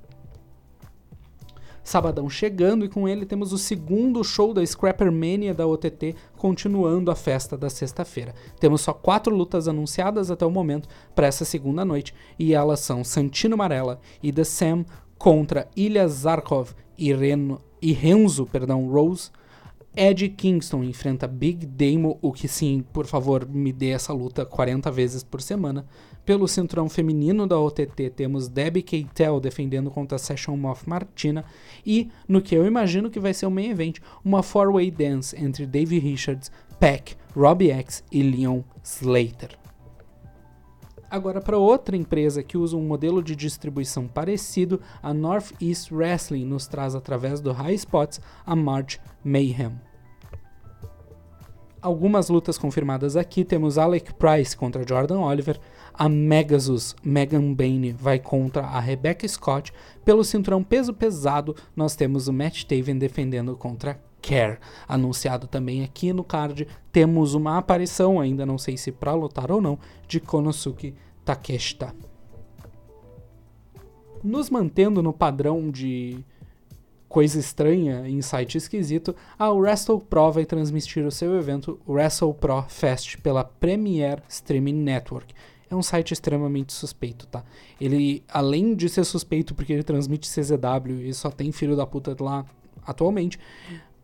Sabadão 1.84 2.30
chegando 2.30 2.86
e 2.86 2.90
com 2.90 3.10
ele 3.10 3.26
temos 3.26 3.52
o 3.52 3.58
segundo 3.58 4.24
show 4.24 4.54
da 4.54 4.66
Scrapper 4.66 5.12
Mania 5.12 5.54
da 5.54 5.68
OTT, 5.68 6.16
continuando 6.38 7.12
a 7.12 7.16
festa 7.16 7.58
da 7.58 7.70
sexta-feira. 7.70 8.34
Temos 8.58 8.82
só 8.82 8.94
quatro 8.94 9.36
lutas 9.36 9.68
anunciadas 9.68 10.32
até 10.32 10.46
o 10.46 10.52
momento 10.52 10.88
para 11.14 11.28
essa 11.28 11.44
segunda 11.44 11.84
noite 11.84 12.14
e 12.40 12.54
elas 12.54 12.80
são 12.80 13.04
Santino 13.04 13.58
Marella 13.58 14.00
e 14.22 14.32
The 14.32 14.46
Sam 14.46 14.86
contra 15.24 15.70
Ilya 15.74 16.06
Zarkov 16.10 16.72
e, 16.98 17.14
Reno, 17.14 17.62
e 17.82 17.94
Renzo 17.94 18.46
perdão, 18.46 18.90
Rose. 18.90 19.32
Ed 19.96 20.28
Kingston 20.28 20.84
enfrenta 20.84 21.26
Big 21.28 21.66
Damo, 21.66 22.20
o 22.22 22.34
que 22.34 22.46
sim, 22.46 22.84
por 22.92 23.06
favor, 23.06 23.48
me 23.48 23.72
dê 23.72 23.92
essa 23.92 24.12
luta 24.12 24.46
40 24.46 24.92
vezes 24.92 25.24
por 25.24 25.42
semana. 25.42 25.86
Pelo 26.26 26.46
cinturão 26.46 26.90
feminino 26.90 27.48
da 27.48 27.58
OTT 27.58 28.10
temos 28.10 28.50
Debbie 28.50 28.82
Keitel 28.82 29.40
defendendo 29.40 29.90
contra 29.90 30.18
Session 30.18 30.58
Moth 30.58 30.86
Martina. 30.86 31.46
E, 31.86 32.12
no 32.28 32.42
que 32.42 32.54
eu 32.54 32.66
imagino 32.66 33.10
que 33.10 33.20
vai 33.20 33.34
ser 33.34 33.46
o 33.46 33.52
main 33.52 33.70
event, 33.70 34.00
uma 34.26 34.44
four-way 34.44 34.92
dance 34.92 35.34
entre 35.42 35.66
Davey 35.66 36.00
Richards, 36.00 36.52
Peck, 36.82 37.16
Robbie 37.34 37.72
X 37.72 38.04
e 38.12 38.22
Leon 38.22 38.62
Slater. 38.84 39.63
Agora, 41.14 41.40
para 41.40 41.60
outra 41.60 41.96
empresa 41.96 42.42
que 42.42 42.58
usa 42.58 42.76
um 42.76 42.88
modelo 42.88 43.22
de 43.22 43.36
distribuição 43.36 44.08
parecido, 44.08 44.82
a 45.00 45.14
Northeast 45.14 45.94
Wrestling 45.94 46.44
nos 46.44 46.66
traz 46.66 46.96
através 46.96 47.40
do 47.40 47.52
High 47.52 47.76
Spots 47.76 48.20
a 48.44 48.56
March 48.56 49.00
Mayhem. 49.24 49.80
Algumas 51.80 52.30
lutas 52.30 52.58
confirmadas 52.58 53.16
aqui, 53.16 53.46
temos 53.46 53.78
Alec 53.78 54.12
Price 54.16 54.58
contra 54.58 54.84
Jordan 54.88 55.20
Oliver, 55.20 55.60
a 55.94 56.10
Megasus 56.10 56.96
Megan 57.04 57.54
Bane 57.54 57.92
vai 57.92 58.18
contra 58.18 58.64
a 58.64 58.80
Rebecca 58.80 59.28
Scott, 59.28 59.72
pelo 60.04 60.24
cinturão 60.24 60.64
peso 60.64 60.96
pesado 60.96 61.56
nós 61.76 61.96
temos 61.96 62.28
o 62.28 62.34
Matt 62.34 62.64
Taven 62.64 62.98
defendendo 62.98 63.56
contra 63.56 64.02
Care. 64.24 64.58
Anunciado 64.88 65.48
também 65.48 65.84
aqui 65.84 66.14
no 66.14 66.24
card, 66.24 66.66
temos 66.92 67.34
uma 67.34 67.58
aparição, 67.58 68.20
ainda 68.20 68.46
não 68.46 68.58
sei 68.58 68.78
se 68.78 68.92
para 68.92 69.14
lutar 69.14 69.52
ou 69.52 69.62
não, 69.62 69.78
de 70.08 70.22
Konosuke 70.22 70.96
Takeshita. 71.26 71.94
Nos 74.24 74.50
mantendo 74.50 75.04
no 75.04 75.12
padrão 75.12 75.70
de 75.70 76.24
coisa 77.10 77.38
estranha 77.38 78.08
em 78.08 78.22
site 78.22 78.58
esquisito, 78.58 79.14
a 79.38 79.50
Wrestle 79.52 80.00
Pro 80.00 80.32
vai 80.32 80.46
transmitir 80.46 81.06
o 81.06 81.12
seu 81.12 81.36
evento 81.36 81.80
Wrestle 81.86 82.34
Pro 82.34 82.64
Fest 82.64 83.18
pela 83.18 83.44
Premier 83.44 84.24
Streaming 84.30 84.82
Network. 84.82 85.34
É 85.70 85.76
um 85.76 85.84
site 85.84 86.12
extremamente 86.12 86.72
suspeito, 86.72 87.28
tá? 87.28 87.44
Ele, 87.80 88.24
além 88.28 88.74
de 88.74 88.88
ser 88.88 89.04
suspeito 89.04 89.54
porque 89.54 89.74
ele 89.74 89.84
transmite 89.84 90.30
CZW 90.30 91.02
e 91.04 91.14
só 91.14 91.30
tem 91.30 91.52
filho 91.52 91.76
da 91.76 91.86
puta 91.86 92.16
lá 92.20 92.46
atualmente, 92.86 93.40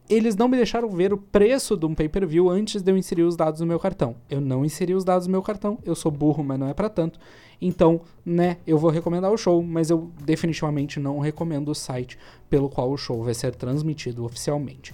eles 0.09 0.35
não 0.35 0.47
me 0.47 0.57
deixaram 0.57 0.89
ver 0.89 1.13
o 1.13 1.17
preço 1.17 1.77
de 1.77 1.85
um 1.85 1.93
pay-per-view 1.93 2.49
antes 2.49 2.81
de 2.81 2.91
eu 2.91 2.97
inserir 2.97 3.23
os 3.23 3.35
dados 3.35 3.61
no 3.61 3.67
meu 3.67 3.79
cartão. 3.79 4.15
Eu 4.29 4.41
não 4.41 4.65
inseri 4.65 4.95
os 4.95 5.03
dados 5.03 5.27
no 5.27 5.31
meu 5.31 5.43
cartão, 5.43 5.77
eu 5.85 5.93
sou 5.93 6.11
burro, 6.11 6.43
mas 6.43 6.59
não 6.59 6.67
é 6.67 6.73
para 6.73 6.89
tanto. 6.89 7.19
Então, 7.61 8.01
né, 8.25 8.57
eu 8.65 8.77
vou 8.77 8.89
recomendar 8.89 9.31
o 9.31 9.37
show, 9.37 9.61
mas 9.61 9.89
eu 9.89 10.09
definitivamente 10.23 10.99
não 10.99 11.19
recomendo 11.19 11.69
o 11.69 11.75
site 11.75 12.17
pelo 12.49 12.69
qual 12.69 12.89
o 12.89 12.97
show 12.97 13.23
vai 13.23 13.33
ser 13.33 13.53
transmitido 13.53 14.25
oficialmente. 14.25 14.93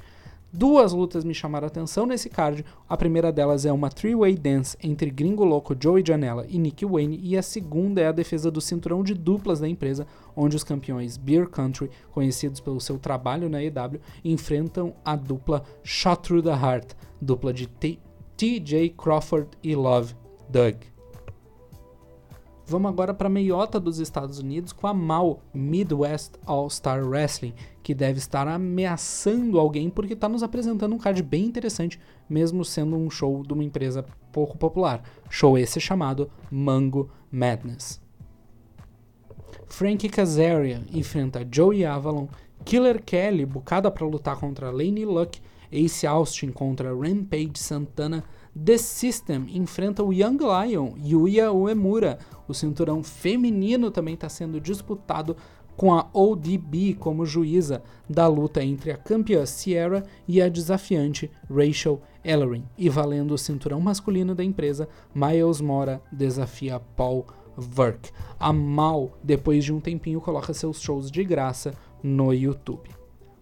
Duas 0.57 0.93
lutas 0.93 1.25
me 1.25 1.33
chamaram 1.33 1.65
a 1.65 1.67
atenção 1.67 2.05
nesse 2.05 2.29
card. 2.29 2.63
A 2.87 2.95
primeira 2.95 3.29
delas 3.29 3.65
é 3.65 3.73
uma 3.73 3.89
three-way 3.89 4.37
dance 4.37 4.77
entre 4.81 5.11
Gringo 5.11 5.43
Loco, 5.43 5.75
Joey 5.77 6.01
Janela 6.07 6.45
e 6.47 6.57
Nick 6.57 6.85
Wayne, 6.85 7.19
e 7.21 7.37
a 7.37 7.41
segunda 7.41 7.99
é 7.99 8.07
a 8.07 8.13
defesa 8.13 8.49
do 8.49 8.61
cinturão 8.61 9.03
de 9.03 9.13
duplas 9.13 9.59
da 9.59 9.67
empresa, 9.67 10.07
onde 10.33 10.55
os 10.55 10.63
campeões 10.63 11.17
Beer 11.17 11.49
Country, 11.49 11.91
conhecidos 12.09 12.61
pelo 12.61 12.79
seu 12.79 12.97
trabalho 12.97 13.49
na 13.49 13.61
EW, 13.61 13.99
enfrentam 14.23 14.93
a 15.03 15.17
dupla 15.17 15.61
Shot 15.83 16.21
Through 16.21 16.43
the 16.43 16.51
Heart, 16.51 16.93
dupla 17.21 17.51
de 17.51 17.67
TJ 18.37 18.95
Crawford 18.97 19.49
e 19.61 19.75
Love 19.75 20.15
Doug. 20.47 20.94
Vamos 22.67 22.89
agora 22.89 23.13
para 23.13 23.27
a 23.27 23.29
meiota 23.29 23.79
dos 23.79 23.99
Estados 23.99 24.39
Unidos 24.39 24.73
com 24.73 24.87
a 24.87 24.93
MAL 24.93 25.39
Midwest 25.53 26.31
All-Star 26.47 27.07
Wrestling, 27.07 27.53
que 27.83 27.93
deve 27.93 28.17
estar 28.17 28.47
ameaçando 28.47 29.59
alguém 29.59 29.87
porque 29.87 30.13
está 30.13 30.27
nos 30.27 30.41
apresentando 30.41 30.95
um 30.95 30.97
card 30.97 31.21
bem 31.21 31.45
interessante, 31.45 31.99
mesmo 32.27 32.65
sendo 32.65 32.95
um 32.95 33.07
show 33.07 33.43
de 33.43 33.53
uma 33.53 33.63
empresa 33.63 34.03
pouco 34.31 34.57
popular. 34.57 35.03
Show 35.29 35.59
esse 35.59 35.79
chamado 35.79 36.27
Mango 36.49 37.11
Madness. 37.31 38.01
Frankie 39.67 40.09
Kazarian 40.09 40.85
enfrenta 40.91 41.47
Joey 41.49 41.85
Avalon, 41.85 42.27
Killer 42.63 42.99
Kelly, 42.99 43.45
bucada 43.45 43.91
para 43.91 44.07
lutar 44.07 44.37
contra 44.37 44.71
Lane 44.71 45.05
Luck, 45.05 45.39
Ace 45.71 46.07
Austin 46.07 46.51
contra 46.51 46.95
Rampage 46.95 47.59
Santana, 47.59 48.23
The 48.57 48.77
System 48.77 49.47
enfrenta 49.49 50.01
o 50.01 50.13
Young 50.13 50.37
Lion, 50.37 50.93
Yuya 50.97 51.51
Uemura. 51.51 52.19
O 52.47 52.53
cinturão 52.53 53.03
feminino 53.03 53.91
também 53.91 54.13
está 54.13 54.29
sendo 54.29 54.61
disputado 54.61 55.35
com 55.75 55.93
a 55.93 56.07
ODB 56.13 56.93
como 56.93 57.25
juíza 57.25 57.83
da 58.09 58.27
luta 58.27 58.63
entre 58.63 58.91
a 58.91 58.97
campeã 58.97 59.45
Sierra 59.45 60.05
e 60.25 60.41
a 60.41 60.47
desafiante 60.47 61.29
Rachel 61.49 62.01
Ellery. 62.23 62.63
E 62.77 62.87
valendo 62.87 63.33
o 63.33 63.37
cinturão 63.37 63.81
masculino 63.81 64.33
da 64.33 64.43
empresa, 64.43 64.87
Miles 65.13 65.59
Mora 65.59 66.01
desafia 66.09 66.79
Paul 66.79 67.25
Verk. 67.57 68.09
A 68.39 68.53
Mal, 68.53 69.17
depois 69.21 69.65
de 69.65 69.73
um 69.73 69.81
tempinho, 69.81 70.21
coloca 70.21 70.53
seus 70.53 70.79
shows 70.79 71.11
de 71.11 71.25
graça 71.25 71.73
no 72.01 72.33
YouTube. 72.33 72.89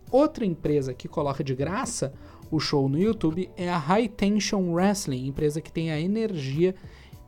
Outra 0.09 0.45
empresa 0.45 0.93
que 0.93 1.07
coloca 1.07 1.43
de 1.43 1.55
graça 1.55 2.13
o 2.51 2.59
show 2.59 2.87
no 2.87 2.99
YouTube 2.99 3.49
é 3.57 3.69
a 3.69 3.77
High 3.77 4.07
Tension 4.09 4.73
Wrestling, 4.73 5.27
empresa 5.27 5.61
que 5.61 5.71
tem 5.71 5.91
a 5.91 5.99
energia 5.99 6.75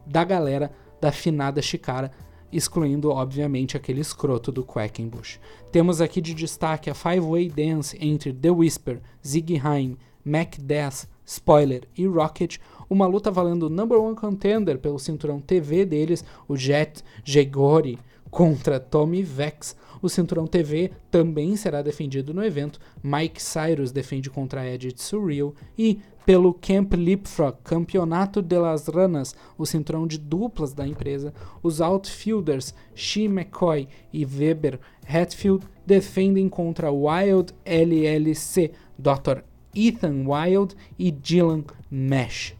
da 0.05 0.23
galera 0.23 0.71
da 1.01 1.11
finada 1.11 1.61
Chicara, 1.61 2.11
excluindo, 2.51 3.09
obviamente, 3.09 3.75
aquele 3.75 4.01
escroto 4.01 4.51
do 4.51 4.63
Quackenbush. 4.63 5.39
Temos 5.71 5.99
aqui 5.99 6.21
de 6.21 6.33
destaque 6.33 6.89
a 6.89 6.93
Five 6.93 7.21
Way 7.21 7.49
Dance 7.49 7.97
entre 7.99 8.31
The 8.31 8.51
Whisper, 8.51 9.01
Ziggy 9.25 9.59
Haim, 9.63 9.97
Mac 10.23 10.57
10, 10.57 11.07
Spoiler 11.25 11.87
e 11.97 12.05
Rocket, 12.05 12.57
uma 12.89 13.07
luta 13.07 13.31
valendo 13.31 13.63
o 13.63 13.69
number 13.69 13.99
one 13.99 14.15
contender 14.15 14.77
pelo 14.77 14.99
cinturão 14.99 15.39
TV 15.39 15.85
deles, 15.85 16.23
o 16.47 16.55
Jet 16.55 17.03
Jegori, 17.23 17.99
contra 18.29 18.79
Tommy 18.79 19.23
Vex, 19.23 19.75
o 20.01 20.09
cinturão 20.09 20.47
TV 20.47 20.91
também 21.09 21.55
será 21.55 21.81
defendido 21.81 22.33
no 22.33 22.43
evento. 22.43 22.79
Mike 23.03 23.41
Cyrus 23.41 23.91
defende 23.91 24.29
contra 24.29 24.67
Edge 24.67 24.93
Surreal 24.95 25.53
e 25.77 25.99
pelo 26.25 26.53
Camp 26.53 26.93
Leapfrog, 26.93 27.57
Campeonato 27.63 28.41
de 28.41 28.57
las 28.57 28.87
Ranas, 28.87 29.35
o 29.57 29.65
cinturão 29.65 30.07
de 30.07 30.17
duplas 30.17 30.73
da 30.73 30.87
empresa, 30.87 31.31
os 31.61 31.79
outfielders 31.79 32.73
Shea 32.95 33.25
McCoy 33.25 33.87
e 34.11 34.25
Weber 34.25 34.79
Hatfield 35.07 35.65
defendem 35.85 36.49
contra 36.49 36.91
Wild 36.91 37.53
LLC, 37.63 38.71
Dr. 38.97 39.43
Ethan 39.75 40.25
Wild 40.25 40.75
e 40.97 41.11
Dylan 41.11 41.63
Mesh. 41.91 42.55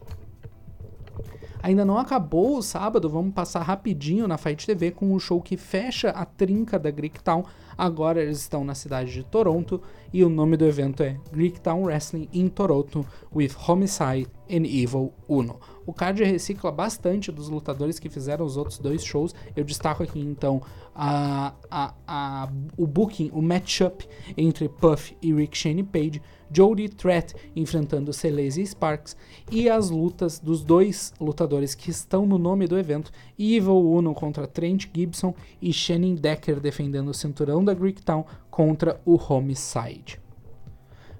Ainda 1.66 1.84
não 1.84 1.98
acabou 1.98 2.58
o 2.58 2.62
sábado, 2.62 3.10
vamos 3.10 3.34
passar 3.34 3.60
rapidinho 3.60 4.28
na 4.28 4.38
Fight 4.38 4.64
TV 4.64 4.92
com 4.92 5.12
o 5.12 5.18
show 5.18 5.42
que 5.42 5.56
fecha 5.56 6.10
a 6.10 6.24
trinca 6.24 6.78
da 6.78 6.92
Greektown. 6.92 7.44
Agora 7.76 8.22
eles 8.22 8.38
estão 8.38 8.64
na 8.64 8.72
cidade 8.72 9.12
de 9.12 9.24
Toronto 9.24 9.82
e 10.12 10.22
o 10.22 10.28
nome 10.28 10.56
do 10.56 10.64
evento 10.64 11.02
é 11.02 11.18
Greektown 11.32 11.82
Wrestling 11.82 12.28
in 12.32 12.46
Toronto 12.46 13.04
with 13.34 13.50
Homicide 13.66 14.28
and 14.48 14.64
Evil 14.64 15.12
Uno. 15.28 15.58
O 15.84 15.92
card 15.92 16.22
recicla 16.22 16.70
bastante 16.70 17.32
dos 17.32 17.48
lutadores 17.48 17.98
que 17.98 18.08
fizeram 18.08 18.46
os 18.46 18.56
outros 18.56 18.78
dois 18.78 19.04
shows. 19.04 19.34
Eu 19.56 19.64
destaco 19.64 20.04
aqui 20.04 20.20
então 20.20 20.62
a, 20.94 21.52
a, 21.68 21.94
a, 22.06 22.48
o 22.76 22.86
booking, 22.86 23.32
o 23.34 23.42
matchup 23.42 24.08
entre 24.36 24.68
Puff 24.68 25.16
e 25.20 25.34
Rick 25.34 25.58
Shane 25.58 25.82
Page 25.82 26.22
Jody 26.52 26.88
Threat 26.88 27.34
enfrentando 27.54 28.12
Celeste 28.12 28.66
Sparks 28.66 29.16
e 29.50 29.68
as 29.68 29.90
lutas 29.90 30.38
dos 30.38 30.62
dois 30.62 31.12
lutadores 31.20 31.74
que 31.74 31.90
estão 31.90 32.26
no 32.26 32.38
nome 32.38 32.66
do 32.66 32.78
evento, 32.78 33.10
Evil 33.38 33.80
Uno 33.80 34.14
contra 34.14 34.46
Trent 34.46 34.86
Gibson 34.92 35.34
e 35.60 35.72
Shannon 35.72 36.14
Decker 36.14 36.60
defendendo 36.60 37.08
o 37.08 37.14
cinturão 37.14 37.64
da 37.64 37.74
Greektown 37.74 38.24
contra 38.50 39.00
o 39.04 39.16
Homicide. 39.16 40.20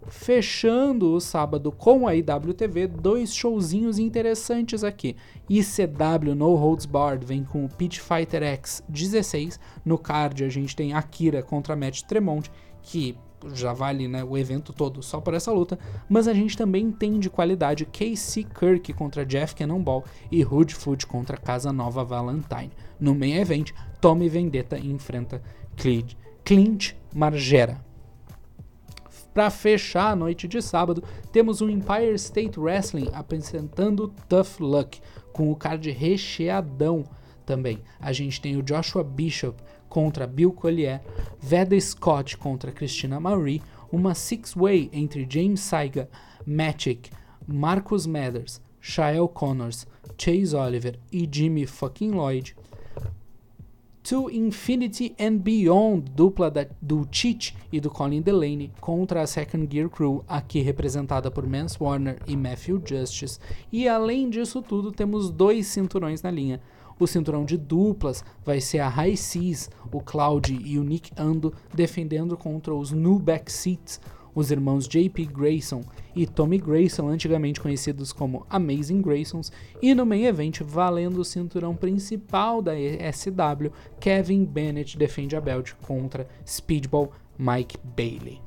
Fechando 0.09 1.12
o 1.14 1.20
sábado 1.20 1.72
com 1.72 2.07
a 2.07 2.14
IWTV, 2.14 2.87
dois 2.87 3.35
showzinhos 3.35 3.99
interessantes 3.99 4.85
aqui. 4.85 5.16
ICW 5.51 6.35
No 6.35 6.55
Holds 6.55 6.87
Barred 6.87 7.27
vem 7.27 7.43
com 7.43 7.64
o 7.64 7.68
Pitch 7.68 7.99
Fighter 7.99 8.45
X 8.45 8.85
16. 8.89 9.59
No 9.85 9.99
card 9.99 10.45
a 10.45 10.49
gente 10.49 10.77
tem 10.77 10.93
Akira 10.93 11.43
contra 11.43 11.74
Matt 11.74 12.03
Tremont, 12.03 12.49
que 12.83 13.16
já 13.55 13.72
vale 13.72 14.09
né, 14.09 14.24
o 14.24 14.36
evento 14.36 14.72
todo 14.72 15.03
só 15.03 15.20
por 15.20 15.34
essa 15.34 15.53
luta, 15.53 15.78
mas 16.09 16.28
a 16.28 16.34
gente 16.34 16.57
também 16.57 16.90
tem 16.90 17.18
de 17.18 17.30
qualidade 17.30 17.86
Casey 17.86 18.44
Kirk 18.44 18.92
contra 18.92 19.24
Jeff 19.24 19.55
Cannonball 19.55 20.05
e 20.30 20.44
Hoodfoot 20.44 21.07
contra 21.07 21.36
Casa 21.36 21.72
Nova 21.72 22.05
Valentine. 22.05 22.72
No 22.99 23.14
main 23.14 23.36
event, 23.36 23.72
Tommy 24.01 24.28
Vendetta 24.28 24.78
enfrenta 24.78 25.42
Clint 26.44 26.94
Margera. 27.14 27.84
Para 29.34 29.51
fechar 29.51 30.12
a 30.12 30.16
noite 30.16 30.49
de 30.49 30.62
sábado, 30.62 31.05
temos 31.30 31.61
o 31.61 31.68
Empire 31.68 32.14
State 32.14 32.59
Wrestling 32.59 33.11
apresentando 33.12 34.14
Tough 34.28 34.61
Luck, 34.61 34.99
com 35.30 35.51
o 35.51 35.57
card 35.57 35.90
recheadão 35.90 37.05
também. 37.44 37.82
A 38.01 38.12
gente 38.12 38.40
tem 38.40 38.57
o 38.57 38.62
Joshua 38.62 39.05
Bishop 39.05 39.62
contra 39.97 40.26
Bill 40.26 40.53
Collier, 40.53 41.01
Veda 41.40 41.80
Scott 41.80 42.36
contra 42.36 42.70
Christina 42.70 43.18
Marie, 43.18 43.62
uma 43.90 44.14
six-way 44.14 44.90
entre 44.92 45.26
James 45.26 45.61
Saiga, 45.61 46.07
Magic, 46.47 47.09
Marcus 47.49 48.07
Mathers, 48.07 48.61
Shael 48.78 49.26
Connors, 49.26 49.86
Chase 50.18 50.55
Oliver 50.55 50.99
e 51.11 51.26
Jimmy 51.26 51.64
fucking 51.64 52.11
Lloyd. 52.11 52.55
To 54.03 54.28
Infinity 54.28 55.16
and 55.18 55.38
Beyond, 55.38 56.11
dupla 56.11 56.51
da, 56.51 56.66
do 56.82 57.09
Cheat 57.11 57.57
e 57.72 57.80
do 57.80 57.88
Colin 57.88 58.20
Delaney, 58.20 58.70
contra 58.82 59.22
a 59.22 59.26
Second 59.26 59.66
Gear 59.66 59.88
Crew, 59.88 60.22
aqui 60.28 60.61
representada 60.61 61.30
por 61.30 61.47
Mance 61.47 61.78
Warner 61.80 62.18
e 62.26 62.36
Matthew 62.36 62.82
Justice. 62.86 63.40
E 63.72 63.88
além 63.88 64.28
disso 64.28 64.61
tudo, 64.61 64.92
temos 64.92 65.30
dois 65.30 65.68
cinturões 65.68 66.20
na 66.20 66.30
linha. 66.30 66.61
O 66.99 67.07
cinturão 67.07 67.44
de 67.44 67.57
duplas 67.57 68.24
vai 68.44 68.61
ser 68.61 68.78
a 68.78 68.88
High 68.88 69.16
Seas, 69.16 69.70
o 69.92 70.01
Cloud 70.01 70.59
e 70.64 70.78
o 70.78 70.84
Nick 70.84 71.12
Ando 71.16 71.53
defendendo 71.74 72.36
contra 72.36 72.74
os 72.74 72.90
New 72.90 73.18
Backseats, 73.18 74.01
os 74.34 74.51
irmãos 74.51 74.86
JP 74.86 75.24
Grayson 75.26 75.82
e 76.14 76.26
Tommy 76.26 76.59
Grayson, 76.59 77.09
antigamente 77.09 77.61
conhecidos 77.61 78.12
como 78.12 78.47
Amazing 78.51 79.01
Graysons, 79.01 79.51
e 79.80 79.94
no 79.94 80.05
main 80.05 80.24
event, 80.24 80.61
valendo 80.61 81.20
o 81.20 81.24
cinturão 81.24 81.74
principal 81.74 82.61
da 82.61 82.72
SW, 83.12 83.72
Kevin 83.99 84.44
Bennett 84.44 84.99
defende 84.99 85.34
a 85.34 85.40
belt 85.40 85.72
contra 85.86 86.28
Speedball 86.47 87.12
Mike 87.38 87.78
Bailey. 87.97 88.40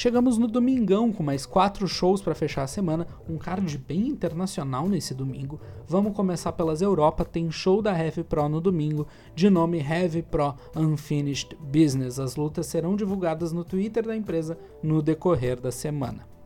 Chegamos 0.00 0.38
no 0.38 0.46
domingão 0.46 1.12
com 1.12 1.24
mais 1.24 1.44
quatro 1.44 1.88
shows 1.88 2.22
para 2.22 2.32
fechar 2.32 2.62
a 2.62 2.68
semana, 2.68 3.04
um 3.28 3.36
card 3.36 3.76
bem 3.78 4.06
internacional 4.06 4.88
nesse 4.88 5.12
domingo. 5.12 5.60
Vamos 5.88 6.14
começar 6.14 6.52
pelas 6.52 6.80
Europa, 6.80 7.24
tem 7.24 7.50
show 7.50 7.82
da 7.82 7.90
Heavy 7.98 8.22
Pro 8.22 8.48
no 8.48 8.60
domingo, 8.60 9.08
de 9.34 9.50
nome 9.50 9.80
Heavy 9.80 10.22
Pro 10.22 10.54
Unfinished 10.76 11.56
Business. 11.56 12.20
As 12.20 12.36
lutas 12.36 12.66
serão 12.66 12.94
divulgadas 12.94 13.50
no 13.50 13.64
Twitter 13.64 14.06
da 14.06 14.14
empresa 14.14 14.56
no 14.80 15.02
decorrer 15.02 15.60
da 15.60 15.72
semana. 15.72 16.37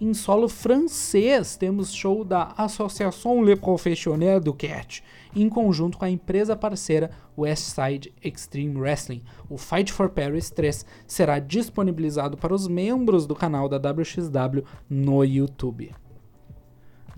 Em 0.00 0.14
solo 0.14 0.48
francês, 0.48 1.56
temos 1.56 1.92
show 1.92 2.24
da 2.24 2.54
Association 2.56 3.42
Le 3.42 3.54
Professionnel 3.54 4.40
du 4.40 4.54
Catch, 4.54 5.00
em 5.36 5.46
conjunto 5.46 5.98
com 5.98 6.06
a 6.06 6.10
empresa 6.10 6.56
parceira 6.56 7.10
Westside 7.36 8.12
Extreme 8.24 8.80
Wrestling. 8.80 9.22
O 9.48 9.58
Fight 9.58 9.92
for 9.92 10.08
Paris 10.08 10.48
3 10.48 10.86
será 11.06 11.38
disponibilizado 11.38 12.38
para 12.38 12.54
os 12.54 12.66
membros 12.66 13.26
do 13.26 13.34
canal 13.34 13.68
da 13.68 13.76
WXW 13.76 14.64
no 14.88 15.22
YouTube. 15.22 15.92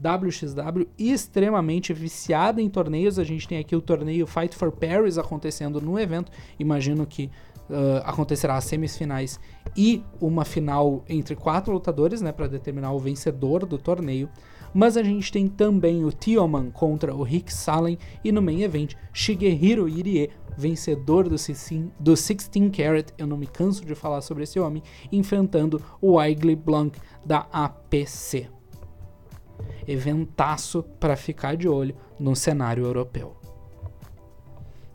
WXW 0.02 0.88
extremamente 0.98 1.92
viciada 1.92 2.60
em 2.60 2.68
torneios. 2.68 3.20
A 3.20 3.24
gente 3.24 3.46
tem 3.46 3.58
aqui 3.58 3.76
o 3.76 3.80
torneio 3.80 4.26
Fight 4.26 4.56
for 4.56 4.72
Paris 4.72 5.16
acontecendo 5.16 5.80
no 5.80 5.98
evento. 5.98 6.32
Imagino 6.58 7.06
que 7.06 7.30
uh, 7.68 8.02
acontecerá 8.04 8.56
as 8.56 8.64
semifinais 8.64 9.38
e 9.76 10.02
uma 10.20 10.44
final 10.44 11.04
entre 11.08 11.34
quatro 11.34 11.72
lutadores, 11.72 12.20
né, 12.20 12.32
para 12.32 12.46
determinar 12.46 12.92
o 12.92 12.98
vencedor 12.98 13.66
do 13.66 13.78
torneio. 13.78 14.28
Mas 14.74 14.96
a 14.96 15.02
gente 15.02 15.30
tem 15.30 15.48
também 15.48 16.04
o 16.04 16.10
Tioman 16.10 16.70
contra 16.70 17.14
o 17.14 17.22
Rick 17.22 17.52
Salen 17.52 17.98
e 18.24 18.32
no 18.32 18.40
main 18.40 18.62
event 18.62 18.94
Shigehiro 19.12 19.88
Irie, 19.88 20.30
vencedor 20.56 21.24
do 21.24 21.30
16, 21.30 21.90
do 21.98 22.14
16 22.14 22.50
Carat, 22.74 23.10
eu 23.18 23.26
não 23.26 23.36
me 23.36 23.46
canso 23.46 23.84
de 23.84 23.94
falar 23.94 24.22
sobre 24.22 24.44
esse 24.44 24.58
homem, 24.58 24.82
enfrentando 25.10 25.82
o 26.00 26.18
Aigle 26.18 26.56
Blanc 26.56 26.98
da 27.24 27.46
APC. 27.52 28.48
Eventaço 29.86 30.82
para 30.98 31.16
ficar 31.16 31.56
de 31.56 31.68
olho 31.68 31.94
no 32.18 32.34
cenário 32.34 32.84
europeu 32.84 33.41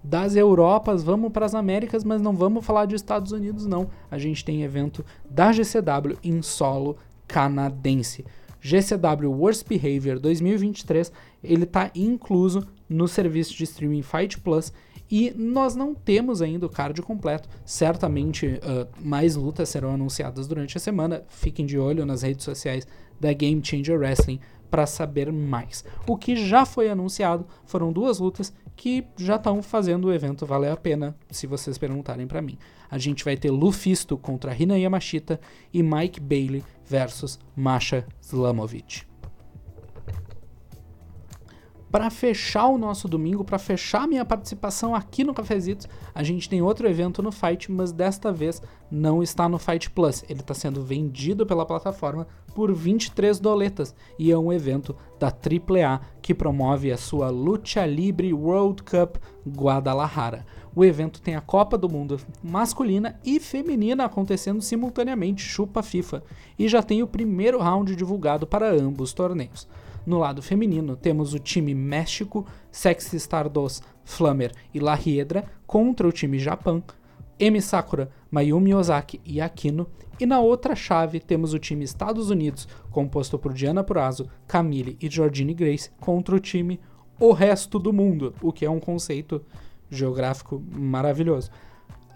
das 0.08 0.38
Europas, 0.38 1.04
vamos 1.04 1.34
para 1.34 1.46
as 1.46 1.54
Américas, 1.54 2.06
mas 2.06 2.22
não 2.22 2.34
vamos 2.34 2.66
falar 2.66 2.86
de 2.86 2.96
Estados 2.96 3.34
Unidos 3.34 3.66
não. 3.66 3.90
A 4.10 4.18
gente 4.18 4.44
tem 4.44 4.64
evento 4.64 5.04
da 5.30 5.52
GCW 5.52 6.18
em 6.24 6.42
solo 6.42 6.96
canadense. 7.28 8.26
GCW 8.62 9.30
Worst 9.30 9.68
Behavior 9.68 10.18
2023, 10.18 11.12
ele 11.44 11.66
está 11.66 11.92
incluso 11.94 12.66
no 12.88 13.06
serviço 13.06 13.54
de 13.54 13.66
streaming 13.66 14.02
Fight 14.02 14.40
Plus 14.40 14.72
e 15.12 15.34
nós 15.36 15.76
não 15.76 15.94
temos 15.94 16.42
ainda 16.42 16.66
o 16.66 16.70
card 16.70 17.02
completo. 17.02 17.50
Certamente 17.66 18.46
uh, 18.46 18.88
mais 19.02 19.36
lutas 19.36 19.68
serão 19.68 19.94
anunciadas 19.94 20.48
durante 20.48 20.78
a 20.78 20.80
semana. 20.80 21.24
Fiquem 21.28 21.66
de 21.66 21.78
olho 21.78 22.06
nas 22.06 22.22
redes 22.22 22.46
sociais 22.46 22.88
da 23.20 23.34
Game 23.34 23.62
Changer 23.64 24.00
Wrestling 24.00 24.40
para 24.72 24.86
saber 24.86 25.32
mais. 25.34 25.84
O 26.08 26.18
que 26.18 26.36
já 26.36 26.66
foi 26.66 26.90
anunciado 26.90 27.46
foram 27.66 27.92
duas 27.92 28.20
lutas 28.20 28.54
que 28.78 29.04
já 29.18 29.36
estão 29.36 29.62
fazendo 29.62 30.06
o 30.06 30.14
evento 30.14 30.46
valer 30.46 30.72
a 30.72 30.78
pena, 30.78 31.16
se 31.32 31.48
vocês 31.48 31.78
perguntarem 31.78 32.28
para 32.28 32.42
mim. 32.42 32.58
A 32.90 32.98
gente 32.98 33.26
vai 33.26 33.36
ter 33.36 33.50
Lufisto 33.50 34.18
contra 34.18 34.56
Hina 34.56 34.78
Yamashita 34.78 35.42
e 35.74 35.82
Mike 35.82 36.22
Bailey 36.22 36.64
versus 36.86 37.40
Masha 37.56 38.06
Slamovic. 38.22 39.17
Para 41.98 42.12
fechar 42.12 42.68
o 42.68 42.78
nosso 42.78 43.08
domingo, 43.08 43.44
para 43.44 43.58
fechar 43.58 44.08
minha 44.08 44.24
participação 44.24 44.94
aqui 44.94 45.24
no 45.24 45.34
Cafezitos, 45.34 45.88
a 46.14 46.22
gente 46.22 46.48
tem 46.48 46.62
outro 46.62 46.88
evento 46.88 47.24
no 47.24 47.32
Fight, 47.32 47.72
mas 47.72 47.92
desta 47.92 48.32
vez 48.32 48.62
não 48.92 49.24
está 49.24 49.50
no 49.50 49.58
Fight 49.58 49.90
Plus. 49.90 50.24
Ele 50.30 50.42
está 50.42 50.54
sendo 50.54 50.84
vendido 50.84 51.44
pela 51.44 51.66
plataforma 51.66 52.28
por 52.54 52.72
23 52.72 53.40
doletas 53.40 53.96
e 54.20 54.32
é 54.32 54.38
um 54.38 54.54
evento 54.54 54.96
da 55.20 55.30
AAA 55.30 56.00
que 56.22 56.36
promove 56.36 56.92
a 56.92 56.98
sua 56.98 57.32
Lucha 57.32 57.84
Libre 57.84 58.32
World 58.32 58.84
Cup 58.84 59.16
Guadalajara. 59.48 60.46
O 60.76 60.86
evento 60.86 61.20
tem 61.20 61.36
a 61.36 61.42
Copa 61.42 61.80
do 61.80 61.90
Mundo 61.90 62.20
masculina 62.44 63.20
e 63.26 63.40
feminina 63.40 64.06
acontecendo 64.06 64.62
simultaneamente, 64.62 65.42
chupa 65.42 65.82
FIFA, 65.82 66.24
e 66.60 66.68
já 66.68 66.84
tem 66.84 67.02
o 67.02 67.08
primeiro 67.08 67.58
round 67.58 67.96
divulgado 67.96 68.46
para 68.46 68.72
ambos 68.72 69.14
torneios. 69.14 69.68
No 70.08 70.20
lado 70.20 70.42
feminino, 70.42 70.96
temos 70.96 71.34
o 71.34 71.40
time 71.40 71.76
México, 71.76 72.48
Sexy 72.72 73.18
Stardust, 73.18 73.84
Flammer 74.06 74.54
e 74.74 74.80
La 74.80 74.96
Hiedra 74.96 75.44
contra 75.66 76.08
o 76.08 76.14
time 76.14 76.40
Japão, 76.40 76.82
Emi 77.38 77.62
Sakura, 77.62 78.10
Mayumi 78.32 78.74
Ozaki 78.74 79.20
e 79.26 79.42
Aquino. 79.42 79.86
E 80.18 80.26
na 80.26 80.40
outra 80.40 80.78
chave 80.78 81.20
temos 81.20 81.54
o 81.54 81.60
time 81.60 81.84
Estados 81.84 82.30
Unidos, 82.30 82.70
composto 82.90 83.38
por 83.38 83.52
Diana 83.52 83.84
Purazo, 83.84 84.30
Camille 84.48 84.98
e 85.02 85.10
Jordine 85.10 85.54
Grace, 85.54 85.92
contra 86.00 86.34
o 86.34 86.40
time 86.40 86.80
O 87.20 87.34
Resto 87.34 87.78
do 87.78 87.92
Mundo, 87.92 88.34
o 88.42 88.54
que 88.54 88.64
é 88.64 88.70
um 88.70 88.80
conceito 88.80 89.44
geográfico 89.90 90.64
maravilhoso. 90.72 91.52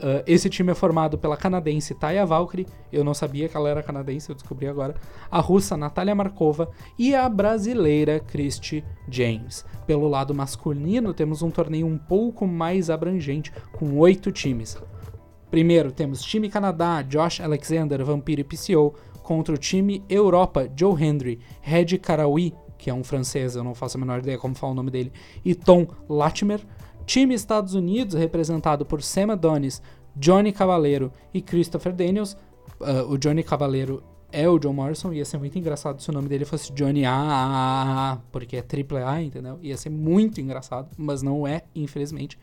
Uh, 0.02 0.24
esse 0.26 0.50
time 0.50 0.72
é 0.72 0.76
formado 0.76 1.16
pela 1.16 1.38
canadense 1.38 1.94
Taya 1.94 2.26
Valkyrie, 2.26 2.66
eu 2.92 3.04
não 3.04 3.14
sabia 3.14 3.48
que 3.48 3.56
ela 3.56 3.70
era 3.70 3.84
canadense, 3.84 4.32
eu 4.32 4.36
descobri 4.36 4.68
agora, 4.68 4.96
a 5.30 5.40
russa 5.40 5.78
Natalia 5.78 6.16
Markova 6.16 6.72
e 6.98 7.14
a 7.14 7.30
brasileira 7.30 8.20
Christy 8.20 8.84
James. 9.08 9.64
Pelo 9.86 10.08
lado 10.08 10.34
masculino, 10.34 11.14
temos 11.14 11.44
um 11.44 11.52
torneio 11.52 11.86
um 11.86 12.00
pouco 12.00 12.48
mais 12.48 12.90
abrangente, 12.90 13.54
com 13.74 13.96
oito 14.00 14.32
times. 14.32 14.76
Primeiro, 15.52 15.92
temos 15.92 16.24
time 16.24 16.50
Canadá, 16.50 17.04
Josh 17.04 17.40
Alexander, 17.40 18.04
Vampiro 18.04 18.42
e 18.42 18.44
PCO, 18.44 18.96
contra 19.22 19.54
o 19.54 19.58
time 19.58 20.04
Europa, 20.10 20.68
Joe 20.76 21.00
Hendry, 21.00 21.40
Red 21.62 22.00
Karawi, 22.00 22.56
que 22.76 22.90
é 22.90 22.94
um 22.94 23.04
francês, 23.04 23.56
eu 23.56 23.64
não 23.64 23.76
faço 23.76 23.98
a 23.98 24.00
menor 24.00 24.20
ideia 24.20 24.40
como 24.40 24.56
falar 24.56 24.72
o 24.72 24.76
nome 24.76 24.90
dele, 24.90 25.12
e 25.46 25.54
Tom 25.54 25.86
Latimer. 26.10 26.60
Time 27.12 27.36
Estados 27.36 27.74
Unidos, 27.74 28.16
representado 28.16 28.86
por 28.86 29.04
Sam 29.04 29.34
Adonis, 29.34 29.82
Johnny 30.16 30.54
Cavaleiro 30.54 31.12
e 31.34 31.42
Christopher 31.42 31.92
Daniels. 31.92 32.38
Uh, 32.80 33.06
o 33.10 33.18
Johnny 33.18 33.44
Cavaleiro 33.44 34.02
é 34.32 34.48
o 34.48 34.58
John 34.58 34.72
Morrison. 34.72 35.12
Ia 35.12 35.26
ser 35.26 35.38
muito 35.38 35.60
engraçado 35.60 36.02
se 36.02 36.10
o 36.10 36.14
nome 36.14 36.30
dele 36.30 36.46
fosse 36.46 36.72
Johnny 36.72 37.04
A, 37.06 38.18
porque 38.32 38.56
é 38.56 38.62
triple 38.62 39.00
A, 39.00 39.22
entendeu? 39.22 39.60
Ia 39.62 39.76
ser 39.76 39.90
muito 39.90 40.40
engraçado, 40.40 40.90
mas 40.98 41.22
não 41.22 41.46
é, 41.46 41.64
infelizmente. 41.76 42.40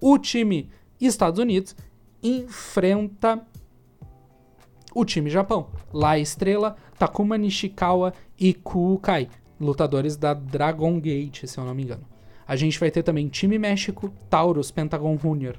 O 0.00 0.18
time 0.18 0.68
Estados 1.00 1.38
Unidos 1.38 1.76
enfrenta 2.20 3.40
o 4.92 5.04
time 5.04 5.30
Japão. 5.30 5.68
Lá 5.92 6.18
Estrela, 6.18 6.74
Takuma 6.98 7.38
Nishikawa 7.38 8.12
e 8.36 8.52
Kukai, 8.52 9.28
lutadores 9.60 10.16
da 10.16 10.34
Dragon 10.34 10.98
Gate, 10.98 11.44
se 11.44 11.56
eu 11.56 11.64
não 11.64 11.72
me 11.72 11.84
engano. 11.84 12.15
A 12.46 12.56
gente 12.56 12.78
vai 12.78 12.90
ter 12.90 13.02
também 13.02 13.28
time 13.28 13.58
México, 13.58 14.12
Taurus, 14.30 14.70
Pentagon 14.70 15.18
Junior, 15.18 15.58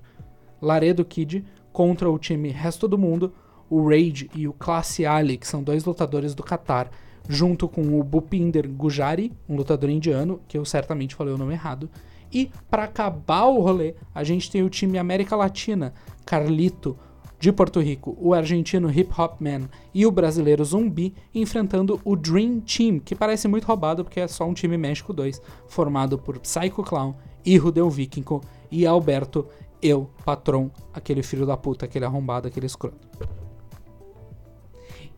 Laredo 0.62 1.04
Kid 1.04 1.44
contra 1.72 2.10
o 2.10 2.18
time 2.18 2.50
Resto 2.50 2.88
do 2.88 2.98
Mundo, 2.98 3.34
o 3.70 3.88
Rage 3.88 4.30
e 4.34 4.48
o 4.48 4.54
Classe 4.54 5.06
Ali, 5.06 5.38
que 5.38 5.48
são 5.48 5.62
dois 5.62 5.84
lutadores 5.84 6.34
do 6.34 6.44
Qatar, 6.44 6.90
junto 7.28 7.68
com 7.68 8.00
o 8.00 8.04
Bupinder 8.04 8.68
Gujari, 8.70 9.34
um 9.48 9.56
lutador 9.56 9.90
indiano, 9.90 10.40
que 10.48 10.58
eu 10.58 10.64
certamente 10.64 11.16
falei 11.16 11.34
o 11.34 11.38
nome 11.38 11.54
errado. 11.54 11.90
E 12.32 12.50
para 12.70 12.84
acabar 12.84 13.46
o 13.46 13.62
rolê, 13.62 13.96
a 14.14 14.24
gente 14.24 14.50
tem 14.50 14.64
o 14.64 14.70
time 14.70 14.98
América 14.98 15.36
Latina, 15.36 15.94
Carlito, 16.26 16.98
de 17.40 17.52
Porto 17.52 17.80
Rico, 17.80 18.18
o 18.20 18.34
argentino 18.34 18.90
Hip 18.90 19.12
Hop 19.20 19.40
Man 19.40 19.70
e 19.94 20.06
o 20.06 20.12
brasileiro 20.12 20.66
Zumbi 20.66 21.14
enfrentando 21.34 22.00
o 22.04 22.16
Dream 22.16 22.60
Team, 22.62 23.00
que 23.00 23.16
parece 23.16 23.48
muito 23.48 23.66
roubado 23.66 24.04
porque 24.04 24.20
é 24.20 24.28
só 24.28 24.46
um 24.46 24.54
time 24.54 24.78
México 24.78 25.14
2, 25.14 25.42
formado 25.68 26.18
por 26.18 26.40
Psycho 26.40 26.84
Clown, 26.84 27.16
Rudel 27.62 27.90
Vikingo 27.90 28.42
e 28.72 28.86
Alberto, 28.86 29.48
eu, 29.82 30.10
patrão, 30.26 30.72
aquele 30.94 31.22
filho 31.22 31.46
da 31.46 31.56
puta, 31.56 31.86
aquele 31.86 32.06
arrombado, 32.06 32.48
aquele 32.48 32.66
escroto. 32.66 33.08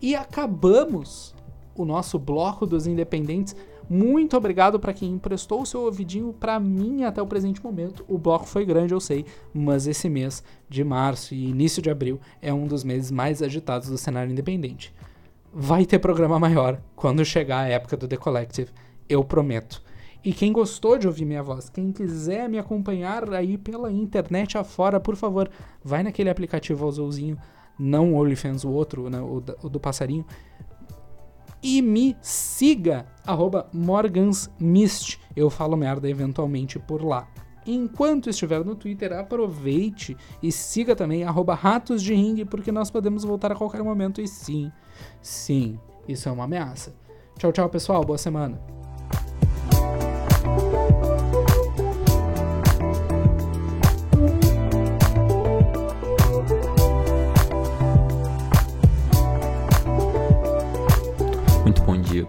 E 0.01 0.15
acabamos 0.15 1.33
o 1.75 1.85
nosso 1.85 2.19
bloco 2.19 2.65
dos 2.65 2.85
independentes 2.85 3.55
muito 3.89 4.37
obrigado 4.37 4.79
para 4.79 4.93
quem 4.93 5.13
emprestou 5.13 5.63
o 5.63 5.65
seu 5.65 5.81
ouvidinho 5.81 6.31
para 6.31 6.59
mim 6.59 7.03
até 7.03 7.19
o 7.19 7.25
presente 7.25 7.63
momento. 7.63 8.05
O 8.07 8.19
bloco 8.19 8.45
foi 8.45 8.63
grande, 8.63 8.93
eu 8.93 8.99
sei, 8.99 9.25
mas 9.51 9.87
esse 9.87 10.07
mês 10.07 10.43
de 10.69 10.83
março 10.83 11.33
e 11.33 11.49
início 11.49 11.81
de 11.81 11.89
abril 11.89 12.19
é 12.39 12.53
um 12.53 12.67
dos 12.67 12.83
meses 12.83 13.09
mais 13.09 13.41
agitados 13.41 13.89
do 13.89 13.97
cenário 13.97 14.31
independente. 14.31 14.93
Vai 15.51 15.87
ter 15.87 15.97
programa 15.97 16.37
maior 16.37 16.79
quando 16.95 17.25
chegar 17.25 17.61
a 17.61 17.67
época 17.67 17.97
do 17.97 18.07
The 18.07 18.17
Collective, 18.17 18.69
eu 19.09 19.23
prometo. 19.23 19.81
E 20.23 20.33
quem 20.33 20.53
gostou 20.53 20.97
de 20.97 21.07
ouvir 21.07 21.25
minha 21.25 21.41
voz, 21.41 21.67
quem 21.69 21.91
quiser 21.91 22.47
me 22.47 22.59
acompanhar 22.59 23.33
aí 23.33 23.57
pela 23.57 23.91
internet 23.91 24.55
afora, 24.55 24.99
por 24.99 25.15
favor, 25.15 25.49
vai 25.83 26.03
naquele 26.03 26.29
aplicativo 26.29 26.87
azulzinho, 26.87 27.37
não 27.79 28.13
o 28.13 28.17
OnlyFans, 28.17 28.65
o 28.65 28.69
outro, 28.69 29.09
né, 29.09 29.19
o, 29.19 29.39
do 29.39 29.79
passarinho, 29.79 30.25
e 31.61 31.81
me 31.81 32.15
siga, 32.21 33.05
morgansmist. 33.73 35.19
Eu 35.35 35.49
falo 35.49 35.75
merda 35.77 36.09
eventualmente 36.09 36.79
por 36.79 37.03
lá. 37.03 37.27
Enquanto 37.65 38.29
estiver 38.29 38.63
no 38.63 38.75
Twitter, 38.75 39.13
aproveite 39.13 40.17
e 40.41 40.51
siga 40.51 40.95
também 40.95 41.23
arroba 41.23 41.53
ratos 41.53 42.01
de 42.01 42.13
ringue, 42.13 42.45
porque 42.45 42.71
nós 42.71 42.89
podemos 42.89 43.23
voltar 43.23 43.51
a 43.51 43.55
qualquer 43.55 43.83
momento 43.83 44.21
e 44.21 44.27
sim, 44.27 44.71
sim, 45.21 45.79
isso 46.07 46.27
é 46.27 46.31
uma 46.31 46.45
ameaça. 46.45 46.95
Tchau, 47.37 47.51
tchau, 47.51 47.69
pessoal. 47.69 48.03
Boa 48.03 48.17
semana. 48.17 48.59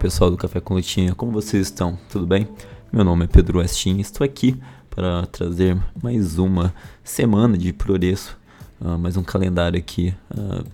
Pessoal 0.01 0.31
do 0.31 0.37
Café 0.39 0.61
com 0.61 0.73
Lutinha, 0.73 1.15
como 1.15 1.31
vocês 1.31 1.67
estão? 1.67 1.99
Tudo 2.09 2.27
bem? 2.27 2.49
Meu 2.91 3.05
nome 3.05 3.27
é 3.27 3.29
Pedro 3.29 3.59
Westin 3.59 3.99
e 3.99 4.01
estou 4.01 4.25
aqui 4.25 4.59
para 4.89 5.27
trazer 5.27 5.77
mais 6.03 6.39
uma 6.39 6.75
semana 7.05 7.59
de 7.59 7.71
progresso, 7.71 8.35
uh, 8.81 8.99
mais 8.99 9.19
um 9.19 9.23
calendário 9.23 9.79
aqui. 9.79 10.15
Uh, 10.35 10.65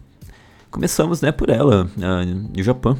começamos 0.70 1.20
né, 1.22 1.32
por 1.32 1.50
ela, 1.50 1.90
uh, 1.96 2.56
no 2.56 2.62
Japão, 2.62 2.96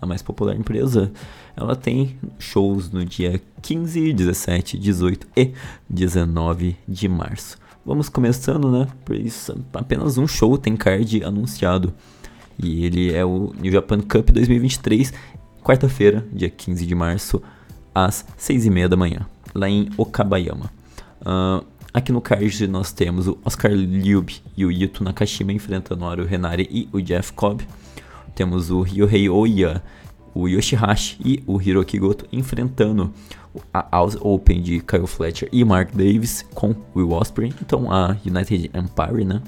a 0.00 0.06
mais 0.06 0.22
popular 0.22 0.56
empresa. 0.56 1.12
Ela 1.54 1.76
tem 1.76 2.18
shows 2.38 2.90
no 2.90 3.04
dia 3.04 3.38
15, 3.60 4.14
17, 4.14 4.78
18 4.78 5.26
e 5.36 5.52
19 5.86 6.78
de 6.88 7.08
março. 7.10 7.58
Vamos 7.84 8.08
começando, 8.08 8.72
né? 8.72 8.88
Por 9.04 9.16
isso, 9.16 9.54
apenas 9.74 10.16
um 10.16 10.26
show 10.26 10.56
tem 10.56 10.74
card 10.74 11.22
anunciado. 11.22 11.92
E 12.60 12.84
ele 12.84 13.12
é 13.12 13.24
o 13.24 13.52
New 13.60 13.70
Japan 13.70 14.00
Cup 14.00 14.30
2023, 14.30 15.12
quarta-feira, 15.68 16.26
dia 16.32 16.48
15 16.48 16.86
de 16.86 16.94
março, 16.94 17.42
às 17.94 18.24
6h30 18.38 18.88
da 18.88 18.96
manhã, 18.96 19.26
lá 19.54 19.68
em 19.68 19.90
Okabayama. 19.98 20.72
Uh, 21.20 21.62
aqui 21.92 22.10
no 22.10 22.22
card 22.22 22.66
nós 22.66 22.90
temos 22.90 23.28
o 23.28 23.36
Oscar 23.44 23.70
Liub 23.70 24.30
e 24.56 24.64
o 24.64 24.72
Yuto 24.72 25.04
Nakashima 25.04 25.52
enfrentando 25.52 26.06
o 26.06 26.08
Aru 26.08 26.24
Renari 26.24 26.66
e 26.70 26.88
o 26.90 27.02
Jeff 27.02 27.34
Cobb. 27.34 27.62
Temos 28.34 28.70
o 28.70 28.80
Ryohei 28.80 29.28
Oya, 29.28 29.82
o 30.34 30.48
Yoshihashi 30.48 31.18
e 31.22 31.42
o 31.46 31.60
Hiroki 31.60 31.98
Goto 31.98 32.24
enfrentando 32.32 33.12
a 33.74 33.86
House 33.92 34.16
Open 34.22 34.62
de 34.62 34.80
Kyle 34.80 35.06
Fletcher 35.06 35.50
e 35.52 35.62
Mark 35.66 35.90
Davis 35.92 36.46
com 36.54 36.74
Will 36.96 37.12
Ospreay. 37.12 37.52
Então 37.60 37.92
a 37.92 38.16
United 38.24 38.70
Empire, 38.72 39.26
né? 39.26 39.42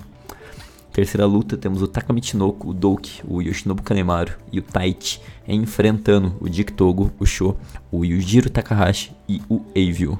Terceira 0.93 1.24
luta, 1.24 1.57
temos 1.57 1.82
o 1.82 1.86
Taka 1.86 2.12
o 2.12 2.74
Douki, 2.74 3.22
o 3.26 3.41
Yoshinobu 3.41 3.82
Kanemaru 3.82 4.32
e 4.53 4.59
o 4.59 4.62
Taichi 4.62 5.20
enfrentando 5.47 6.34
o 6.41 6.49
Dick 6.49 6.72
Togo, 6.72 7.12
o 7.18 7.24
Sho, 7.24 7.57
o 7.93 8.05
Yujiro 8.05 8.51
Takahashi 8.51 9.12
e 9.28 9.41
o 9.49 9.62
Eivio. 9.72 10.18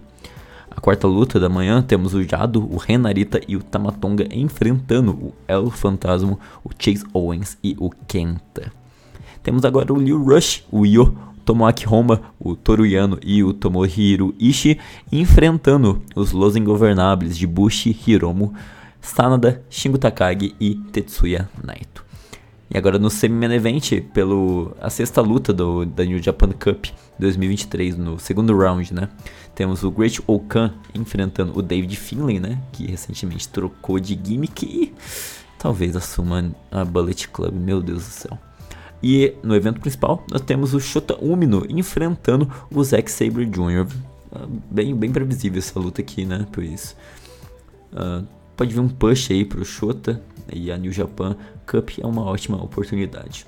A 0.71 0.81
quarta 0.81 1.09
luta 1.09 1.41
da 1.41 1.49
manhã, 1.49 1.83
temos 1.83 2.15
o 2.15 2.23
Jado, 2.23 2.67
o 2.73 2.77
Renarita 2.77 3.41
e 3.49 3.57
o 3.57 3.63
Tamatonga 3.63 4.29
enfrentando 4.31 5.11
o 5.11 5.35
El 5.49 5.71
Fantasma, 5.71 6.39
o 6.65 6.71
Chase 6.79 7.05
Owens 7.13 7.59
e 7.63 7.77
o 7.79 7.91
Kenta. 8.07 8.73
Temos 9.43 9.65
agora 9.65 9.93
o 9.93 9.99
Liu 9.99 10.23
Rush, 10.23 10.65
o 10.71 10.87
Yo, 10.87 11.13
Tomoaki 11.45 11.89
Honma, 11.89 12.21
o 12.39 12.55
Toruyano 12.55 13.19
e 13.25 13.43
o 13.43 13.53
Tomohiro 13.53 14.33
Ishii 14.39 14.79
enfrentando 15.11 16.01
os 16.15 16.31
Los 16.31 16.55
Ingovernables 16.55 17.37
de 17.37 17.47
Bushi 17.47 17.97
Hiromu 18.07 18.55
Sanada, 19.01 19.63
Shingo 19.69 19.99
Takagi 19.99 20.55
e 20.61 20.75
Tetsuya 20.75 21.49
Naito. 21.63 22.05
E 22.73 22.79
agora 22.79 23.01
no 23.01 23.11
semi-main 23.11 23.53
event, 23.53 24.01
pelo 24.15 24.77
a 24.81 24.89
sexta 24.89 25.21
luta 25.21 25.53
do, 25.53 25.85
da 25.85 26.05
New 26.05 26.23
Japan 26.23 26.51
Cup 26.53 26.87
2023, 27.19 27.97
no 27.97 28.17
segundo 28.21 28.57
round, 28.57 28.95
né? 28.95 29.09
Temos 29.57 29.83
o 29.83 29.91
Great 29.91 30.23
Okan 30.25 30.73
enfrentando 30.95 31.59
o 31.59 31.63
David 31.63 31.97
Finlay, 31.97 32.39
né? 32.39 32.63
Que 32.73 32.87
recentemente 32.87 33.49
trocou 33.49 33.99
de 33.99 34.19
gimmick 34.23 34.65
e 34.65 34.95
talvez 35.59 35.97
assuma 35.97 36.55
a 36.71 36.85
Bullet 36.85 37.29
Club, 37.29 37.55
meu 37.55 37.83
Deus 37.83 38.05
do 38.05 38.11
céu. 38.11 38.39
E 39.03 39.35
no 39.43 39.57
evento 39.57 39.81
principal, 39.81 40.25
nós 40.31 40.41
temos 40.43 40.73
o 40.73 40.79
Shota 40.79 41.17
Umino 41.17 41.67
enfrentando 41.69 42.49
o 42.73 42.85
Zack 42.85 43.11
Sabre 43.11 43.47
Jr. 43.47 43.87
Ah, 44.33 44.47
bem, 44.71 44.95
bem 44.95 45.11
previsível 45.11 45.59
essa 45.59 45.79
luta 45.81 46.03
aqui, 46.03 46.25
né? 46.25 46.47
Pois 46.53 46.95
uh, 47.93 48.25
pode 48.61 48.75
vir 48.75 48.81
um 48.81 48.91
push 48.91 49.31
aí 49.31 49.43
pro 49.43 49.65
Shota 49.65 50.21
e 50.53 50.71
a 50.71 50.77
New 50.77 50.93
Japan 50.93 51.35
Cup 51.67 51.93
é 51.99 52.07
uma 52.07 52.21
ótima 52.21 52.63
oportunidade. 52.63 53.47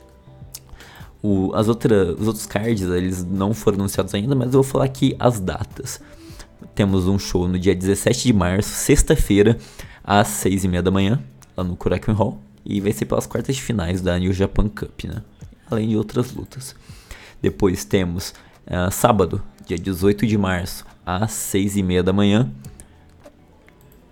O, 1.22 1.52
as 1.54 1.68
outras, 1.68 2.18
os 2.18 2.26
outros 2.26 2.46
cards 2.46 2.80
eles 2.80 3.22
não 3.22 3.52
foram 3.52 3.80
anunciados 3.80 4.14
ainda, 4.14 4.34
mas 4.34 4.46
eu 4.46 4.62
vou 4.62 4.62
falar 4.62 4.86
aqui 4.86 5.14
as 5.18 5.38
datas. 5.38 6.00
Temos 6.74 7.06
um 7.06 7.18
show 7.18 7.46
no 7.46 7.58
dia 7.58 7.74
17 7.74 8.22
de 8.22 8.32
março, 8.32 8.70
sexta-feira, 8.70 9.58
às 10.02 10.28
6 10.28 10.64
e 10.64 10.68
meia 10.68 10.82
da 10.82 10.90
manhã, 10.90 11.22
lá 11.54 11.62
no 11.62 11.76
Korakuen 11.76 12.16
Hall. 12.16 12.40
E 12.64 12.80
vai 12.80 12.92
ser 12.92 13.04
pelas 13.04 13.26
quartas 13.26 13.54
de 13.54 13.60
finais 13.60 14.00
da 14.00 14.18
New 14.18 14.32
Japan 14.32 14.66
Cup, 14.66 15.04
né? 15.04 15.22
Além 15.70 15.90
de 15.90 15.96
outras 15.98 16.32
lutas. 16.32 16.74
Depois 17.42 17.84
temos 17.84 18.30
uh, 18.66 18.90
sábado, 18.90 19.42
dia 19.66 19.76
18 19.76 20.26
de 20.26 20.38
março, 20.38 20.86
às 21.04 21.32
6 21.32 21.76
e 21.76 21.82
meia 21.82 22.02
da 22.02 22.14
manhã, 22.14 22.50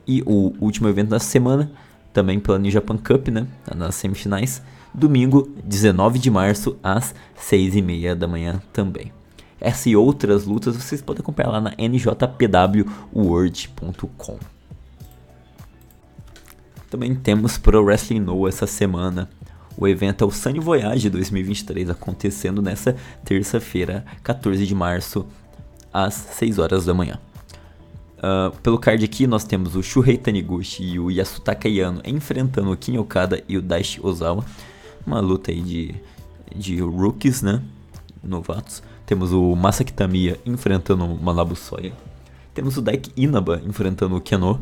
e 0.06 0.22
o 0.26 0.52
último 0.60 0.88
evento 0.88 1.08
da 1.10 1.18
semana, 1.18 1.70
também 2.12 2.40
pela 2.40 2.58
New 2.58 2.70
Japan 2.70 2.96
Cup, 2.96 3.28
né? 3.28 3.46
Nas 3.74 3.94
semifinais. 3.94 4.62
Domingo, 4.92 5.48
19 5.64 6.18
de 6.18 6.30
março, 6.30 6.76
às 6.82 7.14
6h30 7.38 8.14
da 8.14 8.26
manhã 8.26 8.60
também. 8.72 9.12
Essa 9.60 9.88
e 9.88 9.96
outras 9.96 10.44
lutas 10.46 10.74
vocês 10.74 11.00
podem 11.02 11.20
acompanhar 11.20 11.50
lá 11.50 11.60
na 11.60 11.74
njpwword.com. 11.78 12.88
Também 16.88 17.14
temos 17.14 17.56
Pro 17.58 17.84
Wrestling 17.84 18.20
No 18.20 18.48
essa 18.48 18.66
semana. 18.66 19.28
O 19.76 19.86
evento 19.86 20.24
é 20.24 20.26
o 20.26 20.30
Sunny 20.30 20.58
Voyage 20.58 21.08
2023, 21.08 21.88
acontecendo 21.90 22.60
nessa 22.60 22.96
terça-feira, 23.24 24.04
14 24.22 24.66
de 24.66 24.74
março, 24.74 25.24
às 25.92 26.14
6 26.14 26.58
horas 26.58 26.84
da 26.84 26.92
manhã. 26.92 27.18
Uh, 28.20 28.54
pelo 28.58 28.78
card 28.78 29.02
aqui 29.02 29.26
nós 29.26 29.44
temos 29.44 29.74
o 29.74 29.82
Shuhei 29.82 30.18
Taniguchi 30.18 30.84
e 30.84 31.00
o 31.00 31.10
Yasutaka 31.10 31.66
Yano 31.66 32.02
enfrentando 32.04 32.70
o 32.70 32.76
Kin 32.76 32.98
Okada 32.98 33.42
e 33.48 33.56
o 33.56 33.62
Daishi 33.62 33.98
Ozawa. 34.04 34.44
Uma 35.06 35.20
luta 35.20 35.50
aí 35.50 35.62
de, 35.62 35.94
de 36.54 36.80
rookies, 36.80 37.40
né? 37.40 37.62
Novatos. 38.22 38.82
Temos 39.06 39.32
o 39.32 39.56
Masaki 39.56 39.92
Tamiya 39.92 40.38
enfrentando 40.44 41.06
o 41.06 41.20
Manabu 41.20 41.56
Soya. 41.56 41.94
Temos 42.52 42.76
o 42.76 42.82
Daiki 42.82 43.10
Inaba 43.16 43.62
enfrentando 43.66 44.14
o 44.16 44.20
Keno. 44.20 44.60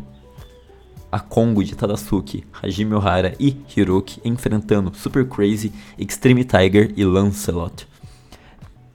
A 1.10 1.18
Kongo 1.18 1.64
de 1.64 1.74
Tadasuke, 1.74 2.44
Hajime 2.62 2.94
Ohara 2.94 3.34
e 3.40 3.56
Hiroki 3.74 4.20
enfrentando 4.22 4.94
Super 4.94 5.26
Crazy, 5.26 5.72
Extreme 5.98 6.44
Tiger 6.44 6.92
e 6.96 7.04
Lancelot. 7.04 7.88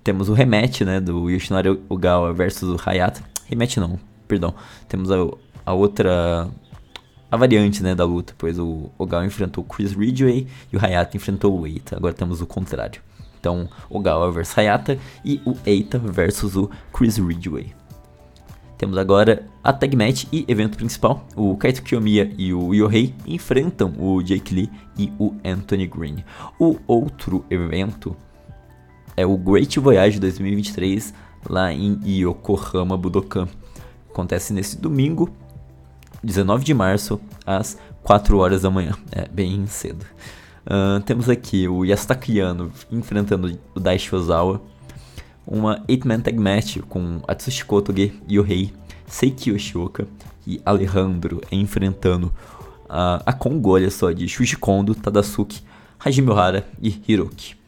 Temos 0.04 0.30
o 0.30 0.34
rematch, 0.34 0.82
né, 0.82 1.02
do 1.02 1.28
Yoshinari 1.28 1.70
Ogawa 1.90 2.32
versus 2.32 2.70
o 2.70 2.78
Hayata. 2.88 3.24
Rematch 3.50 3.78
não, 3.78 4.00
perdão, 4.28 4.54
temos 4.88 5.12
a, 5.12 5.16
a 5.66 5.74
outra 5.74 6.50
a 7.32 7.38
variante 7.38 7.82
né, 7.82 7.96
da 7.96 8.06
luta, 8.06 8.36
pois 8.38 8.60
o 8.60 8.92
Ogawa 8.98 9.26
enfrentou 9.26 9.64
Chris 9.64 9.94
Ridgway 9.94 10.46
e 10.72 10.78
o 10.78 10.86
Hayata 10.86 11.18
enfrentou 11.18 11.60
o 11.60 11.66
Eita. 11.66 11.98
Agora 11.98 12.14
temos 12.14 12.42
o 12.42 12.46
contrário. 12.46 13.02
Então, 13.40 13.68
Ogawa 13.90 14.32
versus 14.32 14.56
Hayata 14.56 15.00
e 15.26 15.42
o 15.44 15.56
Eita 15.66 15.98
versus 15.98 16.56
o 16.56 16.70
Chris 16.94 17.18
Ridgway. 17.18 17.74
Temos 18.78 18.98
agora 18.98 19.48
a 19.64 19.72
tag 19.72 19.96
match 19.96 20.26
e 20.32 20.46
evento 20.48 20.78
principal. 20.78 21.26
O 21.36 21.56
Kaito 21.56 21.82
Kiyomiya 21.82 22.32
e 22.38 22.54
o 22.54 22.74
Yohei 22.74 23.16
enfrentam 23.26 23.94
o 23.98 24.22
Jake 24.22 24.54
Lee 24.54 24.70
e 24.98 25.12
o 25.18 25.34
Anthony 25.44 25.88
Green. 25.88 26.24
O 26.60 26.78
outro 26.86 27.46
evento 27.50 28.16
é 29.16 29.26
o 29.26 29.38
Great 29.38 29.80
Voyage 29.80 30.20
2023 30.20 31.14
lá 31.50 31.72
em 31.72 31.98
Yokohama 32.06 32.98
Budokan. 32.98 33.48
Acontece 34.14 34.54
nesse 34.54 34.78
domingo, 34.78 35.34
19 36.24 36.64
de 36.64 36.72
março, 36.72 37.20
às 37.44 37.80
4 38.04 38.38
horas 38.38 38.62
da 38.62 38.70
manhã. 38.70 38.94
É 39.12 39.28
bem 39.28 39.66
cedo. 39.66 40.06
Uh, 40.68 41.02
temos 41.02 41.28
aqui 41.28 41.68
o 41.68 41.84
Yasutaka 41.84 42.28
enfrentando 42.92 43.60
o 43.74 43.80
Daishi 43.80 44.16
Ozawa. 44.16 44.62
Uma 45.48 45.80
8-man 45.90 46.20
tag 46.20 46.38
match 46.38 46.78
com 46.88 47.22
Atsushi 47.28 47.66
Kotoge, 47.66 48.14
Yohei, 48.30 48.72
Seiki 49.08 49.50
Yoshioka 49.50 50.08
e 50.46 50.62
Alejandro 50.64 51.42
enfrentando 51.52 52.32
a, 52.88 53.20
a 53.26 53.34
Kongo, 53.34 53.72
olha 53.72 53.90
só, 53.90 54.12
de 54.12 54.30
Shuji 54.30 54.58
Kondo, 54.58 54.94
Tadasuke, 54.94 55.64
Hajime 55.98 56.30
Ohara 56.30 56.68
e 56.80 57.02
Hiroki 57.08 57.63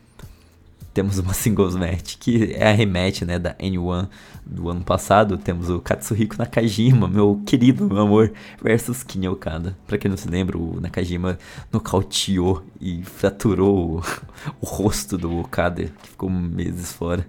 temos 0.95 1.19
uma 1.19 1.33
singles 1.33 1.75
match, 1.75 2.15
que 2.17 2.53
é 2.53 2.69
a 2.69 2.71
rematch, 2.71 3.23
né, 3.23 3.37
da 3.37 3.53
N1 3.55 4.07
do 4.45 4.69
ano 4.69 4.81
passado. 4.81 5.37
Temos 5.37 5.69
o 5.69 5.81
Katsuhiko 5.81 6.37
Nakajima, 6.37 7.05
meu 7.05 7.41
querido, 7.45 7.85
meu 7.85 8.03
amor, 8.03 8.31
versus 8.63 9.03
Kinya 9.03 9.29
Okada. 9.29 9.77
Pra 9.85 9.97
quem 9.97 10.09
não 10.09 10.15
se 10.15 10.29
lembra, 10.29 10.57
o 10.57 10.79
Nakajima 10.79 11.37
nocauteou 11.69 12.63
e 12.79 13.03
fraturou 13.03 13.97
o, 13.97 14.03
o 14.61 14.65
rosto 14.65 15.17
do 15.17 15.37
Okada, 15.37 15.83
que 15.83 16.09
ficou 16.11 16.29
meses 16.29 16.93
fora. 16.93 17.27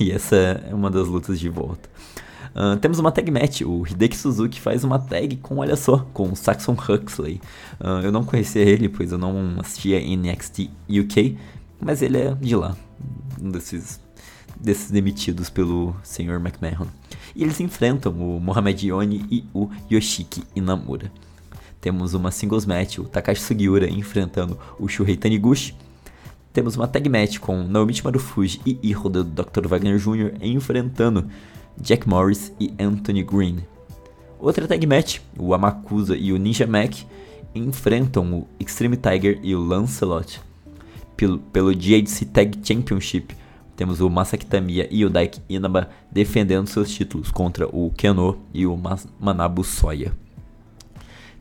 E 0.00 0.10
essa 0.10 0.34
é 0.34 0.74
uma 0.74 0.90
das 0.90 1.06
lutas 1.06 1.38
de 1.38 1.48
volta. 1.48 1.88
Uh, 2.52 2.76
temos 2.78 2.98
uma 2.98 3.12
tag 3.12 3.30
match, 3.30 3.60
o 3.60 3.86
Hideki 3.86 4.16
Suzuki 4.16 4.60
faz 4.60 4.82
uma 4.82 4.98
tag 4.98 5.36
com, 5.36 5.58
olha 5.58 5.76
só, 5.76 5.98
com 6.12 6.32
o 6.32 6.34
Saxon 6.34 6.72
Huxley. 6.72 7.40
Uh, 7.80 8.02
eu 8.02 8.10
não 8.10 8.24
conhecia 8.24 8.62
ele, 8.62 8.88
pois 8.88 9.12
eu 9.12 9.18
não 9.18 9.54
assistia 9.60 10.00
NXT 10.00 10.68
UK, 10.90 11.38
mas 11.80 12.02
ele 12.02 12.18
é 12.18 12.34
de 12.34 12.56
lá, 12.56 12.76
um 13.40 13.50
desses, 13.50 14.00
desses 14.58 14.90
demitidos 14.90 15.48
pelo 15.50 15.94
Sr. 16.02 16.40
McMahon. 16.40 16.86
E 17.34 17.42
eles 17.42 17.60
enfrentam 17.60 18.12
o 18.12 18.40
Mohamed 18.40 18.88
Yoni 18.88 19.26
e 19.30 19.44
o 19.54 19.70
Yoshiki 19.90 20.42
Inamura. 20.56 21.10
Temos 21.80 22.12
uma 22.14 22.30
singles 22.30 22.66
match, 22.66 22.98
o 22.98 23.04
Takashi 23.04 23.40
Sugiura 23.40 23.88
enfrentando 23.88 24.58
o 24.78 24.88
Shuhei 24.88 25.16
Taniguchi. 25.16 25.74
temos 26.52 26.74
uma 26.74 26.88
tag 26.88 27.08
match 27.08 27.38
com 27.38 27.62
Naomichi 27.62 28.02
Marufuji 28.02 28.60
e 28.66 28.78
Hijo 28.82 29.08
do 29.08 29.22
Dr. 29.22 29.68
Wagner 29.68 29.96
Jr. 29.96 30.32
enfrentando 30.40 31.28
Jack 31.80 32.08
Morris 32.08 32.52
e 32.58 32.74
Anthony 32.80 33.22
Green. 33.22 33.58
Outra 34.40 34.66
tag 34.66 34.84
match, 34.86 35.20
o 35.38 35.54
Amakusa 35.54 36.16
e 36.16 36.32
o 36.32 36.36
Ninja 36.36 36.66
Mac 36.66 36.94
enfrentam 37.54 38.32
o 38.32 38.48
Extreme 38.58 38.96
Tiger 38.96 39.38
e 39.42 39.54
o 39.54 39.60
Lancelot. 39.60 40.40
Pelo, 41.18 41.38
pelo 41.38 41.74
GHC 41.74 42.26
Tag 42.26 42.60
Championship, 42.62 43.34
temos 43.76 44.00
o 44.00 44.08
Masaki 44.08 44.46
Tamiya 44.46 44.86
e 44.88 45.04
o 45.04 45.10
Daiki 45.10 45.40
Inaba 45.48 45.90
defendendo 46.12 46.68
seus 46.68 46.94
títulos 46.94 47.32
contra 47.32 47.66
o 47.66 47.90
Keno 47.90 48.38
e 48.54 48.64
o 48.64 48.76
Mas 48.76 49.04
Manabu 49.18 49.64
Soya. 49.64 50.12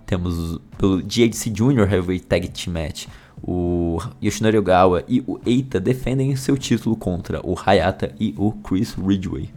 Temos 0.03 0.59
pelo 0.80 0.97
GHC 1.03 1.53
Junior 1.55 1.88
Heavyweight 1.88 2.25
Tag 2.25 2.47
Team 2.47 2.73
Match, 2.73 3.05
o 3.39 3.99
Yoshinori 4.19 4.57
Ogawa 4.57 5.03
e 5.07 5.23
o 5.28 5.39
Eita 5.45 5.80
defendem 5.80 6.36
seu 6.36 6.57
título 6.57 6.95
contra 6.95 7.39
o 7.47 7.55
Hayata 7.55 8.15
e 8.19 8.34
o 8.36 8.51
Chris 8.53 8.95
Ridgway. 8.95 9.51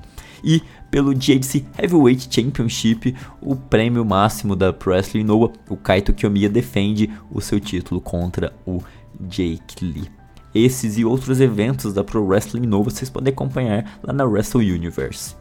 E 0.45 0.63
pelo 0.91 1.15
GHC 1.15 1.65
Heavyweight 1.79 2.29
Championship, 2.31 3.15
o 3.41 3.57
prêmio 3.57 4.05
máximo 4.05 4.55
da 4.55 4.71
Pro 4.71 4.93
Wrestling 4.93 5.25
Noah, 5.25 5.53
o 5.69 5.79
Kaito 5.79 6.13
Kiyomiya 6.13 6.51
defende 6.51 7.11
o 7.31 7.41
seu 7.41 7.59
título 7.59 8.03
contra 8.03 8.53
o 8.67 8.83
Jake 9.21 9.85
Lee. 9.85 10.11
Esses 10.55 10.99
e 10.99 11.05
outros 11.05 11.41
eventos 11.41 11.93
da 11.93 12.03
Pro 12.03 12.25
Wrestling 12.25 12.67
Noah 12.67 12.85
vocês 12.85 13.09
podem 13.09 13.33
acompanhar 13.33 14.01
lá 14.03 14.13
na 14.13 14.25
Wrestle 14.25 14.63
Universe. 14.63 15.37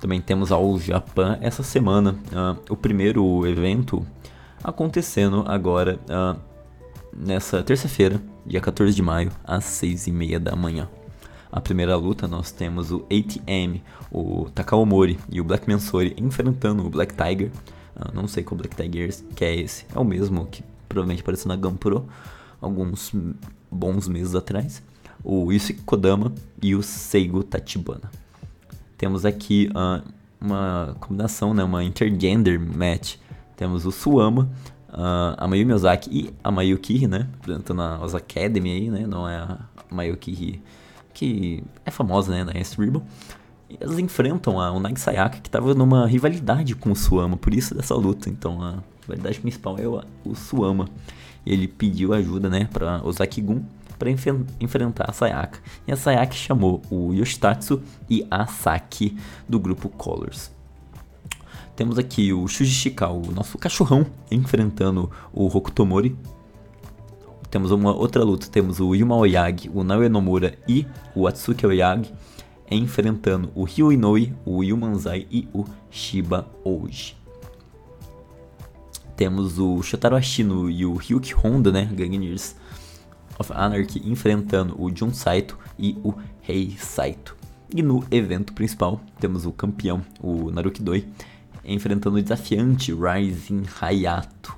Também 0.00 0.20
temos 0.20 0.50
ao 0.50 0.78
Japão 0.78 1.36
essa 1.40 1.62
semana 1.62 2.16
uh, 2.32 2.72
o 2.72 2.76
primeiro 2.76 3.46
evento 3.46 4.06
acontecendo 4.62 5.44
agora 5.46 5.98
uh, 6.08 6.38
nessa 7.14 7.62
terça-feira, 7.62 8.20
dia 8.44 8.60
14 8.60 8.94
de 8.94 9.02
maio, 9.02 9.30
às 9.44 9.64
6 9.64 10.06
e 10.06 10.12
meia 10.12 10.40
da 10.40 10.54
manhã. 10.56 10.88
A 11.50 11.60
primeira 11.60 11.96
luta 11.96 12.26
nós 12.26 12.50
temos 12.50 12.90
o 12.90 13.06
ATM, 13.10 13.80
o 14.10 14.48
Takaomori 14.54 15.18
e 15.30 15.40
o 15.40 15.44
Black 15.44 15.68
Mansori 15.68 16.14
enfrentando 16.18 16.86
o 16.86 16.90
Black 16.90 17.14
Tiger. 17.14 17.50
Uh, 17.96 18.14
não 18.14 18.26
sei 18.26 18.42
qual 18.42 18.58
Black 18.58 18.76
Tiger 18.76 19.14
que 19.34 19.44
é 19.44 19.56
esse, 19.56 19.86
é 19.94 19.98
o 19.98 20.04
mesmo 20.04 20.46
que 20.46 20.62
provavelmente 20.88 21.20
apareceu 21.20 21.48
na 21.48 21.56
GamePro 21.56 22.06
alguns 22.60 23.12
bons 23.70 24.08
meses 24.08 24.34
atrás. 24.34 24.82
O 25.24 25.50
Yusuke 25.52 25.82
Kodama 25.82 26.32
e 26.62 26.74
o 26.74 26.82
Seigo 26.82 27.42
Tachibana. 27.42 28.10
Temos 28.96 29.24
aqui 29.24 29.68
uh, 29.70 30.06
uma 30.40 30.96
combinação, 31.00 31.52
né, 31.52 31.64
uma 31.64 31.82
intergender 31.82 32.58
match. 32.60 33.16
Temos 33.56 33.84
o 33.84 33.90
Suama 33.90 34.50
uh, 34.96 35.34
a 35.36 35.46
Mayumi 35.46 35.72
Ozaki 35.72 36.10
e 36.10 36.34
a 36.42 36.50
Mayuki, 36.50 37.06
né? 37.06 37.28
Representando 37.34 37.82
a 37.82 38.00
Oz 38.02 38.14
Academy 38.14 38.70
aí, 38.70 38.90
né? 38.90 39.06
Não 39.06 39.28
é 39.28 39.36
a 39.36 39.58
Mayuki 39.90 40.62
que 41.12 41.62
é 41.84 41.90
famosa, 41.90 42.32
né? 42.32 42.44
Na 42.44 42.52
S 42.52 42.76
Ribbon. 42.80 43.02
Elas 43.80 43.98
enfrentam 43.98 44.60
a 44.60 44.70
Unagi 44.72 45.00
Sayaka, 45.00 45.40
que 45.40 45.48
estava 45.48 45.74
numa 45.74 46.06
rivalidade 46.06 46.74
com 46.74 46.92
o 46.92 46.96
Suama, 46.96 47.36
por 47.36 47.52
isso 47.52 47.74
dessa 47.74 47.94
luta. 47.94 48.30
Então 48.30 48.62
a 48.62 48.82
rivalidade 49.06 49.40
principal 49.40 49.78
é 49.78 49.86
o, 49.86 50.02
o 50.24 50.34
Suama. 50.34 50.88
Ele 51.44 51.68
pediu 51.68 52.12
ajuda, 52.12 52.48
né, 52.48 52.68
para 52.72 53.00
Ozaki 53.04 53.40
Gun 53.40 53.62
para 53.98 54.10
enf 54.10 54.26
enfrentar 54.60 55.06
a 55.08 55.12
Sayaka. 55.12 55.58
E 55.86 55.92
a 55.92 55.96
Sayaka 55.96 56.34
chamou 56.34 56.82
o 56.90 57.14
Yoshitatsu 57.14 57.80
e 58.10 58.26
a 58.30 58.46
Saki 58.46 59.16
do 59.48 59.58
grupo 59.58 59.88
Colors. 59.88 60.50
Temos 61.74 61.98
aqui 61.98 62.32
o 62.32 62.46
Shuji 62.48 62.72
Shikao, 62.72 63.22
o 63.22 63.32
nosso 63.32 63.58
cachorrão, 63.58 64.06
enfrentando 64.30 65.10
o 65.32 65.46
Hokutomori. 65.46 66.16
Temos 67.50 67.70
uma 67.70 67.94
outra 67.94 68.24
luta, 68.24 68.48
temos 68.48 68.80
o 68.80 68.94
Yuma 68.94 69.16
Oyagi, 69.16 69.70
o 69.72 69.84
Naoya 69.84 70.08
Nomura 70.08 70.58
e 70.68 70.86
o 71.14 71.26
Atsuki 71.26 71.66
Oyagi 71.66 72.12
enfrentando 72.70 73.50
o 73.54 73.64
Ryo 73.64 73.92
Inoue, 73.92 74.34
o 74.44 74.62
Yumanzai 74.62 75.26
e 75.30 75.48
o 75.52 75.64
Shiba 75.90 76.46
Oji. 76.64 77.25
Temos 79.16 79.58
o 79.58 79.82
Shotaro 79.82 80.14
Ashino 80.14 80.68
e 80.68 80.84
o 80.84 80.94
Ryuki 80.94 81.34
Honda, 81.34 81.72
né, 81.72 81.86
Gangsters 81.90 82.54
of 83.38 83.50
Anarchy, 83.54 84.02
enfrentando 84.04 84.80
o 84.80 84.94
Jun 84.94 85.12
Saito 85.12 85.58
e 85.78 85.96
o 86.04 86.14
Rei 86.42 86.76
Saito. 86.78 87.34
E 87.74 87.82
no 87.82 88.04
evento 88.10 88.52
principal, 88.52 89.00
temos 89.18 89.46
o 89.46 89.52
campeão, 89.52 90.02
o 90.20 90.50
Naruki 90.50 90.82
Doi, 90.82 91.06
enfrentando 91.64 92.18
o 92.18 92.22
desafiante 92.22 92.92
Rising 92.92 93.64
Hayato. 93.80 94.54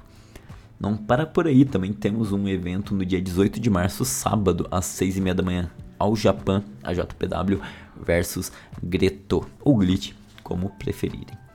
Não 0.79 0.97
para 0.97 1.25
por 1.25 1.47
aí, 1.47 1.65
também 1.65 1.93
temos 1.93 2.33
um 2.33 2.47
evento 2.49 2.95
no 2.95 3.05
dia 3.05 3.21
18 3.21 3.59
de 3.59 3.71
março, 3.71 4.05
sábado, 4.05 4.67
às 4.71 4.87
6h30 4.87 5.35
da 5.35 5.43
manhã, 5.43 5.71
ao 5.99 6.15
Japão, 6.15 6.63
a 6.83 6.93
JPW 6.93 7.61
versus 8.01 8.53
Greto, 8.83 9.47
ou 9.61 9.77
Glitch, 9.77 10.13
como 10.43 10.71
preferirem. 10.71 11.48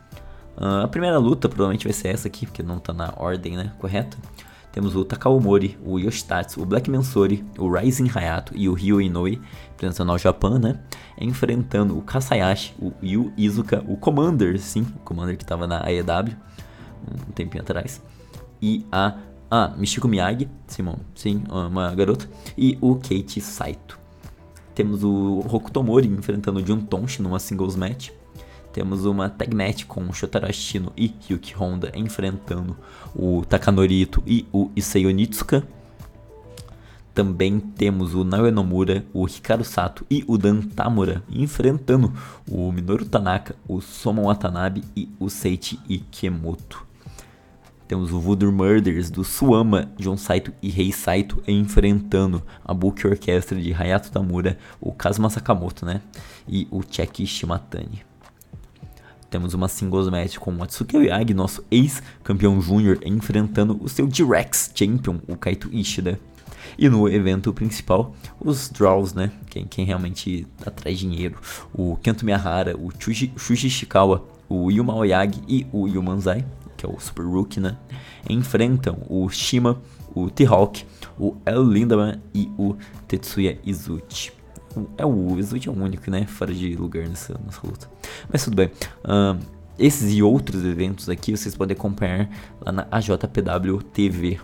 Uh, 0.57 0.83
a 0.83 0.87
primeira 0.87 1.17
luta 1.17 1.49
provavelmente 1.49 1.85
vai 1.85 1.93
ser 1.93 2.09
essa 2.09 2.27
aqui, 2.27 2.45
porque 2.45 2.61
não 2.63 2.77
está 2.77 2.93
na 2.93 3.13
ordem 3.17 3.57
né, 3.57 3.71
correta. 3.79 4.17
Temos 4.71 4.95
o 4.95 5.05
Takaomori, 5.05 5.77
o 5.85 5.99
Yoshitatsu, 5.99 6.61
o 6.61 6.65
Black 6.65 6.89
Mansori, 6.89 7.45
o 7.59 7.71
Rising 7.71 8.09
Hayato 8.13 8.53
e 8.55 8.67
o 8.67 8.73
Ryo 8.73 8.99
Inoue, 8.99 9.39
representando 9.69 10.11
ao 10.11 10.17
Japão, 10.17 10.57
né? 10.57 10.79
Enfrentando 11.19 11.95
o 11.95 12.01
Kasayashi, 12.01 12.73
o 12.79 12.91
Yu 13.01 13.31
Izuka, 13.37 13.83
o 13.87 13.95
Commander, 13.95 14.59
sim, 14.59 14.81
o 14.81 14.99
Commander 15.01 15.37
que 15.37 15.43
estava 15.43 15.67
na 15.67 15.85
AEW 15.85 16.35
um 17.03 17.31
tempinho 17.33 17.61
atrás. 17.61 18.01
E 18.61 18.85
a 18.91 19.17
ah, 19.51 19.73
Michiko 19.77 20.07
Miyagi, 20.07 20.49
Simon, 20.67 20.95
sim, 21.13 21.43
uma 21.49 21.93
garota. 21.93 22.27
E 22.57 22.77
o 22.81 22.95
Keiichi 22.95 23.41
Saito. 23.41 23.99
Temos 24.73 25.03
o 25.03 25.45
Hokutomori 25.47 26.07
enfrentando 26.07 26.59
o 26.59 26.65
Jun 26.65 26.79
Tonshi 26.81 27.21
numa 27.21 27.37
singles 27.39 27.75
match. 27.75 28.09
Temos 28.73 29.05
uma 29.05 29.29
tag 29.29 29.55
match 29.55 29.85
com 29.85 30.11
Shotaro 30.11 30.47
e 30.97 31.13
Ryuki 31.29 31.53
Honda 31.55 31.91
enfrentando 31.93 32.75
o 33.15 33.45
Takanori 33.45 34.09
e 34.25 34.47
o 34.51 34.71
Issei 34.75 35.05
Onitsuka. 35.05 35.63
Também 37.13 37.59
temos 37.59 38.15
o 38.15 38.23
Naoya 38.23 38.51
Nomura, 38.51 39.05
o 39.13 39.27
Hikaru 39.27 39.63
Sato 39.63 40.03
e 40.09 40.23
o 40.27 40.39
Dan 40.39 40.61
Tamura 40.61 41.21
enfrentando 41.29 42.11
o 42.49 42.71
Minoru 42.71 43.05
Tanaka, 43.05 43.55
o 43.67 43.79
Somon 43.79 44.23
Watanabe 44.23 44.83
e 44.95 45.07
o 45.19 45.29
Seiichi 45.29 45.79
Ikemoto. 45.87 46.83
Temos 47.87 48.11
o 48.11 48.19
Voodoo 48.19 48.51
Murders 48.51 49.11
do 49.11 49.23
Suama, 49.23 49.91
John 49.99 50.17
Saito 50.17 50.51
e 50.63 50.69
Rei 50.69 50.91
Saito 50.91 51.43
enfrentando 51.47 52.41
a 52.65 52.73
Book 52.73 53.05
Orquestra 53.05 53.61
de 53.61 53.71
Hayato 53.71 54.09
Tamura, 54.11 54.57
o 54.81 54.91
Kazuma 54.91 55.29
Sakamoto, 55.29 55.85
né? 55.85 56.01
E 56.47 56.67
o 56.71 56.81
Cheki 56.81 57.27
Shimatani. 57.27 58.12
Temos 59.33 59.55
uma 59.55 59.67
singles 59.67 60.07
match 60.09 60.37
com 60.37 60.55
o 60.55 60.61
Atsuki 60.61 60.95
Oyagi, 60.95 61.33
nosso 61.33 61.65
ex-campeão 61.71 62.61
júnior, 62.61 62.99
enfrentando 63.03 63.75
o 63.81 63.89
seu 63.89 64.05
Direx 64.05 64.69
Champion, 64.75 65.17
o 65.27 65.35
Kaito 65.35 65.71
Ishida. 65.73 66.19
E 66.77 66.87
no 66.87 67.09
evento 67.09 67.51
principal, 67.51 68.15
os 68.39 68.69
draws, 68.69 69.15
né? 69.15 69.31
Quem, 69.49 69.65
quem 69.65 69.85
realmente 69.85 70.45
atrai 70.63 70.93
dinheiro. 70.93 71.39
O 71.73 71.95
Kento 71.95 72.23
Miyahara, 72.23 72.77
o 72.77 72.91
Shuji, 72.99 73.33
Shuji 73.35 73.87
o 74.47 74.69
Yuma 74.69 74.93
Oyagi 74.93 75.41
e 75.47 75.65
o 75.71 75.87
Yumanzai, 75.87 76.45
que 76.77 76.85
é 76.85 76.89
o 76.89 76.99
Super 76.99 77.25
Rookie, 77.25 77.59
né? 77.59 77.75
Enfrentam 78.29 78.99
o 79.09 79.27
Shima, 79.29 79.81
o 80.13 80.29
T-Hawk, 80.29 80.85
o 81.17 81.37
El 81.43 81.63
Lindaman 81.63 82.21
e 82.35 82.51
o 82.55 82.75
Tetsuya 83.07 83.57
Izuchi. 83.65 84.42
É 84.97 85.05
o 85.05 85.37
Izuchi 85.37 85.69
é 85.69 85.71
o 85.71 85.75
único, 85.75 86.09
né? 86.09 86.25
Fora 86.25 86.53
de 86.53 86.75
lugar 86.75 87.07
nessa, 87.07 87.39
nessa 87.45 87.59
luta. 87.65 87.89
Mas 88.31 88.43
tudo 88.43 88.55
bem. 88.55 88.71
Uh, 89.03 89.39
esses 89.77 90.13
e 90.13 90.21
outros 90.21 90.63
eventos 90.63 91.09
aqui 91.09 91.35
vocês 91.35 91.55
podem 91.55 91.75
acompanhar 91.75 92.29
lá 92.61 92.71
na 92.71 92.87
AJPW 92.91 93.81
TV. 93.91 94.39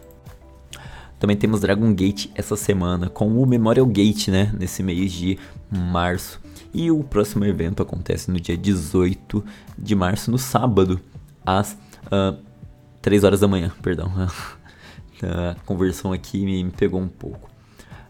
Também 1.20 1.36
temos 1.36 1.62
Dragon 1.62 1.94
Gate 1.94 2.28
essa 2.34 2.56
semana 2.56 3.10
com 3.10 3.42
o 3.42 3.46
Memorial 3.46 3.86
Gate, 3.86 4.30
né? 4.30 4.54
Nesse 4.58 4.82
mês 4.82 5.12
de 5.12 5.38
março. 5.70 6.40
E 6.74 6.90
o 6.90 7.04
próximo 7.04 7.46
evento 7.46 7.84
acontece 7.84 8.32
no 8.32 8.40
dia 8.40 8.56
18 8.58 9.44
de 9.78 9.96
março, 9.96 10.32
no 10.32 10.38
sábado, 10.38 11.00
às 11.46 11.74
uh, 12.06 12.38
3 13.02 13.24
horas 13.24 13.40
da 13.40 13.48
manhã. 13.48 13.72
Perdão. 13.82 14.12
A 15.22 15.56
conversão 15.66 16.14
aqui 16.14 16.46
me 16.46 16.72
pegou 16.72 17.02
um 17.02 17.10
pouco. 17.10 17.49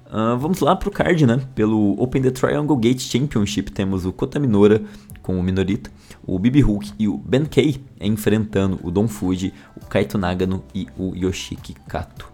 Uh, 0.10 0.36
vamos 0.39 0.60
lá 0.60 0.76
pro 0.76 0.89
card, 0.89 1.24
né? 1.28 1.39
Pelo 1.53 1.93
Open 2.01 2.24
the 2.24 2.32
Triangle 2.32 2.76
Gate 2.78 2.99
Championship 2.99 3.72
temos 3.72 4.05
o 4.05 4.12
Kota 4.12 4.39
Minora 4.39 4.82
com 5.22 5.39
o 5.39 5.43
Minorita, 5.43 5.91
o 6.26 6.39
Bibi 6.39 6.62
Hulk 6.62 6.93
e 6.97 7.07
o 7.07 7.16
Ben 7.16 7.45
Kei 7.45 7.80
enfrentando 8.01 8.80
o 8.82 8.89
Don 8.89 9.07
Fuji, 9.07 9.53
o 9.80 9.86
Kaito 9.86 10.18
Nagano 10.18 10.64
e 10.74 10.88
o 10.97 11.16
Yoshiki 11.16 11.76
Kato. 11.88 12.28